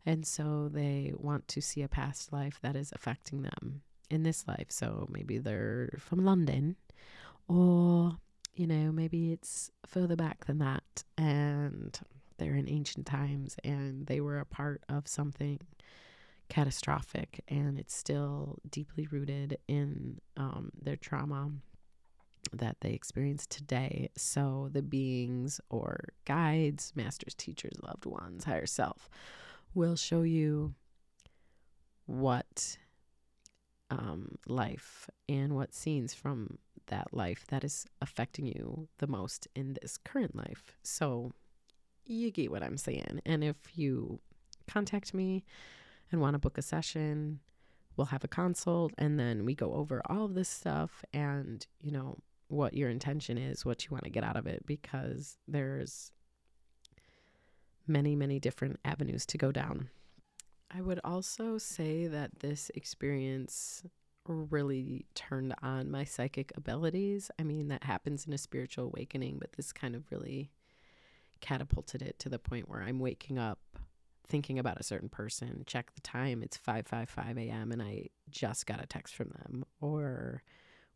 And 0.05 0.27
so 0.27 0.69
they 0.73 1.13
want 1.17 1.47
to 1.49 1.61
see 1.61 1.83
a 1.83 1.89
past 1.89 2.33
life 2.33 2.59
that 2.63 2.77
is 2.77 2.93
affecting 2.93 3.43
them 3.43 3.83
in 4.11 4.23
this 4.23 4.47
life. 4.49 4.67
So 4.71 5.07
maybe 5.11 5.39
they're 5.39 5.91
from 5.99 6.25
London, 6.25 6.77
or, 7.49 8.17
you 8.55 8.67
know, 8.67 8.93
maybe 8.93 9.33
it's 9.33 9.71
further 9.87 10.17
back 10.17 10.47
than 10.47 10.59
that. 10.59 10.80
And 11.17 11.99
they're 12.39 12.55
in 12.55 12.69
ancient 12.69 13.07
times 13.07 13.57
and 13.63 14.07
they 14.07 14.21
were 14.21 14.39
a 14.39 14.47
part 14.47 14.83
of 14.89 15.07
something 15.07 15.61
catastrophic 16.49 17.45
and 17.49 17.79
it's 17.79 17.95
still 17.95 18.59
deeply 18.69 19.07
rooted 19.11 19.59
in 19.69 20.21
um, 20.37 20.73
their 20.83 20.97
trauma 20.97 21.51
that 22.53 22.77
they 22.81 22.91
experience 22.91 23.47
today. 23.47 24.09
So 24.17 24.69
the 24.73 24.83
beings 24.83 25.61
or 25.71 26.09
guides, 26.25 26.93
masters, 26.97 27.35
teachers, 27.35 27.75
loved 27.83 28.07
ones, 28.07 28.45
higher 28.45 28.67
self 28.67 29.09
will 29.75 29.97
show 29.97 30.23
you 30.23 30.75
what 32.07 32.77
um, 33.91 34.37
life 34.47 35.09
and 35.29 35.55
what 35.55 35.75
scenes 35.75 36.15
from 36.15 36.59
that 36.87 37.09
life 37.13 37.45
that 37.49 37.65
is 37.65 37.87
affecting 38.01 38.47
you 38.47 38.89
the 38.99 39.07
most 39.07 39.49
in 39.55 39.77
this 39.81 39.97
current 39.97 40.35
life. 40.35 40.77
So 40.83 41.33
you 42.07 42.31
get 42.31 42.51
what 42.51 42.63
I'm 42.63 42.77
saying. 42.77 43.21
And 43.25 43.45
if 43.45 43.57
you 43.75 44.21
contact 44.69 45.15
me 45.15 45.45
and 46.11 46.21
want 46.21 46.35
to 46.35 46.39
book 46.39 46.59
a 46.59 46.63
session, 46.63 47.41
we'll 47.97 48.07
have 48.07 48.25
a 48.25 48.29
consult 48.29 48.93
and 48.99 49.19
then 49.19 49.45
we 49.45 49.55
go 49.55 49.75
over 49.75 50.03
all 50.07 50.25
of 50.25 50.35
this 50.35 50.49
stuff 50.49 51.05
and, 51.13 51.67
you 51.81 51.93
know, 51.93 52.19
what 52.49 52.75
your 52.75 52.91
intention 52.91 53.39
is, 53.39 53.65
what 53.65 53.85
you 53.85 53.91
want 53.93 54.05
to 54.05 54.11
get 54.11 54.25
out 54.25 54.37
of 54.37 54.47
it, 54.47 54.67
because 54.67 55.37
there's 55.47 56.11
many, 57.87 58.17
many 58.17 58.41
different 58.41 58.81
avenues 58.85 59.25
to 59.27 59.39
go 59.39 59.53
down. 59.53 59.89
I 60.71 60.81
would 60.81 61.01
also 61.05 61.59
say 61.59 62.07
that 62.07 62.41
this 62.41 62.71
experience 62.75 63.83
really 64.27 65.07
turned 65.15 65.55
on 65.63 65.91
my 65.91 66.05
psychic 66.05 66.53
abilities. 66.57 67.31
I 67.39 67.43
mean, 67.43 67.69
that 67.69 67.85
happens 67.85 68.27
in 68.27 68.33
a 68.33 68.39
spiritual 68.39 68.87
awakening, 68.87 69.39
but 69.41 69.53
this 69.53 69.73
kind 69.73 69.97
of 69.97 70.05
really 70.11 70.51
catapulted 71.41 72.03
it 72.03 72.19
to 72.21 72.29
the 72.29 72.39
point 72.39 72.69
where 72.69 72.83
I'm 72.83 73.01
waking 73.01 73.39
up 73.39 73.59
thinking 74.29 74.61
about 74.61 74.79
a 74.79 74.85
certain 74.85 75.09
person, 75.09 75.65
check 75.67 75.93
the 75.95 76.01
time, 76.03 76.43
it's 76.43 76.57
5:55 76.57 77.37
a.m. 77.37 77.73
and 77.73 77.83
I 77.83 78.11
just 78.31 78.65
got 78.65 78.81
a 78.81 78.87
text 78.87 79.15
from 79.17 79.31
them 79.31 79.65
or 79.81 80.43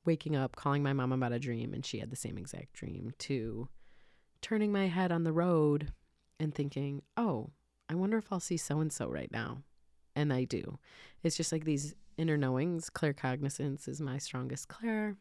waking 0.05 0.37
up 0.37 0.55
calling 0.55 0.83
my 0.85 0.93
mom 0.93 1.13
about 1.13 1.33
a 1.33 1.39
dream 1.39 1.75
and 1.75 1.85
she 1.85 1.99
had 1.99 2.11
the 2.11 2.17
same 2.17 2.39
exact 2.39 2.75
dream 2.75 3.13
to 3.19 3.69
turning 4.41 4.71
my 4.71 4.87
head 4.87 5.11
on 5.11 5.25
the 5.25 5.33
road 5.33 5.93
and 6.39 6.55
thinking, 6.55 7.03
"Oh, 7.17 7.51
I 7.88 7.94
wonder 7.94 8.16
if 8.18 8.33
I'll 8.33 8.40
see 8.40 8.57
so 8.57 8.81
and 8.81 8.92
so 8.92 9.09
right 9.09 9.31
now." 9.31 9.62
And 10.16 10.33
I 10.33 10.44
do. 10.44 10.79
It's 11.23 11.37
just 11.37 11.53
like 11.53 11.64
these 11.64 11.94
inner 12.16 12.37
knowings. 12.37 12.88
Claircognizance 12.90 13.88
is 13.88 14.01
my 14.01 14.18
strongest 14.18 14.68
clair. 14.68 15.16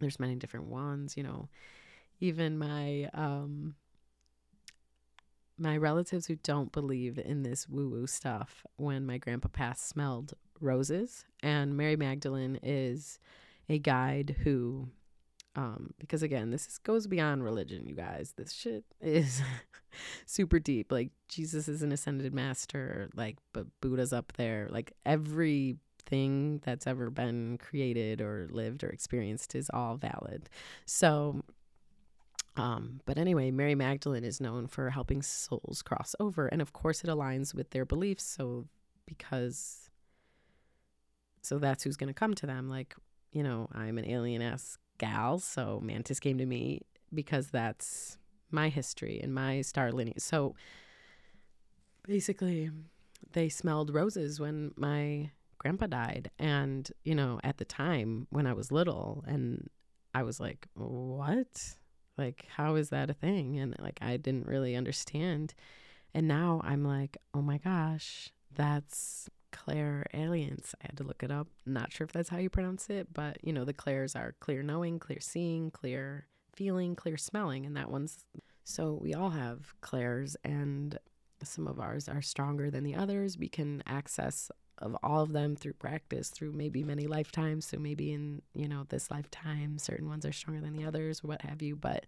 There's 0.00 0.20
many 0.20 0.36
different 0.36 0.66
ones, 0.66 1.16
you 1.16 1.22
know. 1.22 1.48
Even 2.20 2.58
my 2.58 3.10
um 3.14 3.74
my 5.58 5.76
relatives 5.76 6.26
who 6.26 6.36
don't 6.36 6.70
believe 6.70 7.18
in 7.18 7.42
this 7.42 7.68
woo 7.68 7.88
woo 7.88 8.06
stuff, 8.06 8.64
when 8.76 9.04
my 9.04 9.18
grandpa 9.18 9.48
passed, 9.48 9.88
smelled 9.88 10.34
roses. 10.60 11.24
And 11.42 11.76
Mary 11.76 11.96
Magdalene 11.96 12.60
is 12.62 13.18
a 13.68 13.78
guide 13.80 14.36
who, 14.44 14.88
um, 15.58 15.92
because 15.98 16.22
again, 16.22 16.50
this 16.50 16.68
is, 16.68 16.78
goes 16.78 17.08
beyond 17.08 17.42
religion, 17.42 17.84
you 17.84 17.96
guys. 17.96 18.32
This 18.36 18.52
shit 18.52 18.84
is 19.00 19.42
super 20.26 20.60
deep. 20.60 20.92
Like, 20.92 21.10
Jesus 21.26 21.66
is 21.66 21.82
an 21.82 21.90
ascended 21.90 22.32
master, 22.32 23.10
like, 23.16 23.38
but 23.52 23.66
Buddha's 23.80 24.12
up 24.12 24.32
there. 24.36 24.68
Like, 24.70 24.92
everything 25.04 26.60
that's 26.64 26.86
ever 26.86 27.10
been 27.10 27.58
created 27.58 28.20
or 28.20 28.46
lived 28.52 28.84
or 28.84 28.88
experienced 28.90 29.56
is 29.56 29.68
all 29.74 29.96
valid. 29.96 30.48
So, 30.86 31.42
um, 32.56 33.00
but 33.04 33.18
anyway, 33.18 33.50
Mary 33.50 33.74
Magdalene 33.74 34.22
is 34.22 34.40
known 34.40 34.68
for 34.68 34.90
helping 34.90 35.22
souls 35.22 35.82
cross 35.82 36.14
over. 36.20 36.46
And 36.46 36.62
of 36.62 36.72
course, 36.72 37.02
it 37.02 37.10
aligns 37.10 37.52
with 37.52 37.70
their 37.70 37.84
beliefs. 37.84 38.22
So, 38.22 38.66
because, 39.06 39.90
so 41.42 41.58
that's 41.58 41.82
who's 41.82 41.96
going 41.96 42.14
to 42.14 42.14
come 42.14 42.34
to 42.34 42.46
them. 42.46 42.68
Like, 42.70 42.94
you 43.32 43.42
know, 43.42 43.68
I'm 43.72 43.98
an 43.98 44.08
alien 44.08 44.40
ass 44.40 44.78
gal. 44.98 45.38
So, 45.38 45.80
Mantis 45.82 46.20
came 46.20 46.38
to 46.38 46.46
me 46.46 46.82
because 47.12 47.48
that's 47.48 48.18
my 48.50 48.68
history 48.68 49.20
and 49.22 49.34
my 49.34 49.62
star 49.62 49.92
lineage. 49.92 50.20
So, 50.20 50.54
basically, 52.06 52.70
they 53.32 53.48
smelled 53.48 53.94
roses 53.94 54.40
when 54.40 54.72
my 54.76 55.30
grandpa 55.58 55.86
died. 55.86 56.30
And, 56.38 56.90
you 57.04 57.14
know, 57.14 57.40
at 57.42 57.58
the 57.58 57.64
time 57.64 58.26
when 58.30 58.46
I 58.46 58.52
was 58.52 58.72
little, 58.72 59.24
and 59.26 59.68
I 60.14 60.22
was 60.22 60.40
like, 60.40 60.66
what? 60.74 61.76
Like, 62.16 62.46
how 62.56 62.74
is 62.74 62.90
that 62.90 63.10
a 63.10 63.14
thing? 63.14 63.58
And 63.58 63.76
like, 63.78 63.98
I 64.02 64.16
didn't 64.16 64.46
really 64.46 64.74
understand. 64.74 65.54
And 66.14 66.26
now 66.26 66.60
I'm 66.64 66.84
like, 66.84 67.16
oh 67.34 67.42
my 67.42 67.58
gosh, 67.58 68.32
that's 68.54 69.28
Clairalience. 69.52 70.74
I 70.82 70.86
had 70.86 70.96
to 70.98 71.04
look 71.04 71.22
it 71.22 71.30
up. 71.30 71.48
Not 71.66 71.92
sure 71.92 72.04
if 72.04 72.12
that's 72.12 72.28
how 72.28 72.38
you 72.38 72.50
pronounce 72.50 72.90
it, 72.90 73.08
but 73.12 73.38
you 73.42 73.52
know, 73.52 73.64
the 73.64 73.72
clairs 73.72 74.14
are 74.14 74.34
clear 74.40 74.62
knowing, 74.62 74.98
clear 74.98 75.20
seeing, 75.20 75.70
clear 75.70 76.26
feeling, 76.54 76.94
clear 76.96 77.16
smelling, 77.16 77.66
and 77.66 77.76
that 77.76 77.90
one's 77.90 78.24
so 78.64 78.98
we 79.00 79.14
all 79.14 79.30
have 79.30 79.74
clairs 79.80 80.36
and 80.44 80.98
some 81.42 81.66
of 81.66 81.80
ours 81.80 82.08
are 82.08 82.20
stronger 82.20 82.70
than 82.70 82.84
the 82.84 82.96
others. 82.96 83.38
We 83.38 83.48
can 83.48 83.82
access 83.86 84.50
of 84.78 84.96
all 85.02 85.22
of 85.22 85.32
them 85.32 85.56
through 85.56 85.74
practice, 85.74 86.28
through 86.28 86.52
maybe 86.52 86.84
many 86.84 87.06
lifetimes. 87.06 87.66
So 87.66 87.78
maybe 87.78 88.12
in, 88.12 88.42
you 88.54 88.68
know, 88.68 88.84
this 88.88 89.10
lifetime, 89.10 89.78
certain 89.78 90.08
ones 90.08 90.24
are 90.24 90.32
stronger 90.32 90.60
than 90.60 90.76
the 90.76 90.84
others 90.84 91.24
what 91.24 91.42
have 91.42 91.62
you. 91.62 91.76
But 91.76 92.06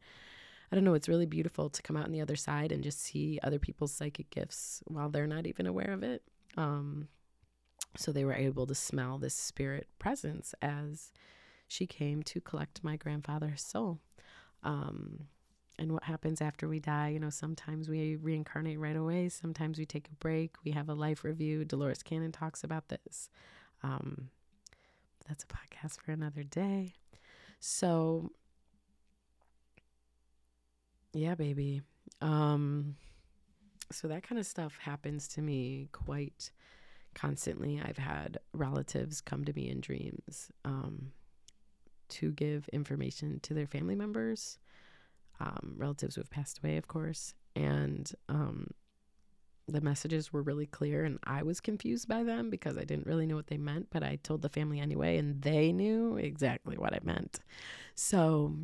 I 0.71 0.77
don't 0.77 0.85
know, 0.85 0.95
it's 0.95 1.09
really 1.09 1.27
beautiful 1.27 1.69
to 1.71 1.83
come 1.83 1.97
out 1.97 2.05
on 2.05 2.13
the 2.13 2.21
other 2.21 2.37
side 2.37 2.73
and 2.73 2.85
just 2.85 3.01
see 3.01 3.41
other 3.43 3.59
people's 3.59 3.93
psychic 3.93 4.31
gifts 4.31 4.83
while 4.87 5.09
they're 5.09 5.27
not 5.27 5.47
even 5.47 5.67
aware 5.67 5.93
of 5.93 6.03
it. 6.03 6.23
Um, 6.57 7.09
so 7.97 8.13
they 8.13 8.25
were 8.25 8.35
able 8.35 8.67
to 8.67 8.75
smell 8.75 9.19
this 9.19 9.35
spirit 9.35 9.89
presence 9.99 10.55
as 10.63 11.13
she 11.69 11.87
came 11.87 12.23
to 12.25 12.41
collect 12.41 12.85
my 12.85 12.97
grandfather's 12.97 13.63
soul. 13.63 14.01
Um, 14.63 15.27
and 15.81 15.93
what 15.93 16.05
happens 16.05 16.43
after 16.43 16.69
we 16.69 16.79
die. 16.79 17.09
You 17.09 17.19
know, 17.19 17.31
sometimes 17.31 17.89
we 17.89 18.17
reincarnate 18.17 18.79
right 18.79 18.97
away, 18.97 19.31
sometimes 19.31 19.79
we 19.79 19.87
take 19.87 20.09
a 20.09 20.15
break, 20.17 20.57
we 20.63 20.73
have 20.73 20.91
a 20.91 20.95
life 20.95 21.25
review. 21.25 21.65
Dolores 21.65 22.03
Cannon 22.03 22.33
talks 22.33 22.63
about 22.63 22.89
this. 22.89 23.31
Um, 23.83 24.29
that's 25.27 25.45
a 25.45 25.47
podcast 25.47 26.01
for 26.01 26.13
another 26.13 26.43
day. 26.43 26.95
So, 27.61 28.31
yeah, 31.15 31.35
baby. 31.35 31.81
Um, 32.21 32.97
so 33.91 34.07
that 34.09 34.23
kind 34.23 34.39
of 34.39 34.47
stuff 34.47 34.77
happens 34.83 35.29
to 35.29 35.43
me 35.43 35.89
quite 35.93 36.51
constantly. 37.15 37.81
I've 37.85 37.99
had 37.99 38.39
relatives 38.53 39.21
come 39.21 39.45
to 39.45 39.53
me 39.53 39.69
in 39.69 39.81
dreams 39.81 40.51
um, 40.65 41.13
to 42.11 42.33
give 42.33 42.69
information 42.69 43.41
to 43.41 43.55
their 43.55 43.67
family 43.67 43.95
members 43.95 44.59
um, 45.41 45.75
relatives 45.77 46.15
who 46.15 46.21
have 46.21 46.31
passed 46.31 46.59
away, 46.59 46.77
of 46.77 46.87
course. 46.87 47.35
And 47.57 48.11
um, 48.29 48.69
the 49.67 49.81
messages 49.81 50.33
were 50.33 50.43
really 50.43 50.67
clear, 50.67 51.05
and 51.05 51.19
I 51.25 51.43
was 51.43 51.61
confused 51.61 52.09
by 52.09 52.23
them 52.23 52.51
because 52.51 52.77
I 52.77 52.85
didn't 52.85 53.07
really 53.07 53.27
know 53.27 53.37
what 53.37 53.49
they 53.49 53.57
meant, 53.57 53.89
but 53.91 54.03
I 54.03 54.19
told 54.23 54.43
the 54.43 54.49
family 54.49 54.81
anyway, 54.81 55.17
and 55.17 55.43
they 55.43 55.73
knew 55.73 56.17
exactly 56.17 56.77
what 56.77 56.95
I 56.95 57.01
meant. 57.03 57.41
So, 57.95 58.55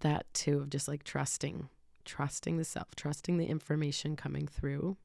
that 0.00 0.32
too, 0.34 0.58
of 0.58 0.70
just 0.70 0.88
like 0.88 1.04
trusting, 1.04 1.68
trusting 2.04 2.56
the 2.56 2.64
self, 2.64 2.94
trusting 2.94 3.38
the 3.38 3.46
information 3.46 4.16
coming 4.16 4.46
through, 4.46 4.96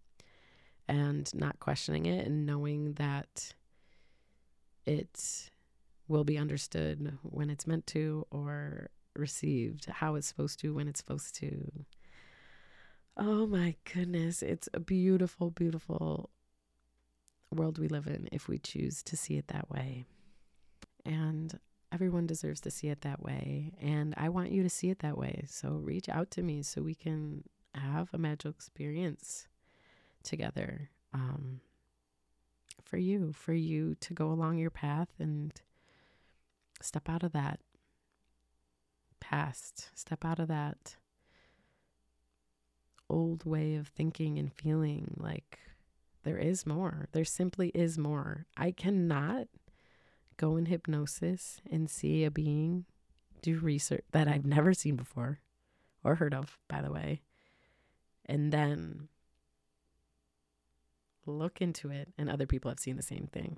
and 0.88 1.34
not 1.34 1.60
questioning 1.60 2.06
it, 2.06 2.26
and 2.26 2.46
knowing 2.46 2.94
that 2.94 3.54
it 4.86 5.50
will 6.08 6.24
be 6.24 6.38
understood 6.38 7.18
when 7.24 7.50
it's 7.50 7.66
meant 7.66 7.88
to, 7.88 8.28
or 8.30 8.90
received, 9.16 9.86
how 9.86 10.16
it's 10.16 10.28
supposed 10.28 10.60
to, 10.60 10.74
when 10.74 10.88
it's 10.88 11.00
supposed 11.00 11.36
to. 11.36 11.86
Oh 13.18 13.48
my 13.48 13.76
goodness. 13.92 14.44
It's 14.44 14.70
a 14.74 14.80
beautiful, 14.80 15.50
beautiful 15.50 16.30
world 17.52 17.80
we 17.80 17.88
live 17.88 18.08
in 18.08 18.28
if 18.32 18.48
we 18.48 18.58
choose 18.60 19.02
to 19.04 19.16
see 19.18 19.38
it 19.38 19.48
that 19.48 19.70
way. 19.70 20.06
And 21.06 21.58
everyone 21.92 22.28
deserves 22.28 22.60
to 22.62 22.72
see 22.72 22.90
it 22.90 23.02
that 23.02 23.22
way. 23.24 23.72
And 23.82 24.14
I 24.18 24.30
want 24.30 24.52
you 24.52 24.64
to 24.64 24.70
see 24.70 24.90
it 24.90 25.00
that 25.00 25.18
way. 25.18 25.46
So 25.48 25.70
reach 25.70 26.10
out 26.10 26.30
to 26.32 26.44
me 26.44 26.62
so 26.62 26.82
we 26.82 26.96
can 26.96 27.44
have 27.74 28.10
a 28.14 28.18
magical 28.18 28.52
experience 28.52 29.48
together 30.26 30.90
um, 31.14 31.62
for 32.84 32.98
you, 32.98 33.32
for 33.34 33.54
you 33.54 33.96
to 34.02 34.14
go 34.14 34.32
along 34.32 34.58
your 34.58 34.70
path 34.70 35.10
and 35.20 35.54
step 36.82 37.08
out 37.08 37.24
of 37.24 37.32
that 37.32 37.60
past. 39.20 39.90
Step 39.96 40.26
out 40.26 40.40
of 40.40 40.48
that 40.50 40.98
old 43.10 43.46
way 43.46 43.76
of 43.76 43.88
thinking 43.88 44.38
and 44.38 44.52
feeling 44.54 45.16
like 45.18 45.60
there 46.24 46.38
is 46.38 46.66
more. 46.66 47.08
There 47.12 47.26
simply 47.26 47.70
is 47.70 47.98
more. 47.98 48.46
I 48.58 48.72
cannot 48.72 49.48
go 50.38 50.58
in 50.58 50.66
hypnosis 50.66 51.62
and 51.72 51.90
see 51.90 52.26
a 52.26 52.32
being 52.32 52.86
do 53.42 53.60
research 53.60 54.04
that 54.12 54.28
I've 54.28 54.46
never 54.46 54.74
seen 54.74 54.96
before 54.96 55.40
or 56.04 56.16
heard 56.16 56.34
of, 56.34 56.58
by 56.68 56.82
the 56.82 56.92
way, 56.92 57.22
and 58.26 58.52
then 58.52 59.08
look 61.26 61.62
into 61.62 61.90
it 61.90 62.14
and 62.18 62.30
other 62.30 62.46
people 62.46 62.70
have 62.70 62.80
seen 62.80 62.96
the 62.96 63.04
same 63.04 63.28
thing. 63.32 63.58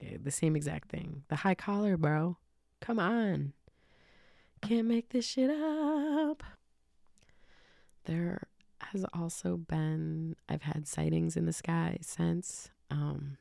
Eh, 0.00 0.16
the 0.22 0.30
same 0.30 0.56
exact 0.56 0.90
thing. 0.90 1.22
The 1.28 1.36
high 1.36 1.54
collar, 1.54 1.96
bro. 1.96 2.38
Come 2.80 2.98
on. 2.98 3.52
Can't 4.62 4.88
make 4.88 5.10
this 5.10 5.26
shit 5.26 5.50
up. 5.50 6.42
There 8.04 8.48
has 8.78 9.04
also 9.14 9.56
been 9.56 10.36
I've 10.48 10.62
had 10.62 10.86
sightings 10.86 11.36
in 11.36 11.46
the 11.46 11.52
sky 11.52 11.98
since 12.02 12.70
um 12.90 13.38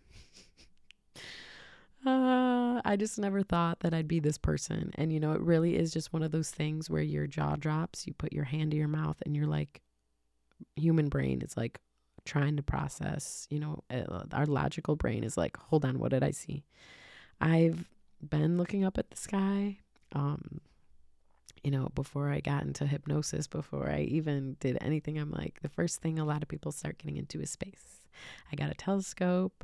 uh, 2.05 2.81
I 2.83 2.95
just 2.97 3.17
never 3.17 3.43
thought 3.43 3.79
that 3.81 3.93
I'd 3.93 4.07
be 4.07 4.19
this 4.19 4.37
person. 4.37 4.91
And, 4.95 5.13
you 5.13 5.19
know, 5.19 5.33
it 5.33 5.41
really 5.41 5.77
is 5.77 5.93
just 5.93 6.11
one 6.11 6.23
of 6.23 6.31
those 6.31 6.49
things 6.51 6.89
where 6.89 7.01
your 7.01 7.27
jaw 7.27 7.55
drops, 7.55 8.05
you 8.07 8.13
put 8.13 8.33
your 8.33 8.43
hand 8.43 8.71
to 8.71 8.77
your 8.77 8.87
mouth, 8.87 9.17
and 9.25 9.35
you're 9.35 9.47
like, 9.47 9.81
human 10.75 11.07
brain 11.07 11.41
is 11.41 11.55
like 11.55 11.79
trying 12.25 12.55
to 12.57 12.63
process, 12.63 13.47
you 13.49 13.59
know, 13.59 13.83
uh, 13.89 14.23
our 14.31 14.45
logical 14.45 14.95
brain 14.95 15.23
is 15.23 15.37
like, 15.37 15.57
hold 15.57 15.85
on, 15.85 15.99
what 15.99 16.11
did 16.11 16.23
I 16.23 16.31
see? 16.31 16.63
I've 17.41 17.89
been 18.21 18.57
looking 18.57 18.83
up 18.83 18.97
at 18.97 19.09
the 19.09 19.17
sky. 19.17 19.79
Um, 20.13 20.61
you 21.63 21.71
know, 21.71 21.89
before 21.95 22.29
I 22.29 22.39
got 22.41 22.63
into 22.63 22.85
hypnosis, 22.85 23.47
before 23.47 23.89
I 23.89 24.01
even 24.01 24.57
did 24.59 24.77
anything, 24.81 25.17
I'm 25.17 25.31
like, 25.31 25.61
the 25.61 25.69
first 25.69 26.01
thing 26.01 26.19
a 26.19 26.25
lot 26.25 26.43
of 26.43 26.49
people 26.49 26.71
start 26.71 26.97
getting 26.97 27.17
into 27.17 27.39
is 27.39 27.51
space. 27.51 28.01
I 28.51 28.55
got 28.55 28.69
a 28.69 28.75
telescope 28.75 29.63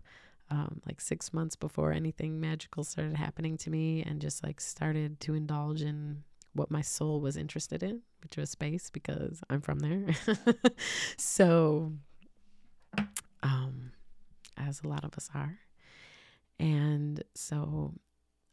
um, 0.52 0.82
like 0.86 1.00
six 1.00 1.34
months 1.34 1.56
before 1.56 1.92
anything 1.92 2.40
magical 2.40 2.84
started 2.84 3.16
happening 3.16 3.58
to 3.58 3.70
me 3.70 4.04
and 4.04 4.20
just 4.20 4.44
like 4.44 4.60
started 4.60 5.20
to 5.22 5.36
indulge 5.36 5.82
in 5.82 6.24
what 6.54 6.72
my 6.72 6.82
soul 6.82 7.22
was 7.22 7.38
interested 7.38 7.84
in, 7.84 8.02
which 8.24 8.36
was 8.36 8.50
space 8.50 8.90
because 8.90 9.42
I'm 9.50 9.62
from 9.62 9.80
there. 9.80 10.08
so, 11.18 11.94
as 14.60 14.82
a 14.84 14.88
lot 14.88 15.04
of 15.04 15.14
us 15.16 15.30
are. 15.34 15.60
And 16.60 17.24
so 17.34 17.94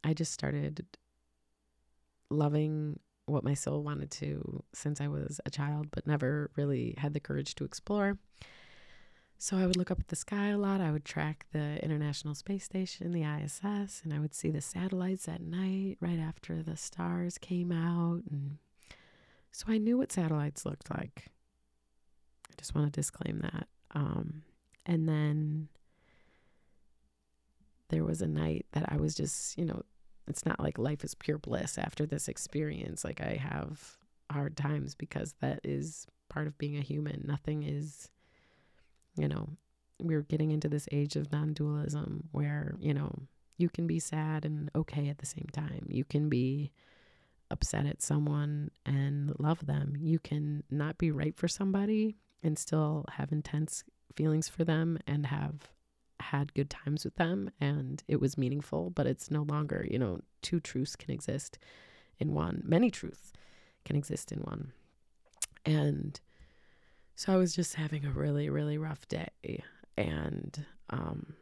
I 0.03 0.13
just 0.13 0.31
started 0.31 0.85
loving 2.29 2.99
what 3.25 3.43
my 3.43 3.53
soul 3.53 3.83
wanted 3.83 4.09
to 4.09 4.63
since 4.73 5.01
I 5.01 5.09
was 5.09 5.41
a 5.45 5.49
child, 5.49 5.87
but 5.91 6.07
never 6.07 6.49
really 6.55 6.95
had 6.97 7.13
the 7.13 7.19
courage 7.19 7.55
to 7.55 7.65
explore. 7.65 8.17
So 9.37 9.57
I 9.57 9.67
would 9.67 9.75
look 9.75 9.91
up 9.91 9.99
at 9.99 10.07
the 10.07 10.15
sky 10.15 10.47
a 10.47 10.57
lot. 10.57 10.81
I 10.81 10.91
would 10.91 11.05
track 11.05 11.45
the 11.51 11.83
International 11.83 12.33
Space 12.33 12.63
Station, 12.63 13.11
the 13.11 13.23
ISS, 13.23 14.01
and 14.03 14.13
I 14.13 14.19
would 14.19 14.33
see 14.33 14.49
the 14.49 14.61
satellites 14.61 15.27
at 15.27 15.41
night 15.41 15.97
right 15.99 16.17
after 16.17 16.63
the 16.63 16.75
stars 16.75 17.37
came 17.37 17.71
out. 17.71 18.23
And 18.31 18.57
so 19.51 19.65
I 19.67 19.77
knew 19.77 19.97
what 19.97 20.11
satellites 20.11 20.65
looked 20.65 20.89
like. 20.89 21.27
I 22.49 22.53
just 22.57 22.73
want 22.73 22.91
to 22.91 22.99
disclaim 22.99 23.39
that. 23.39 23.67
Um, 23.93 24.41
and 24.87 25.07
then 25.07 25.67
there 27.89 28.03
was 28.03 28.21
a 28.21 28.27
night 28.27 28.65
that 28.73 28.91
I 28.91 28.97
was 28.97 29.15
just, 29.15 29.57
you 29.57 29.65
know, 29.65 29.81
it's 30.27 30.45
not 30.45 30.59
like 30.59 30.77
life 30.77 31.03
is 31.03 31.15
pure 31.15 31.37
bliss 31.37 31.77
after 31.77 32.05
this 32.05 32.27
experience. 32.27 33.03
Like 33.03 33.21
I 33.21 33.39
have 33.41 33.97
hard 34.29 34.57
times 34.57 34.93
because 34.93 35.35
that 35.39 35.61
is 35.63 36.05
part 36.29 36.47
of 36.47 36.57
being 36.57 36.77
a 36.77 36.81
human. 36.81 37.23
Nothing 37.25 37.63
is 37.63 38.09
you 39.17 39.27
know, 39.27 39.49
we're 39.99 40.21
getting 40.21 40.51
into 40.51 40.69
this 40.69 40.87
age 40.91 41.15
of 41.15 41.31
non 41.31 41.53
dualism 41.53 42.29
where, 42.31 42.75
you 42.79 42.93
know, 42.93 43.11
you 43.57 43.67
can 43.67 43.87
be 43.87 43.99
sad 43.99 44.45
and 44.45 44.69
okay 44.75 45.09
at 45.09 45.17
the 45.17 45.25
same 45.25 45.47
time. 45.51 45.87
You 45.89 46.05
can 46.05 46.29
be 46.29 46.71
upset 47.49 47.87
at 47.87 48.01
someone 48.01 48.69
and 48.85 49.33
love 49.39 49.65
them. 49.65 49.95
You 49.99 50.19
can 50.19 50.63
not 50.69 50.97
be 50.97 51.11
right 51.11 51.35
for 51.35 51.47
somebody 51.47 52.17
and 52.43 52.57
still 52.57 53.05
have 53.13 53.31
intense 53.31 53.83
feelings 54.15 54.47
for 54.47 54.63
them 54.63 54.99
and 55.07 55.25
have 55.25 55.69
had 56.31 56.53
good 56.53 56.69
times 56.69 57.05
with 57.05 57.15
them 57.15 57.49
and 57.59 58.03
it 58.07 58.19
was 58.19 58.37
meaningful, 58.37 58.89
but 58.89 59.07
it's 59.07 59.31
no 59.31 59.43
longer, 59.43 59.85
you 59.89 59.97
know, 59.97 60.19
two 60.41 60.59
truths 60.59 60.95
can 60.95 61.11
exist 61.11 61.57
in 62.19 62.33
one. 62.33 62.61
Many 62.65 62.91
truths 62.91 63.33
can 63.85 63.95
exist 63.95 64.31
in 64.31 64.39
one. 64.39 64.71
And 65.65 66.19
so 67.15 67.33
I 67.33 67.37
was 67.37 67.55
just 67.55 67.75
having 67.75 68.05
a 68.05 68.11
really, 68.11 68.49
really 68.49 68.77
rough 68.77 69.07
day. 69.07 69.63
And 69.97 70.65
um, 70.89 71.33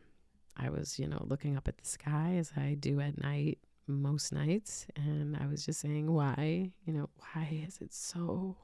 I 0.56 0.69
was, 0.69 1.00
you 1.00 1.08
know, 1.08 1.26
looking 1.28 1.58
up 1.58 1.67
at 1.67 1.78
the 1.78 1.86
sky 1.86 2.36
as 2.38 2.54
I 2.56 2.76
do 2.80 3.00
at 3.02 3.21
night, 3.21 3.60
most 3.88 4.32
nights. 4.32 4.88
And 4.95 5.36
I 5.36 5.48
was 5.48 5.65
just 5.65 5.80
saying, 5.80 6.12
why, 6.12 6.71
you 6.86 6.93
know, 6.93 7.10
why 7.17 7.63
is 7.67 7.80
it 7.82 7.93
so 7.93 8.58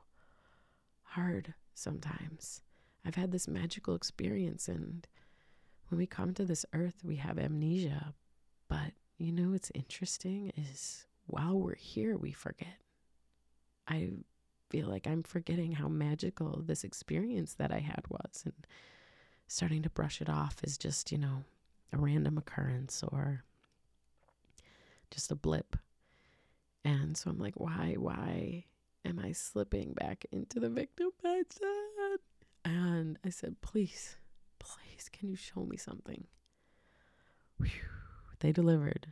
hard 1.03 1.53
sometimes? 1.73 2.61
I've 3.05 3.15
had 3.15 3.31
this 3.31 3.47
magical 3.47 3.95
experience. 3.95 4.67
And 4.67 5.07
when 5.91 5.97
we 5.99 6.07
come 6.07 6.33
to 6.33 6.45
this 6.45 6.65
earth, 6.73 6.95
we 7.03 7.17
have 7.17 7.37
amnesia. 7.37 8.13
But, 8.69 8.93
you 9.17 9.33
know, 9.33 9.51
what's 9.51 9.71
interesting 9.75 10.53
is 10.55 11.05
while 11.27 11.59
we're 11.59 11.75
here, 11.75 12.15
we 12.15 12.31
forget. 12.31 12.77
I 13.89 14.11
feel 14.69 14.87
like 14.87 15.05
I'm 15.05 15.21
forgetting 15.21 15.73
how 15.73 15.89
magical 15.89 16.63
this 16.65 16.85
experience 16.85 17.55
that 17.55 17.73
I 17.73 17.79
had 17.79 18.05
was 18.07 18.43
and 18.45 18.53
starting 19.47 19.81
to 19.81 19.89
brush 19.89 20.21
it 20.21 20.29
off 20.29 20.55
as 20.63 20.77
just, 20.77 21.11
you 21.11 21.17
know, 21.17 21.43
a 21.91 21.97
random 21.97 22.37
occurrence 22.37 23.03
or 23.11 23.43
just 25.11 25.29
a 25.29 25.35
blip. 25.35 25.75
And 26.85 27.17
so 27.17 27.29
I'm 27.29 27.37
like, 27.37 27.59
why, 27.59 27.95
why 27.97 28.63
am 29.03 29.19
I 29.19 29.33
slipping 29.33 29.91
back 29.91 30.25
into 30.31 30.61
the 30.61 30.69
victim 30.69 31.09
mindset? 31.21 32.19
And 32.63 33.17
I 33.25 33.29
said, 33.29 33.59
please, 33.61 34.15
please, 34.63 35.09
can 35.11 35.29
you 35.29 35.35
show 35.35 35.65
me 35.65 35.77
something? 35.77 36.25
Whew. 37.57 37.69
They 38.39 38.51
delivered. 38.51 39.07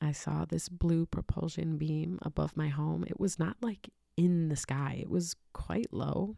I 0.00 0.12
saw 0.12 0.44
this 0.44 0.68
blue 0.68 1.06
propulsion 1.06 1.76
beam 1.76 2.18
above 2.22 2.56
my 2.56 2.68
home. 2.68 3.04
It 3.06 3.18
was 3.18 3.38
not 3.38 3.56
like 3.60 3.90
in 4.16 4.48
the 4.48 4.56
sky. 4.56 4.98
It 5.00 5.10
was 5.10 5.34
quite 5.52 5.92
low 5.92 6.36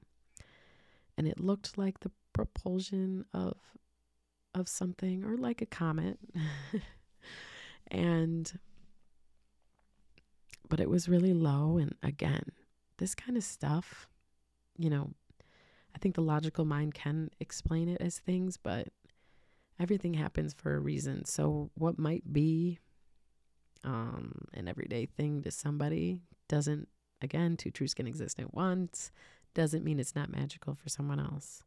and 1.16 1.28
it 1.28 1.38
looked 1.38 1.76
like 1.76 2.00
the 2.00 2.10
propulsion 2.32 3.24
of 3.34 3.56
of 4.54 4.68
something 4.68 5.22
or 5.24 5.36
like 5.36 5.60
a 5.60 5.66
comet. 5.66 6.18
and 7.88 8.58
but 10.68 10.80
it 10.80 10.88
was 10.88 11.08
really 11.08 11.34
low 11.34 11.76
and 11.76 11.94
again, 12.02 12.44
this 12.96 13.14
kind 13.14 13.36
of 13.36 13.44
stuff, 13.44 14.08
you 14.78 14.88
know, 14.88 15.10
I 15.94 15.98
think 15.98 16.14
the 16.14 16.22
logical 16.22 16.64
mind 16.64 16.94
can 16.94 17.30
explain 17.40 17.88
it 17.88 18.00
as 18.00 18.18
things, 18.18 18.56
but 18.56 18.88
everything 19.78 20.14
happens 20.14 20.54
for 20.54 20.74
a 20.74 20.80
reason. 20.80 21.24
So 21.24 21.70
what 21.74 21.98
might 21.98 22.32
be 22.32 22.78
um, 23.84 24.32
an 24.54 24.68
everyday 24.68 25.06
thing 25.06 25.42
to 25.42 25.50
somebody 25.50 26.20
doesn't 26.48 26.88
Again, 27.22 27.56
two 27.56 27.70
truths 27.70 27.94
can 27.94 28.06
exist 28.06 28.40
at 28.40 28.54
once 28.54 29.10
doesn't 29.52 29.84
mean 29.84 29.98
it's 30.00 30.14
not 30.14 30.30
magical 30.30 30.74
for 30.74 30.88
someone 30.88 31.20
else. 31.20 31.62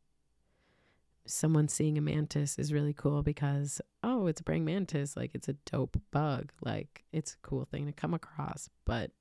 Someone 1.25 1.67
seeing 1.67 1.97
a 1.97 2.01
mantis 2.01 2.57
is 2.57 2.73
really 2.73 2.93
cool 2.93 3.23
because, 3.23 3.81
oh, 4.03 4.27
it's 4.27 4.41
a 4.41 4.43
praying 4.43 4.65
mantis. 4.65 5.15
Like, 5.15 5.35
it's 5.35 5.47
a 5.47 5.53
dope 5.53 5.97
bug. 6.11 6.51
Like, 6.61 7.03
it's 7.11 7.33
a 7.33 7.47
cool 7.47 7.65
thing 7.65 7.85
to 7.85 7.91
come 7.91 8.13
across. 8.13 8.69
But 8.85 9.11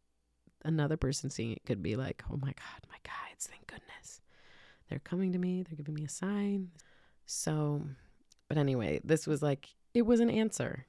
another 0.64 0.96
person 0.96 1.30
seeing 1.30 1.52
it 1.52 1.64
could 1.64 1.82
be 1.82 1.96
like, 1.96 2.22
oh 2.30 2.36
my 2.36 2.52
God, 2.52 2.86
my 2.88 2.98
guides, 3.04 3.46
thank 3.46 3.66
goodness. 3.66 4.20
They're 4.92 5.00
coming 5.00 5.32
to 5.32 5.38
me, 5.38 5.62
they're 5.62 5.74
giving 5.74 5.94
me 5.94 6.04
a 6.04 6.08
sign. 6.10 6.68
So, 7.24 7.80
but 8.46 8.58
anyway, 8.58 9.00
this 9.02 9.26
was 9.26 9.42
like, 9.42 9.70
it 9.94 10.02
was 10.02 10.20
an 10.20 10.28
answer. 10.28 10.84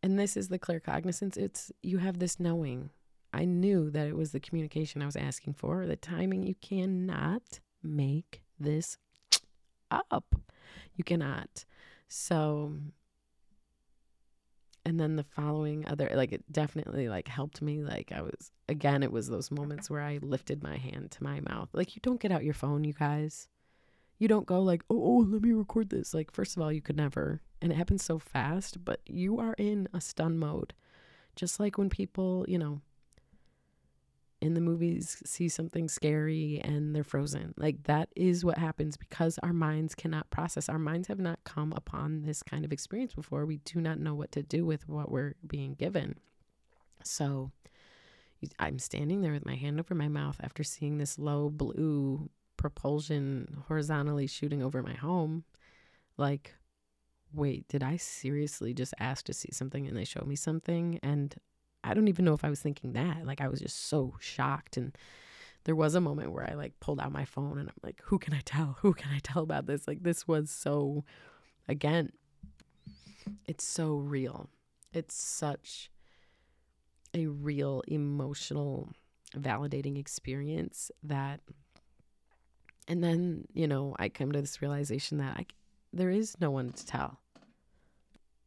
And 0.00 0.16
this 0.16 0.36
is 0.36 0.46
the 0.46 0.60
claircognizance. 0.60 1.36
It's 1.36 1.72
you 1.82 1.98
have 1.98 2.20
this 2.20 2.38
knowing 2.38 2.90
I 3.32 3.46
knew 3.46 3.90
that 3.90 4.06
it 4.06 4.16
was 4.16 4.30
the 4.30 4.38
communication 4.38 5.02
I 5.02 5.06
was 5.06 5.16
asking 5.16 5.54
for, 5.54 5.88
the 5.88 5.96
timing. 5.96 6.44
You 6.44 6.54
cannot 6.60 7.58
make 7.82 8.42
this 8.60 8.96
up. 9.90 10.36
You 10.94 11.02
cannot. 11.02 11.64
So, 12.06 12.74
and 14.88 14.98
then 14.98 15.16
the 15.16 15.22
following 15.22 15.86
other, 15.86 16.08
like, 16.14 16.32
it 16.32 16.50
definitely 16.50 17.10
like 17.10 17.28
helped 17.28 17.60
me. 17.60 17.82
Like, 17.82 18.10
I 18.10 18.22
was, 18.22 18.52
again, 18.70 19.02
it 19.02 19.12
was 19.12 19.28
those 19.28 19.50
moments 19.50 19.90
where 19.90 20.00
I 20.00 20.18
lifted 20.22 20.62
my 20.62 20.78
hand 20.78 21.10
to 21.10 21.22
my 21.22 21.40
mouth. 21.40 21.68
Like, 21.74 21.94
you 21.94 22.00
don't 22.02 22.18
get 22.18 22.32
out 22.32 22.42
your 22.42 22.54
phone, 22.54 22.84
you 22.84 22.94
guys. 22.94 23.48
You 24.18 24.28
don't 24.28 24.46
go 24.46 24.62
like, 24.62 24.82
oh, 24.88 24.96
oh, 24.96 25.26
let 25.28 25.42
me 25.42 25.52
record 25.52 25.90
this. 25.90 26.14
Like, 26.14 26.32
first 26.32 26.56
of 26.56 26.62
all, 26.62 26.72
you 26.72 26.80
could 26.80 26.96
never. 26.96 27.42
And 27.60 27.70
it 27.70 27.74
happens 27.74 28.02
so 28.02 28.18
fast, 28.18 28.82
but 28.82 29.00
you 29.04 29.38
are 29.38 29.54
in 29.58 29.88
a 29.92 30.00
stun 30.00 30.38
mode. 30.38 30.72
Just 31.36 31.60
like 31.60 31.76
when 31.76 31.90
people, 31.90 32.46
you 32.48 32.56
know, 32.58 32.80
in 34.40 34.54
the 34.54 34.60
movies 34.60 35.22
see 35.24 35.48
something 35.48 35.88
scary 35.88 36.60
and 36.62 36.94
they're 36.94 37.04
frozen. 37.04 37.54
Like 37.56 37.84
that 37.84 38.08
is 38.14 38.44
what 38.44 38.58
happens 38.58 38.96
because 38.96 39.38
our 39.42 39.52
minds 39.52 39.94
cannot 39.94 40.30
process. 40.30 40.68
Our 40.68 40.78
minds 40.78 41.08
have 41.08 41.18
not 41.18 41.40
come 41.44 41.72
upon 41.74 42.22
this 42.22 42.42
kind 42.42 42.64
of 42.64 42.72
experience 42.72 43.14
before. 43.14 43.44
We 43.44 43.58
do 43.58 43.80
not 43.80 43.98
know 43.98 44.14
what 44.14 44.32
to 44.32 44.42
do 44.42 44.64
with 44.64 44.88
what 44.88 45.10
we're 45.10 45.34
being 45.46 45.74
given. 45.74 46.16
So 47.02 47.50
I'm 48.58 48.78
standing 48.78 49.20
there 49.20 49.32
with 49.32 49.46
my 49.46 49.56
hand 49.56 49.80
over 49.80 49.94
my 49.94 50.08
mouth 50.08 50.36
after 50.40 50.62
seeing 50.62 50.98
this 50.98 51.18
low 51.18 51.50
blue 51.50 52.30
propulsion 52.56 53.62
horizontally 53.66 54.26
shooting 54.26 54.62
over 54.62 54.82
my 54.82 54.94
home. 54.94 55.44
Like, 56.16 56.54
wait, 57.32 57.66
did 57.68 57.82
I 57.82 57.96
seriously 57.96 58.72
just 58.74 58.94
ask 59.00 59.24
to 59.26 59.32
see 59.32 59.50
something 59.52 59.86
and 59.86 59.96
they 59.96 60.04
show 60.04 60.24
me 60.24 60.36
something? 60.36 61.00
And 61.02 61.34
I 61.84 61.94
don't 61.94 62.08
even 62.08 62.24
know 62.24 62.34
if 62.34 62.44
I 62.44 62.50
was 62.50 62.60
thinking 62.60 62.92
that. 62.94 63.24
Like, 63.26 63.40
I 63.40 63.48
was 63.48 63.60
just 63.60 63.86
so 63.86 64.14
shocked. 64.20 64.76
And 64.76 64.96
there 65.64 65.76
was 65.76 65.94
a 65.94 66.00
moment 66.00 66.32
where 66.32 66.48
I 66.48 66.54
like 66.54 66.78
pulled 66.80 67.00
out 67.00 67.12
my 67.12 67.24
phone 67.24 67.58
and 67.58 67.68
I'm 67.68 67.80
like, 67.82 68.00
who 68.04 68.18
can 68.18 68.34
I 68.34 68.40
tell? 68.44 68.78
Who 68.80 68.92
can 68.94 69.12
I 69.12 69.20
tell 69.22 69.42
about 69.42 69.66
this? 69.66 69.86
Like, 69.86 70.02
this 70.02 70.26
was 70.26 70.50
so, 70.50 71.04
again, 71.68 72.12
it's 73.46 73.64
so 73.64 73.96
real. 73.96 74.48
It's 74.92 75.14
such 75.14 75.90
a 77.14 77.26
real 77.26 77.82
emotional, 77.88 78.90
validating 79.36 79.98
experience 79.98 80.90
that. 81.02 81.40
And 82.86 83.04
then, 83.04 83.44
you 83.52 83.66
know, 83.66 83.94
I 83.98 84.08
come 84.08 84.32
to 84.32 84.40
this 84.40 84.62
realization 84.62 85.18
that 85.18 85.36
I, 85.36 85.46
there 85.92 86.10
is 86.10 86.40
no 86.40 86.50
one 86.50 86.72
to 86.72 86.86
tell. 86.86 87.20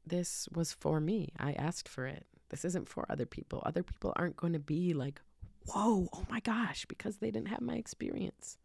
This 0.05 0.49
was 0.51 0.73
for 0.73 0.99
me. 0.99 1.29
I 1.39 1.53
asked 1.53 1.87
for 1.87 2.07
it. 2.07 2.25
This 2.51 2.65
isn't 2.65 2.89
for 2.89 3.05
other 3.09 3.25
people. 3.25 3.63
Other 3.65 3.81
people 3.81 4.13
aren't 4.15 4.35
going 4.35 4.53
to 4.53 4.59
be 4.59 4.93
like, 4.93 5.21
whoa, 5.65 6.09
oh 6.13 6.25
my 6.29 6.41
gosh, 6.41 6.85
because 6.85 7.17
they 7.17 7.31
didn't 7.31 7.47
have 7.47 7.61
my 7.61 7.75
experience. 7.75 8.57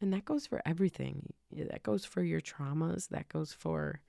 And 0.00 0.12
that 0.12 0.24
goes 0.24 0.46
for 0.46 0.62
everything. 0.66 1.32
That 1.52 1.82
goes 1.82 2.04
for 2.04 2.22
your 2.22 2.40
traumas. 2.40 3.08
That 3.08 3.28
goes 3.28 3.52
for 3.52 4.00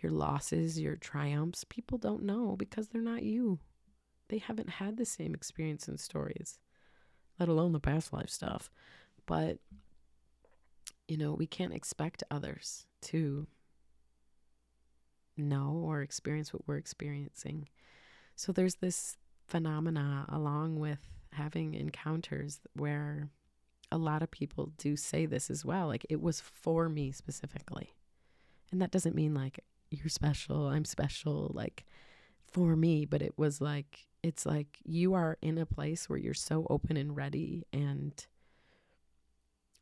your 0.00 0.12
losses, 0.12 0.78
your 0.80 0.96
triumphs. 0.96 1.64
People 1.64 1.96
don't 1.96 2.24
know 2.24 2.56
because 2.56 2.88
they're 2.88 3.00
not 3.00 3.22
you. 3.22 3.60
They 4.28 4.38
haven't 4.38 4.68
had 4.68 4.96
the 4.96 5.06
same 5.06 5.34
experience 5.34 5.88
and 5.88 5.98
stories, 5.98 6.58
let 7.38 7.48
alone 7.48 7.72
the 7.72 7.80
past 7.80 8.12
life 8.12 8.30
stuff. 8.30 8.68
But, 9.26 9.58
you 11.06 11.16
know, 11.16 11.32
we 11.32 11.46
can't 11.46 11.72
expect 11.72 12.22
others 12.30 12.86
to 13.02 13.46
know 15.36 15.80
or 15.84 16.02
experience 16.02 16.52
what 16.52 16.66
we're 16.66 16.76
experiencing. 16.76 17.68
So 18.38 18.52
there's 18.52 18.76
this 18.76 19.16
phenomena 19.48 20.24
along 20.28 20.78
with 20.78 21.00
having 21.32 21.74
encounters 21.74 22.60
where 22.72 23.30
a 23.90 23.98
lot 23.98 24.22
of 24.22 24.30
people 24.30 24.70
do 24.78 24.94
say 24.94 25.26
this 25.26 25.50
as 25.50 25.64
well. 25.64 25.88
Like 25.88 26.06
it 26.08 26.22
was 26.22 26.40
for 26.40 26.88
me 26.88 27.10
specifically. 27.10 27.94
And 28.70 28.80
that 28.80 28.92
doesn't 28.92 29.16
mean 29.16 29.34
like 29.34 29.58
you're 29.90 30.08
special, 30.08 30.68
I'm 30.68 30.84
special, 30.84 31.50
like 31.52 31.84
for 32.46 32.76
me, 32.76 33.04
but 33.04 33.22
it 33.22 33.34
was 33.36 33.60
like, 33.60 34.06
it's 34.22 34.46
like 34.46 34.78
you 34.84 35.14
are 35.14 35.36
in 35.42 35.58
a 35.58 35.66
place 35.66 36.08
where 36.08 36.18
you're 36.18 36.32
so 36.32 36.64
open 36.70 36.96
and 36.96 37.16
ready 37.16 37.66
and 37.72 38.24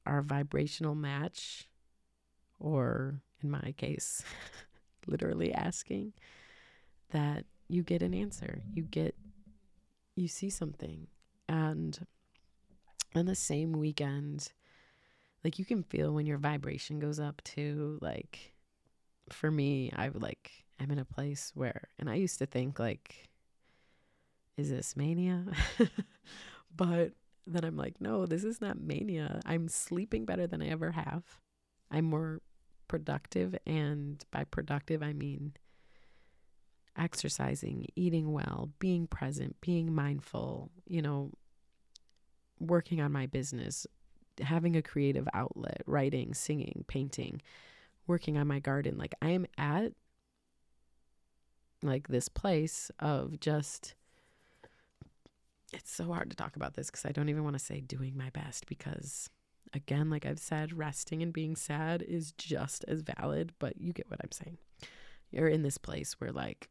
our 0.06 0.22
vibrational 0.22 0.94
match, 0.94 1.68
or 2.58 3.20
in 3.42 3.50
my 3.50 3.74
case, 3.76 4.24
literally 5.06 5.52
asking 5.52 6.14
that 7.10 7.44
you 7.68 7.82
get 7.82 8.02
an 8.02 8.14
answer. 8.14 8.62
You 8.72 8.82
get, 8.82 9.14
you 10.14 10.28
see 10.28 10.50
something 10.50 11.08
and 11.48 12.06
on 13.14 13.26
the 13.26 13.34
same 13.34 13.72
weekend, 13.72 14.52
like 15.44 15.58
you 15.58 15.64
can 15.64 15.82
feel 15.82 16.12
when 16.12 16.26
your 16.26 16.38
vibration 16.38 16.98
goes 16.98 17.18
up 17.20 17.42
too. 17.44 17.98
Like 18.00 18.52
for 19.30 19.50
me, 19.50 19.92
I 19.94 20.10
like 20.12 20.64
I'm 20.80 20.90
in 20.90 20.98
a 20.98 21.04
place 21.04 21.52
where, 21.54 21.88
and 21.98 22.10
I 22.10 22.14
used 22.14 22.38
to 22.38 22.46
think 22.46 22.78
like, 22.78 23.28
is 24.56 24.70
this 24.70 24.96
mania? 24.96 25.44
but 26.76 27.12
then 27.46 27.64
I'm 27.64 27.76
like, 27.76 28.00
no, 28.00 28.26
this 28.26 28.44
is 28.44 28.60
not 28.60 28.80
mania. 28.80 29.40
I'm 29.46 29.68
sleeping 29.68 30.24
better 30.24 30.46
than 30.46 30.62
I 30.62 30.68
ever 30.68 30.90
have. 30.90 31.22
I'm 31.90 32.06
more 32.06 32.40
productive, 32.88 33.56
and 33.66 34.24
by 34.30 34.44
productive 34.44 35.02
I 35.02 35.12
mean 35.12 35.52
exercising, 36.96 37.86
eating 37.94 38.32
well, 38.32 38.70
being 38.78 39.06
present, 39.06 39.56
being 39.60 39.94
mindful, 39.94 40.70
you 40.86 41.02
know, 41.02 41.30
working 42.58 43.00
on 43.00 43.12
my 43.12 43.26
business, 43.26 43.86
having 44.40 44.76
a 44.76 44.82
creative 44.82 45.28
outlet, 45.34 45.82
writing, 45.86 46.34
singing, 46.34 46.84
painting, 46.88 47.40
working 48.06 48.38
on 48.38 48.46
my 48.46 48.58
garden. 48.58 48.96
Like 48.98 49.14
I 49.20 49.30
am 49.30 49.46
at 49.58 49.92
like 51.82 52.08
this 52.08 52.28
place 52.28 52.90
of 52.98 53.38
just 53.40 53.94
it's 55.72 55.90
so 55.90 56.04
hard 56.12 56.30
to 56.30 56.36
talk 56.36 56.56
about 56.56 56.74
this 56.74 56.86
because 56.86 57.04
I 57.04 57.12
don't 57.12 57.28
even 57.28 57.44
want 57.44 57.54
to 57.54 57.64
say 57.64 57.80
doing 57.80 58.16
my 58.16 58.30
best 58.30 58.66
because 58.66 59.28
again, 59.74 60.10
like 60.10 60.24
I've 60.24 60.38
said, 60.38 60.72
resting 60.72 61.22
and 61.22 61.32
being 61.32 61.56
sad 61.56 62.02
is 62.02 62.32
just 62.32 62.84
as 62.88 63.02
valid, 63.02 63.52
but 63.58 63.80
you 63.80 63.92
get 63.92 64.08
what 64.10 64.20
I'm 64.22 64.32
saying. 64.32 64.58
You're 65.30 65.48
in 65.48 65.62
this 65.62 65.76
place 65.76 66.14
where 66.20 66.32
like 66.32 66.68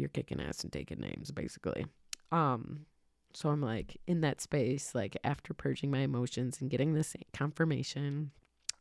you're 0.00 0.08
kicking 0.08 0.40
ass 0.40 0.62
and 0.62 0.72
taking 0.72 1.00
names 1.00 1.30
basically. 1.30 1.86
Um 2.32 2.86
so 3.32 3.48
i'm 3.50 3.62
like 3.62 3.96
in 4.08 4.22
that 4.22 4.40
space 4.40 4.92
like 4.92 5.16
after 5.22 5.54
purging 5.54 5.88
my 5.88 6.00
emotions 6.00 6.60
and 6.60 6.68
getting 6.68 6.94
this 6.94 7.14
confirmation 7.32 8.32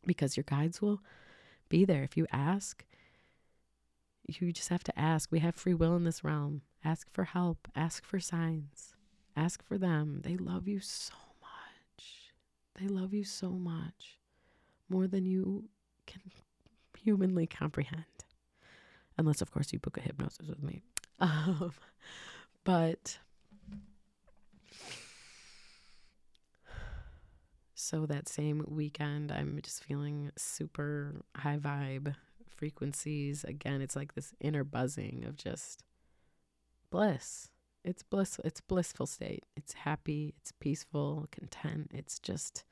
because 0.07 0.35
your 0.35 0.43
guides 0.45 0.81
will 0.81 1.01
be 1.69 1.85
there. 1.85 2.03
If 2.03 2.17
you 2.17 2.25
ask 2.31 2.83
you 4.37 4.51
just 4.51 4.69
have 4.69 4.83
to 4.83 4.99
ask. 4.99 5.31
We 5.31 5.39
have 5.39 5.55
free 5.55 5.73
will 5.73 5.95
in 5.95 6.03
this 6.03 6.23
realm. 6.23 6.61
Ask 6.83 7.11
for 7.11 7.23
help. 7.23 7.67
Ask 7.75 8.05
for 8.05 8.19
signs. 8.19 8.95
Ask 9.35 9.63
for 9.63 9.77
them. 9.77 10.21
They 10.23 10.37
love 10.37 10.67
you 10.67 10.79
so 10.79 11.15
much. 11.41 12.33
They 12.79 12.87
love 12.87 13.13
you 13.13 13.23
so 13.23 13.49
much. 13.49 14.19
More 14.89 15.07
than 15.07 15.25
you 15.25 15.69
can 16.05 16.21
humanly 16.97 17.47
comprehend. 17.47 18.03
Unless 19.17 19.41
of 19.41 19.51
course 19.51 19.73
you 19.73 19.79
book 19.79 19.97
a 19.97 20.01
hypnosis 20.01 20.47
with 20.47 20.63
me 20.63 20.81
um, 21.21 21.73
but 22.63 23.19
so 27.73 28.05
that 28.05 28.29
same 28.29 28.63
weekend, 28.67 29.31
I'm 29.31 29.59
just 29.63 29.83
feeling 29.83 30.31
super 30.37 31.21
high 31.35 31.57
vibe 31.57 32.15
frequencies. 32.47 33.43
Again, 33.43 33.81
it's 33.81 33.95
like 33.95 34.13
this 34.13 34.33
inner 34.39 34.63
buzzing 34.63 35.25
of 35.27 35.35
just 35.35 35.83
bliss. 36.89 37.49
It's 37.83 38.03
bliss. 38.03 38.39
It's 38.43 38.61
blissful 38.61 39.07
state. 39.07 39.45
It's 39.55 39.73
happy. 39.73 40.33
It's 40.37 40.51
peaceful, 40.51 41.27
content. 41.31 41.91
It's 41.93 42.19
just 42.19 42.63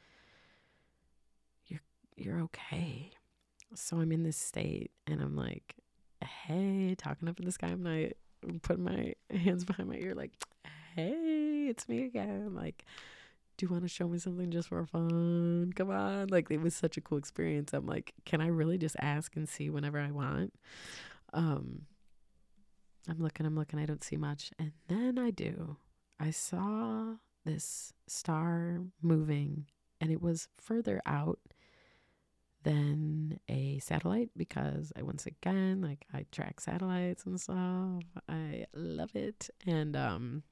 you're 1.66 1.82
you're 2.16 2.42
okay. 2.42 3.12
So 3.74 3.98
I'm 4.00 4.12
in 4.12 4.24
this 4.24 4.38
state, 4.38 4.92
and 5.08 5.22
I'm 5.22 5.36
like, 5.36 5.76
hey, 6.24 6.96
talking 6.98 7.28
up 7.28 7.40
in 7.40 7.46
the 7.46 7.52
sky. 7.52 7.68
I'm 7.68 7.84
like, 7.84 8.18
putting 8.62 8.84
my 8.84 9.14
hands 9.30 9.66
behind 9.66 9.90
my 9.90 9.96
ear, 9.96 10.16
like, 10.16 10.32
hey, 10.96 11.68
it's 11.70 11.88
me 11.88 12.06
again. 12.06 12.54
Like, 12.56 12.86
do 13.58 13.66
you 13.66 13.72
want 13.72 13.84
to 13.84 13.90
show 13.90 14.08
me 14.08 14.20
something 14.20 14.52
just 14.52 14.70
for 14.70 14.86
fun? 14.86 15.74
Come 15.76 15.90
on. 15.90 16.28
Like, 16.28 16.50
it 16.52 16.62
was 16.62 16.76
such 16.76 16.98
a 16.98 17.02
cool 17.02 17.18
experience. 17.18 17.74
I'm 17.74 17.86
like, 17.86 18.14
can 18.26 18.42
I 18.42 18.48
really 18.48 18.78
just 18.78 18.96
ask 19.00 19.36
and 19.36 19.48
see 19.48 19.70
whenever 19.70 20.00
I 20.00 20.12
want? 20.12 20.54
Um, 21.34 21.88
I'm 23.10 23.20
looking, 23.20 23.46
I'm 23.46 23.56
looking, 23.56 23.80
I 23.80 23.86
don't 23.86 24.04
see 24.04 24.18
much. 24.18 24.52
And 24.60 24.74
then 24.88 25.18
I 25.18 25.32
do. 25.32 25.78
I 26.20 26.32
saw 26.32 27.16
this 27.46 27.94
star 28.08 28.82
moving, 29.02 29.66
and 30.02 30.12
it 30.12 30.22
was 30.22 30.50
further 30.58 31.02
out 31.06 31.40
than 32.64 33.40
a 33.48 33.80
satellite 33.80 34.30
because 34.36 34.92
I 34.98 35.04
once 35.04 35.26
again 35.26 35.82
like 35.82 36.06
I 36.14 36.26
track 36.32 36.60
satellites 36.60 37.26
and 37.26 37.40
stuff. 37.40 38.04
I 38.28 38.66
love 38.74 39.16
it. 39.16 39.50
And 39.66 39.96
um 39.96 40.44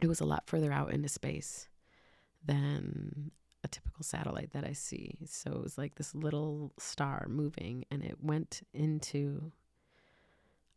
it 0.00 0.08
was 0.08 0.20
a 0.20 0.24
lot 0.26 0.44
further 0.46 0.72
out 0.72 0.92
into 0.92 1.08
space 1.08 1.68
than 2.44 3.30
a 3.64 3.68
typical 3.68 4.02
satellite 4.02 4.52
that 4.52 4.64
I 4.64 4.72
see. 4.72 5.16
So 5.26 5.52
it 5.52 5.62
was 5.62 5.78
like 5.78 5.94
this 5.94 6.14
little 6.14 6.72
star 6.78 7.26
moving 7.28 7.84
and 7.90 8.04
it 8.04 8.16
went 8.20 8.62
into 8.74 9.52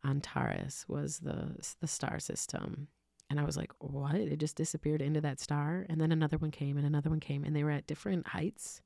Antares 0.06 0.86
was 0.88 1.20
the 1.20 1.56
the 1.80 1.88
star 1.88 2.20
system. 2.20 2.88
And 3.28 3.40
I 3.40 3.44
was 3.44 3.58
like, 3.58 3.72
"What? 3.80 4.14
It 4.16 4.38
just 4.38 4.56
disappeared 4.56 5.02
into 5.02 5.20
that 5.22 5.40
star?" 5.40 5.84
And 5.90 6.00
then 6.00 6.12
another 6.12 6.38
one 6.38 6.52
came 6.52 6.78
and 6.78 6.86
another 6.86 7.10
one 7.10 7.20
came 7.20 7.44
and 7.44 7.56
they 7.56 7.64
were 7.64 7.72
at 7.72 7.88
different 7.88 8.28
heights 8.28 8.82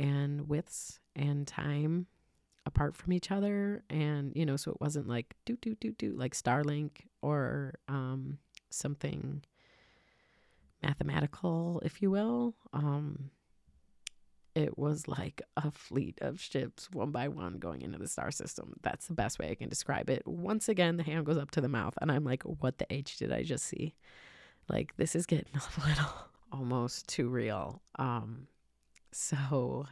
and 0.00 0.48
widths 0.48 0.98
and 1.14 1.46
time 1.46 2.06
apart 2.64 2.96
from 2.96 3.12
each 3.12 3.30
other. 3.30 3.84
And 3.90 4.32
you 4.34 4.46
know 4.46 4.56
so 4.56 4.72
it 4.72 4.80
wasn't 4.80 5.08
like 5.08 5.34
do 5.44 5.56
do 5.60 5.76
do 5.76 5.92
do 5.92 6.14
like 6.16 6.34
starlink 6.34 7.02
or 7.22 7.74
um 7.86 8.38
something 8.70 9.42
mathematical 10.82 11.82
if 11.84 12.00
you 12.02 12.10
will. 12.10 12.54
Um 12.72 13.30
it 14.54 14.76
was 14.76 15.06
like 15.06 15.42
a 15.56 15.70
fleet 15.70 16.18
of 16.20 16.40
ships 16.40 16.90
one 16.90 17.12
by 17.12 17.28
one 17.28 17.58
going 17.58 17.82
into 17.82 17.98
the 17.98 18.08
star 18.08 18.30
system. 18.30 18.74
That's 18.82 19.06
the 19.06 19.14
best 19.14 19.38
way 19.38 19.50
i 19.50 19.54
can 19.54 19.68
describe 19.68 20.08
it. 20.10 20.26
Once 20.26 20.68
again 20.68 20.96
the 20.96 21.02
hand 21.02 21.26
goes 21.26 21.38
up 21.38 21.50
to 21.52 21.60
the 21.60 21.68
mouth 21.68 21.94
and 22.00 22.10
i'm 22.10 22.24
like 22.24 22.42
what 22.42 22.78
the 22.78 22.86
h 22.90 23.18
did 23.18 23.32
i 23.32 23.42
just 23.42 23.66
see? 23.66 23.94
Like 24.68 24.96
this 24.96 25.14
is 25.14 25.26
getting 25.26 25.54
a 25.54 25.88
little 25.88 26.12
almost 26.52 27.06
too 27.08 27.28
real. 27.28 27.82
Um, 27.96 28.48
so, 29.12 29.86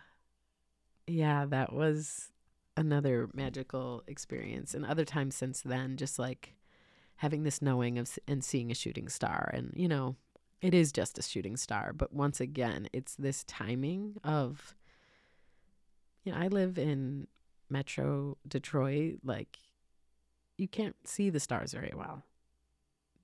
yeah, 1.06 1.44
that 1.46 1.72
was 1.72 2.30
another 2.76 3.28
magical 3.34 4.02
experience. 4.06 4.74
And 4.74 4.86
other 4.86 5.04
times 5.04 5.34
since 5.34 5.60
then, 5.62 5.96
just 5.96 6.18
like 6.18 6.54
having 7.16 7.42
this 7.42 7.60
knowing 7.60 7.98
of 7.98 8.16
and 8.28 8.44
seeing 8.44 8.70
a 8.70 8.74
shooting 8.74 9.08
star. 9.08 9.50
And, 9.52 9.72
you 9.74 9.88
know, 9.88 10.16
it 10.60 10.74
is 10.74 10.92
just 10.92 11.18
a 11.18 11.22
shooting 11.22 11.56
star. 11.56 11.92
But 11.92 12.12
once 12.12 12.40
again, 12.40 12.88
it's 12.92 13.16
this 13.16 13.44
timing 13.44 14.16
of, 14.22 14.76
you 16.24 16.32
know, 16.32 16.38
I 16.38 16.48
live 16.48 16.78
in 16.78 17.26
Metro 17.68 18.36
Detroit. 18.46 19.18
Like, 19.24 19.58
you 20.56 20.68
can't 20.68 20.96
see 21.04 21.30
the 21.30 21.40
stars 21.40 21.72
very 21.72 21.92
well. 21.96 22.22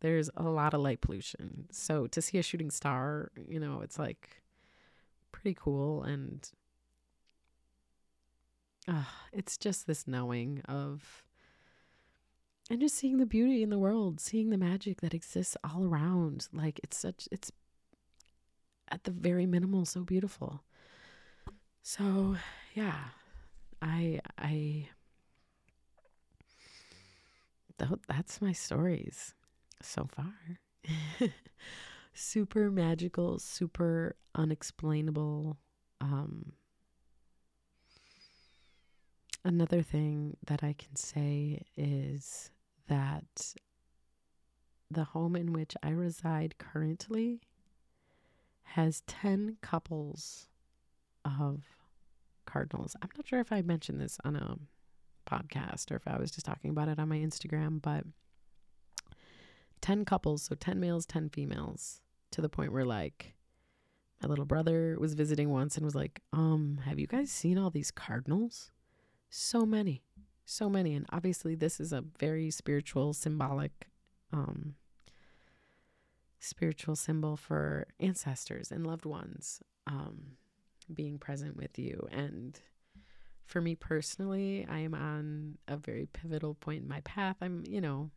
There's 0.01 0.29
a 0.37 0.43
lot 0.43 0.75
of 0.75 0.81
light 0.81 1.01
pollution. 1.01 1.67
So 1.71 2.07
to 2.09 2.21
see 2.21 2.39
a 2.39 2.43
shooting 2.43 2.71
star, 2.71 3.31
you 3.49 3.59
know, 3.61 3.81
it's 3.81 3.99
like 3.99 4.43
pretty 5.45 5.59
cool. 5.61 6.03
And 6.03 6.51
uh, 8.89 9.05
it's 9.31 9.59
just 9.59 9.87
this 9.87 10.09
knowing 10.09 10.63
of 10.67 11.23
and 12.71 12.81
just 12.81 12.97
seeing 12.97 13.19
the 13.19 13.27
beauty 13.27 13.63
in 13.63 13.69
the 13.69 13.79
world, 13.79 14.21
seeing 14.21 14.49
the 14.49 14.57
magic 14.57 15.03
that 15.03 15.13
exists 15.13 15.55
all 15.63 15.85
around. 15.85 16.49
Like 16.51 16.81
it's 16.83 16.97
such 16.97 17.29
it's 17.31 17.53
at 18.89 19.05
the 19.05 19.11
very 19.11 19.45
minimal 19.45 19.85
so 19.85 20.03
beautiful. 20.03 20.63
So, 21.83 22.37
yeah. 22.75 23.09
I 23.83 24.21
I 24.39 24.89
that's 28.09 28.41
my 28.41 28.53
stories 28.53 29.35
so 29.83 30.07
far. 30.07 30.33
super 32.15 32.71
magical, 32.71 33.39
super 33.39 34.17
unexplainable 34.35 35.59
um 36.01 36.53
Another 39.47 39.83
thing 39.83 40.39
that 40.47 40.65
I 40.65 40.73
can 40.73 40.97
say 40.97 41.67
is 41.77 42.51
that 42.89 43.55
the 44.91 45.05
home 45.05 45.37
in 45.37 45.53
which 45.53 45.75
I 45.83 45.91
reside 45.91 46.57
currently 46.57 47.43
has 48.63 49.03
10 49.07 49.59
couples 49.61 50.49
of 51.27 51.61
cardinals. 52.47 52.97
I'm 53.03 53.11
not 53.15 53.27
sure 53.27 53.41
if 53.41 53.53
I 53.53 53.61
mentioned 53.61 54.01
this 54.01 54.19
on 54.25 54.35
a 54.37 54.57
podcast 55.31 55.91
or 55.91 55.97
if 55.97 56.09
I 56.09 56.19
was 56.19 56.31
just 56.31 56.47
talking 56.47 56.71
about 56.71 56.89
it 56.89 56.99
on 56.99 57.11
my 57.11 57.19
Instagram, 57.19 57.83
but 57.83 58.05
10 59.83 60.07
couples, 60.07 60.45
so 60.45 60.55
10 60.55 60.81
males, 60.81 61.05
10 61.05 61.29
females, 61.29 62.01
to 62.35 62.43
the 62.43 62.49
point 62.49 62.73
where 62.73 62.85
like 62.85 63.35
my 64.23 64.29
little 64.29 64.45
brother 64.45 64.97
was 64.99 65.15
visiting 65.15 65.51
once 65.51 65.77
and 65.77 65.85
was 65.85 65.95
like, 65.95 66.21
"Um, 66.33 66.81
have 66.85 66.99
you 66.99 67.07
guys 67.07 67.31
seen 67.31 67.59
all 67.59 67.71
these 67.71 67.91
cardinals?" 67.91 68.71
So 69.31 69.67
many 69.67 70.03
so 70.45 70.69
many. 70.69 70.95
And 70.95 71.07
obviously 71.11 71.55
this 71.55 71.81
is 71.81 71.93
a 71.93 72.05
very 72.19 72.51
spiritual 72.51 73.13
symbolic 73.13 73.89
um 74.33 74.75
spiritual 76.39 76.97
symbol 76.97 77.37
for 77.37 77.87
ancestors 78.01 78.71
and 78.71 78.87
loved 78.87 79.07
ones 79.07 79.63
um 79.87 80.37
being 80.93 81.19
present 81.19 81.57
with 81.57 81.79
you. 81.79 82.07
And 82.13 82.61
for 83.47 83.61
me 83.61 83.75
personally 83.75 84.67
i 84.71 84.79
am 84.79 84.95
on 84.95 85.59
a 85.69 85.77
very 85.77 86.07
pivotal 86.07 86.55
point 86.55 86.83
in 86.83 86.89
my 86.89 87.01
path. 87.01 87.37
I'm 87.41 87.65
you 87.67 87.81
know 87.81 88.11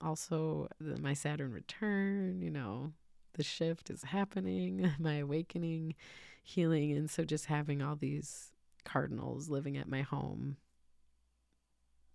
also 0.00 0.68
the, 0.80 1.00
my 1.00 1.14
saturn 1.14 1.52
return 1.52 2.40
you 2.40 2.50
know 2.50 2.92
the 3.34 3.42
shift 3.42 3.90
is 3.90 4.02
happening 4.04 4.92
my 4.98 5.16
awakening 5.16 5.94
healing 6.42 6.92
and 6.92 7.10
so 7.10 7.24
just 7.24 7.46
having 7.46 7.82
all 7.82 7.96
these 7.96 8.52
cardinals 8.84 9.48
living 9.48 9.76
at 9.76 9.88
my 9.88 10.02
home 10.02 10.56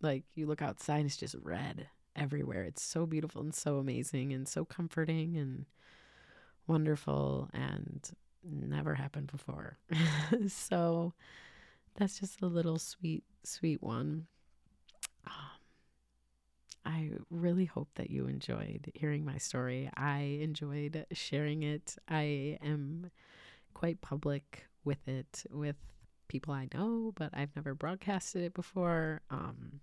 like 0.03 0.23
you 0.35 0.45
look 0.45 0.61
outside, 0.61 1.05
it's 1.05 1.17
just 1.17 1.35
red 1.41 1.87
everywhere. 2.15 2.63
It's 2.63 2.83
so 2.83 3.05
beautiful 3.05 3.41
and 3.41 3.55
so 3.55 3.77
amazing 3.77 4.33
and 4.33 4.47
so 4.47 4.65
comforting 4.65 5.37
and 5.37 5.65
wonderful 6.67 7.49
and 7.53 8.11
never 8.43 8.95
happened 8.95 9.31
before. 9.31 9.77
so 10.47 11.13
that's 11.95 12.19
just 12.19 12.41
a 12.41 12.47
little 12.47 12.77
sweet, 12.77 13.23
sweet 13.43 13.81
one. 13.81 14.27
I 16.85 17.11
really 17.29 17.65
hope 17.65 17.89
that 17.95 18.09
you 18.09 18.27
enjoyed 18.27 18.91
hearing 18.93 19.23
my 19.25 19.37
story. 19.37 19.89
I 19.95 20.39
enjoyed 20.41 21.05
sharing 21.11 21.63
it. 21.63 21.95
I 22.09 22.57
am 22.61 23.09
quite 23.73 24.01
public 24.01 24.65
with 24.83 25.07
it 25.07 25.45
with 25.49 25.77
people 26.27 26.53
I 26.53 26.67
know, 26.73 27.13
but 27.15 27.29
I've 27.33 27.55
never 27.55 27.73
broadcasted 27.73 28.43
it 28.43 28.53
before. 28.53 29.21
Um, 29.29 29.79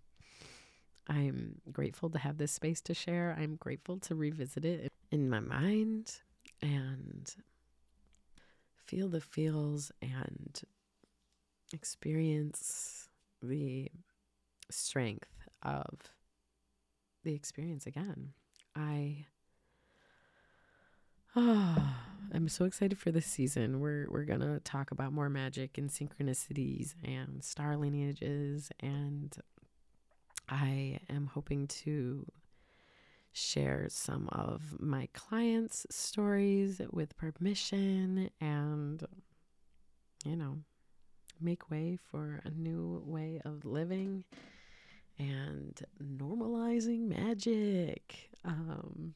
I'm 1.08 1.60
grateful 1.72 2.10
to 2.10 2.18
have 2.18 2.38
this 2.38 2.52
space 2.52 2.80
to 2.82 2.94
share. 2.94 3.36
I'm 3.38 3.56
grateful 3.56 3.98
to 4.00 4.14
revisit 4.14 4.64
it 4.64 4.92
in 5.10 5.30
my 5.30 5.40
mind 5.40 6.18
and 6.62 7.34
feel 8.86 9.08
the 9.08 9.20
feels 9.20 9.90
and 10.02 10.60
experience 11.72 13.08
the 13.42 13.90
strength 14.70 15.28
of 15.62 16.10
the 17.24 17.34
experience 17.34 17.86
again. 17.86 18.32
I 18.74 19.26
oh, 21.36 21.96
I'm 22.32 22.48
so 22.48 22.64
excited 22.64 22.98
for 22.98 23.10
this 23.10 23.26
season. 23.26 23.80
We're 23.80 24.06
we're 24.10 24.24
gonna 24.24 24.60
talk 24.60 24.90
about 24.90 25.12
more 25.12 25.28
magic 25.28 25.78
and 25.78 25.90
synchronicities 25.90 26.94
and 27.04 27.42
star 27.42 27.76
lineages 27.76 28.70
and 28.80 29.36
I 30.50 30.98
am 31.08 31.26
hoping 31.32 31.68
to 31.68 32.26
share 33.32 33.86
some 33.88 34.28
of 34.32 34.80
my 34.80 35.08
clients' 35.14 35.86
stories 35.90 36.80
with 36.90 37.16
permission 37.16 38.30
and, 38.40 39.04
you 40.24 40.34
know, 40.34 40.58
make 41.40 41.70
way 41.70 41.96
for 42.10 42.40
a 42.44 42.50
new 42.50 43.00
way 43.06 43.40
of 43.44 43.64
living 43.64 44.24
and 45.20 45.78
normalizing 46.02 47.08
magic. 47.08 48.30
Um, 48.42 49.14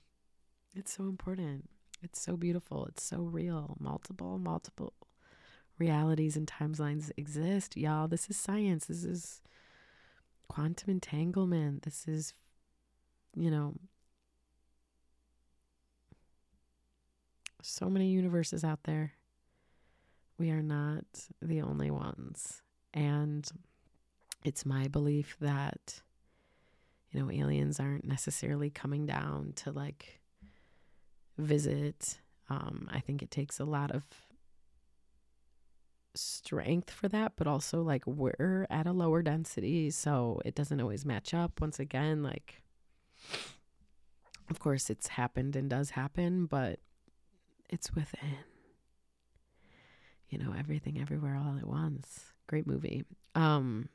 it's 0.77 0.93
so 0.93 1.05
important. 1.05 1.71
It's 2.03 2.21
so 2.21 2.37
beautiful. 2.37 2.85
It's 2.87 3.03
so 3.03 3.23
real. 3.23 3.77
Multiple, 3.81 4.39
multiple 4.39 4.93
realities 5.79 6.37
and 6.37 6.47
timelines 6.47 7.11
exist. 7.17 7.77
Y'all, 7.77 8.07
this 8.07 8.29
is 8.29 8.37
science. 8.37 8.85
This 8.85 9.05
is 9.05 9.41
quantum 10.49 10.91
entanglement. 10.91 11.83
This 11.83 12.07
is, 12.07 12.35
you 13.35 13.51
know, 13.51 13.75
so 17.63 17.89
many 17.89 18.09
universes 18.09 18.63
out 18.63 18.85
there. 18.85 19.15
We 20.39 20.51
are 20.51 20.63
not 20.63 21.07
the 21.41 21.63
only 21.63 21.91
ones. 21.91 22.61
And 22.93 23.51
it's 24.45 24.66
my 24.66 24.88
belief 24.88 25.36
that, 25.40 26.03
you 27.11 27.20
know, 27.20 27.30
aliens 27.30 27.80
aren't 27.80 28.05
necessarily 28.05 28.70
coming 28.70 29.07
down 29.07 29.53
to 29.57 29.72
like 29.72 30.20
visit. 31.38 32.18
Um, 32.51 32.88
I 32.92 33.01
think 33.01 33.22
it 33.22 33.30
takes 33.30 33.59
a 33.59 33.64
lot 33.64 33.90
of 33.90 34.05
strength 36.14 36.90
for 36.90 37.09
that, 37.09 37.32
but 37.36 37.47
also 37.47 37.82
like 37.82 38.07
we're 38.07 38.66
at 38.70 38.86
a 38.86 38.92
lower 38.92 39.22
density, 39.22 39.90
so 39.90 40.40
it 40.45 40.55
doesn't 40.55 40.80
always 40.80 41.05
match 41.05 41.34
up. 41.34 41.61
Once 41.61 41.80
again, 41.80 42.22
like, 42.22 42.62
of 44.51 44.59
course, 44.59 44.90
it's 44.90 45.09
happened 45.09 45.57
and 45.57 45.70
does 45.70 45.90
happen, 45.90 46.47
but 46.47 46.78
it's 47.70 47.95
within. 47.95 48.36
You 50.28 50.38
know, 50.38 50.55
everything, 50.59 51.01
everywhere, 51.01 51.36
all 51.36 51.57
at 51.59 51.66
once. 51.66 52.32
Great 52.47 52.66
movie. 52.66 53.05
Um, 53.34 53.88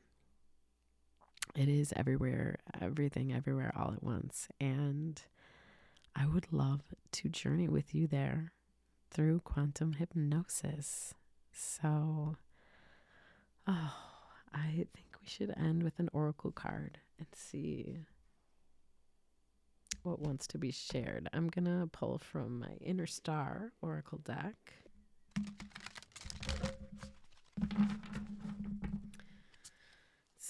it 1.55 1.67
is 1.69 1.93
everywhere, 1.95 2.59
everything, 2.79 3.33
everywhere, 3.33 3.71
all 3.75 3.93
at 3.93 4.03
once, 4.03 4.47
and 4.59 5.21
I 6.15 6.25
would 6.25 6.51
love 6.51 6.81
to 7.13 7.29
journey 7.29 7.67
with 7.67 7.93
you 7.95 8.07
there 8.07 8.51
through 9.11 9.39
quantum 9.41 9.93
hypnosis. 9.93 11.13
So, 11.51 12.35
oh, 13.67 13.93
I 14.53 14.67
think 14.93 15.07
we 15.21 15.27
should 15.27 15.53
end 15.57 15.83
with 15.83 15.99
an 15.99 16.09
oracle 16.13 16.51
card 16.51 16.99
and 17.17 17.27
see 17.33 17.97
what 20.03 20.19
wants 20.19 20.47
to 20.47 20.57
be 20.57 20.71
shared. 20.71 21.29
I'm 21.33 21.49
going 21.49 21.65
to 21.65 21.87
pull 21.87 22.17
from 22.17 22.59
my 22.59 22.73
Inner 22.81 23.07
Star 23.07 23.71
oracle 23.81 24.19
deck. 24.19 24.73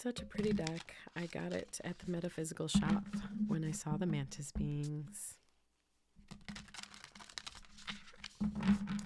Such 0.01 0.21
a 0.21 0.25
pretty 0.25 0.53
deck. 0.53 0.95
I 1.17 1.25
got 1.25 1.51
it 1.51 1.81
at 1.83 1.99
the 1.99 2.09
metaphysical 2.09 2.69
shop 2.69 3.03
when 3.49 3.65
I 3.65 3.71
saw 3.71 3.97
the 3.97 4.05
mantis 4.05 4.53
beings. 4.53 5.35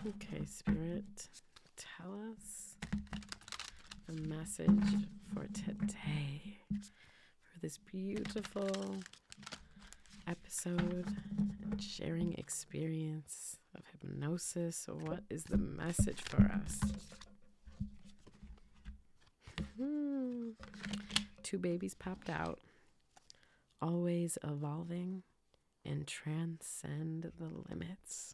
Okay, 0.08 0.46
Spirit, 0.46 1.30
tell 1.78 2.14
us 2.32 2.76
the 4.06 4.22
message 4.28 5.08
for 5.34 5.48
today, 5.48 6.60
for 6.70 7.60
this 7.60 7.80
beautiful 7.80 8.98
episode 10.28 11.08
and 11.64 11.82
sharing 11.82 12.34
experience 12.34 13.58
of 13.76 13.82
hypnosis. 13.94 14.88
What 14.88 15.24
is 15.32 15.46
the 15.46 15.58
message 15.58 16.22
for 16.22 16.44
us? 16.64 16.80
Two 21.54 21.60
babies 21.60 21.94
popped 21.94 22.32
out, 22.32 22.62
always 23.80 24.40
evolving 24.44 25.22
and 25.86 26.08
transcend 26.08 27.32
the 27.38 27.48
limits. 27.70 28.34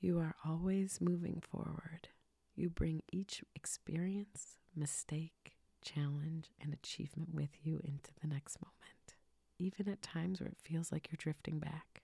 You 0.00 0.20
are 0.20 0.36
always 0.46 1.00
moving 1.00 1.42
forward. 1.50 2.06
You 2.54 2.70
bring 2.70 3.02
each 3.10 3.42
experience, 3.56 4.58
mistake, 4.76 5.56
challenge, 5.82 6.50
and 6.62 6.72
achievement 6.72 7.34
with 7.34 7.50
you 7.64 7.80
into 7.82 8.12
the 8.22 8.28
next 8.28 8.58
moment, 8.62 9.16
even 9.58 9.88
at 9.88 10.00
times 10.00 10.38
where 10.38 10.50
it 10.50 10.58
feels 10.62 10.92
like 10.92 11.08
you're 11.10 11.18
drifting 11.18 11.58
back. 11.58 12.02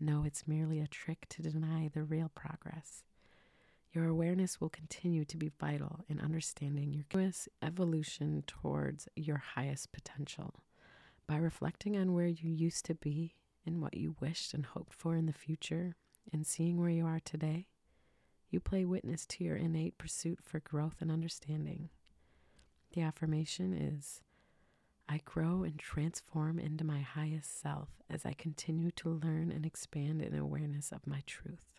No, 0.00 0.24
it's 0.24 0.48
merely 0.48 0.80
a 0.80 0.86
trick 0.86 1.26
to 1.28 1.42
deny 1.42 1.90
the 1.92 2.04
real 2.04 2.30
progress. 2.34 3.02
Your 3.92 4.06
awareness 4.06 4.60
will 4.60 4.68
continue 4.68 5.24
to 5.24 5.36
be 5.36 5.50
vital 5.58 6.04
in 6.08 6.20
understanding 6.20 6.92
your 6.92 7.32
evolution 7.62 8.44
towards 8.46 9.08
your 9.16 9.38
highest 9.54 9.92
potential. 9.92 10.62
By 11.26 11.36
reflecting 11.36 11.96
on 11.96 12.12
where 12.12 12.26
you 12.26 12.50
used 12.50 12.84
to 12.86 12.94
be 12.94 13.34
and 13.64 13.80
what 13.80 13.96
you 13.96 14.16
wished 14.20 14.52
and 14.54 14.66
hoped 14.66 14.92
for 14.92 15.16
in 15.16 15.26
the 15.26 15.32
future, 15.32 15.96
and 16.32 16.46
seeing 16.46 16.78
where 16.78 16.90
you 16.90 17.06
are 17.06 17.20
today, 17.20 17.66
you 18.50 18.60
play 18.60 18.84
witness 18.84 19.26
to 19.26 19.44
your 19.44 19.56
innate 19.56 19.98
pursuit 19.98 20.40
for 20.42 20.60
growth 20.60 20.96
and 21.00 21.10
understanding. 21.10 21.88
The 22.92 23.02
affirmation 23.02 23.74
is 23.74 24.22
I 25.08 25.20
grow 25.24 25.62
and 25.62 25.78
transform 25.78 26.58
into 26.58 26.84
my 26.84 27.00
highest 27.00 27.60
self 27.60 27.88
as 28.10 28.26
I 28.26 28.34
continue 28.34 28.90
to 28.92 29.08
learn 29.08 29.50
and 29.50 29.64
expand 29.64 30.20
in 30.20 30.34
awareness 30.34 30.92
of 30.92 31.06
my 31.06 31.22
truth. 31.26 31.77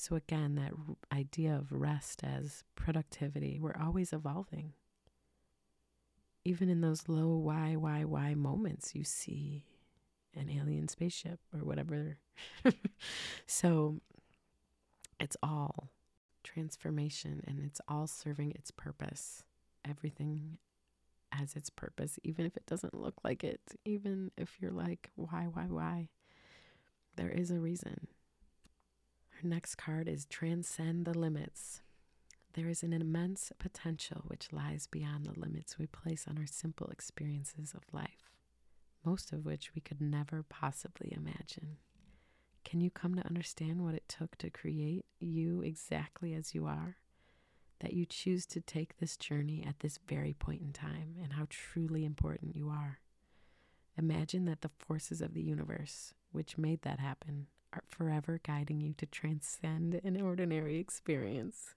So, 0.00 0.14
again, 0.14 0.54
that 0.54 0.74
idea 1.12 1.56
of 1.56 1.72
rest 1.72 2.22
as 2.22 2.62
productivity, 2.76 3.58
we're 3.60 3.74
always 3.74 4.12
evolving. 4.12 4.74
Even 6.44 6.68
in 6.68 6.80
those 6.80 7.08
low 7.08 7.36
why, 7.36 7.74
why, 7.74 8.04
why 8.04 8.34
moments, 8.34 8.94
you 8.94 9.02
see 9.02 9.64
an 10.36 10.48
alien 10.50 10.86
spaceship 10.86 11.40
or 11.52 11.64
whatever. 11.64 12.18
so, 13.48 14.00
it's 15.18 15.36
all 15.42 15.90
transformation 16.44 17.42
and 17.44 17.58
it's 17.58 17.80
all 17.88 18.06
serving 18.06 18.52
its 18.52 18.70
purpose. 18.70 19.42
Everything 19.84 20.58
has 21.32 21.56
its 21.56 21.70
purpose, 21.70 22.20
even 22.22 22.46
if 22.46 22.56
it 22.56 22.66
doesn't 22.66 22.94
look 22.94 23.16
like 23.24 23.42
it, 23.42 23.60
even 23.84 24.30
if 24.36 24.58
you're 24.60 24.70
like, 24.70 25.10
why, 25.16 25.48
why, 25.52 25.64
why? 25.64 26.08
There 27.16 27.30
is 27.30 27.50
a 27.50 27.58
reason. 27.58 28.06
Our 29.38 29.48
next 29.48 29.76
card 29.76 30.08
is 30.08 30.26
Transcend 30.26 31.04
the 31.04 31.16
Limits. 31.16 31.82
There 32.54 32.68
is 32.68 32.82
an 32.82 32.92
immense 32.92 33.52
potential 33.60 34.24
which 34.26 34.52
lies 34.52 34.88
beyond 34.88 35.26
the 35.26 35.38
limits 35.38 35.78
we 35.78 35.86
place 35.86 36.26
on 36.28 36.38
our 36.38 36.46
simple 36.46 36.88
experiences 36.88 37.72
of 37.72 37.82
life, 37.92 38.32
most 39.04 39.32
of 39.32 39.44
which 39.44 39.76
we 39.76 39.80
could 39.80 40.00
never 40.00 40.42
possibly 40.48 41.12
imagine. 41.12 41.76
Can 42.64 42.80
you 42.80 42.90
come 42.90 43.14
to 43.14 43.26
understand 43.26 43.84
what 43.84 43.94
it 43.94 44.08
took 44.08 44.36
to 44.38 44.50
create 44.50 45.04
you 45.20 45.62
exactly 45.62 46.34
as 46.34 46.52
you 46.52 46.66
are? 46.66 46.96
That 47.78 47.92
you 47.92 48.06
choose 48.06 48.44
to 48.46 48.60
take 48.60 48.98
this 48.98 49.16
journey 49.16 49.64
at 49.64 49.78
this 49.80 50.00
very 50.08 50.32
point 50.32 50.62
in 50.62 50.72
time 50.72 51.14
and 51.22 51.34
how 51.34 51.46
truly 51.48 52.04
important 52.04 52.56
you 52.56 52.70
are. 52.70 52.98
Imagine 53.96 54.46
that 54.46 54.62
the 54.62 54.70
forces 54.80 55.20
of 55.20 55.34
the 55.34 55.42
universe, 55.42 56.12
which 56.32 56.58
made 56.58 56.82
that 56.82 56.98
happen, 56.98 57.46
forever 57.98 58.40
guiding 58.46 58.80
you 58.80 58.94
to 58.94 59.06
transcend 59.06 60.00
an 60.04 60.20
ordinary 60.20 60.78
experience. 60.78 61.74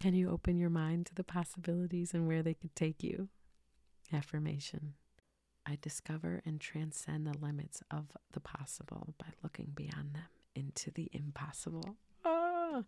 Can 0.00 0.14
you 0.14 0.30
open 0.30 0.58
your 0.58 0.70
mind 0.70 1.06
to 1.06 1.14
the 1.14 1.24
possibilities 1.24 2.12
and 2.12 2.28
where 2.28 2.42
they 2.42 2.54
could 2.54 2.76
take 2.76 3.02
you? 3.02 3.28
Affirmation 4.12 4.94
I 5.66 5.78
discover 5.82 6.40
and 6.46 6.60
transcend 6.60 7.26
the 7.26 7.38
limits 7.38 7.82
of 7.90 8.06
the 8.32 8.40
possible 8.40 9.14
by 9.18 9.26
looking 9.42 9.72
beyond 9.74 10.14
them 10.14 10.28
into 10.54 10.90
the 10.90 11.10
impossible. 11.12 11.96
Ah, 12.24 12.82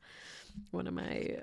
one 0.70 0.86
of 0.86 0.94
my 0.94 1.38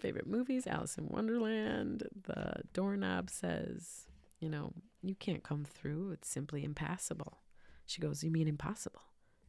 favorite 0.00 0.26
movies, 0.26 0.66
Alice 0.66 0.98
in 0.98 1.08
Wonderland. 1.08 2.02
The 2.24 2.62
doorknob 2.72 3.30
says, 3.30 4.06
You 4.40 4.48
know, 4.48 4.72
you 5.02 5.14
can't 5.14 5.44
come 5.44 5.64
through. 5.64 6.10
It's 6.12 6.28
simply 6.28 6.64
impassable. 6.64 7.38
She 7.86 8.00
goes, 8.00 8.24
You 8.24 8.30
mean 8.30 8.48
impossible? 8.48 9.02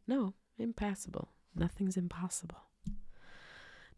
No, 0.07 0.35
impassable. 0.57 1.29
Nothing's 1.55 1.97
impossible. 1.97 2.61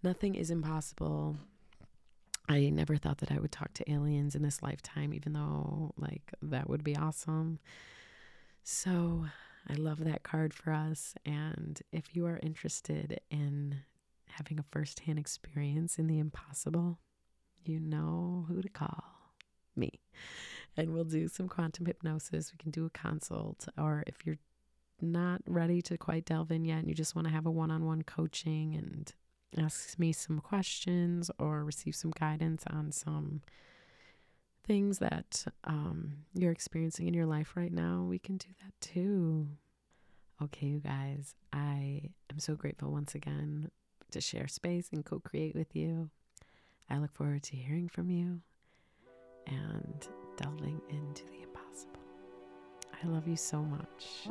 Nothing 0.01 0.35
is 0.35 0.49
impossible. 0.49 1.37
I 2.47 2.69
never 2.69 2.95
thought 2.95 3.19
that 3.19 3.31
I 3.31 3.39
would 3.39 3.51
talk 3.51 3.73
to 3.73 3.91
aliens 3.91 4.33
in 4.33 4.41
this 4.41 4.63
lifetime, 4.63 5.13
even 5.13 5.33
though, 5.33 5.93
like, 5.97 6.33
that 6.41 6.69
would 6.69 6.83
be 6.83 6.95
awesome. 6.95 7.59
So, 8.63 9.25
I 9.67 9.73
love 9.73 10.03
that 10.05 10.23
card 10.23 10.53
for 10.53 10.71
us. 10.71 11.13
And 11.25 11.79
if 11.91 12.15
you 12.15 12.25
are 12.25 12.39
interested 12.41 13.19
in 13.29 13.81
having 14.29 14.57
a 14.57 14.65
firsthand 14.71 15.19
experience 15.19 15.99
in 15.99 16.07
the 16.07 16.17
impossible, 16.17 16.99
you 17.65 17.79
know 17.79 18.45
who 18.47 18.61
to 18.61 18.69
call 18.69 19.03
me. 19.75 19.99
And 20.77 20.93
we'll 20.93 21.03
do 21.03 21.27
some 21.27 21.47
quantum 21.49 21.85
hypnosis. 21.85 22.51
We 22.51 22.57
can 22.57 22.71
do 22.71 22.85
a 22.85 22.89
consult. 22.89 23.67
Or 23.77 24.03
if 24.07 24.25
you're 24.25 24.39
not 25.01 25.41
ready 25.47 25.81
to 25.83 25.97
quite 25.97 26.25
delve 26.25 26.51
in 26.51 26.65
yet 26.65 26.79
and 26.79 26.87
you 26.87 26.95
just 26.95 27.15
want 27.15 27.27
to 27.27 27.33
have 27.33 27.45
a 27.45 27.51
one 27.51 27.71
on 27.71 27.85
one 27.85 28.03
coaching 28.03 28.75
and 28.75 29.13
ask 29.57 29.97
me 29.97 30.11
some 30.11 30.39
questions 30.39 31.31
or 31.39 31.63
receive 31.63 31.95
some 31.95 32.11
guidance 32.11 32.63
on 32.69 32.91
some 32.91 33.41
things 34.69 34.99
that 34.99 35.45
um, 35.63 36.13
you're 36.35 36.51
experiencing 36.51 37.07
in 37.07 37.13
your 37.13 37.25
life 37.25 37.53
right 37.55 37.73
now, 37.73 38.05
we 38.07 38.19
can 38.19 38.37
do 38.37 38.49
that 38.63 38.71
too. 38.79 39.47
Okay, 40.41 40.67
you 40.67 40.79
guys, 40.79 41.33
I 41.51 42.03
am 42.31 42.37
so 42.37 42.55
grateful 42.55 42.91
once 42.91 43.15
again 43.15 43.71
to 44.11 44.21
share 44.21 44.47
space 44.47 44.89
and 44.93 45.03
co 45.03 45.19
create 45.19 45.55
with 45.55 45.75
you. 45.75 46.09
I 46.89 46.99
look 46.99 47.13
forward 47.13 47.43
to 47.43 47.55
hearing 47.55 47.89
from 47.89 48.09
you 48.11 48.41
and 49.47 50.07
delving 50.37 50.81
into 50.89 51.25
the 51.25 51.41
impossible. 51.41 52.08
I 53.01 53.07
love 53.07 53.27
you 53.27 53.37
so 53.37 53.61
much. 53.63 54.27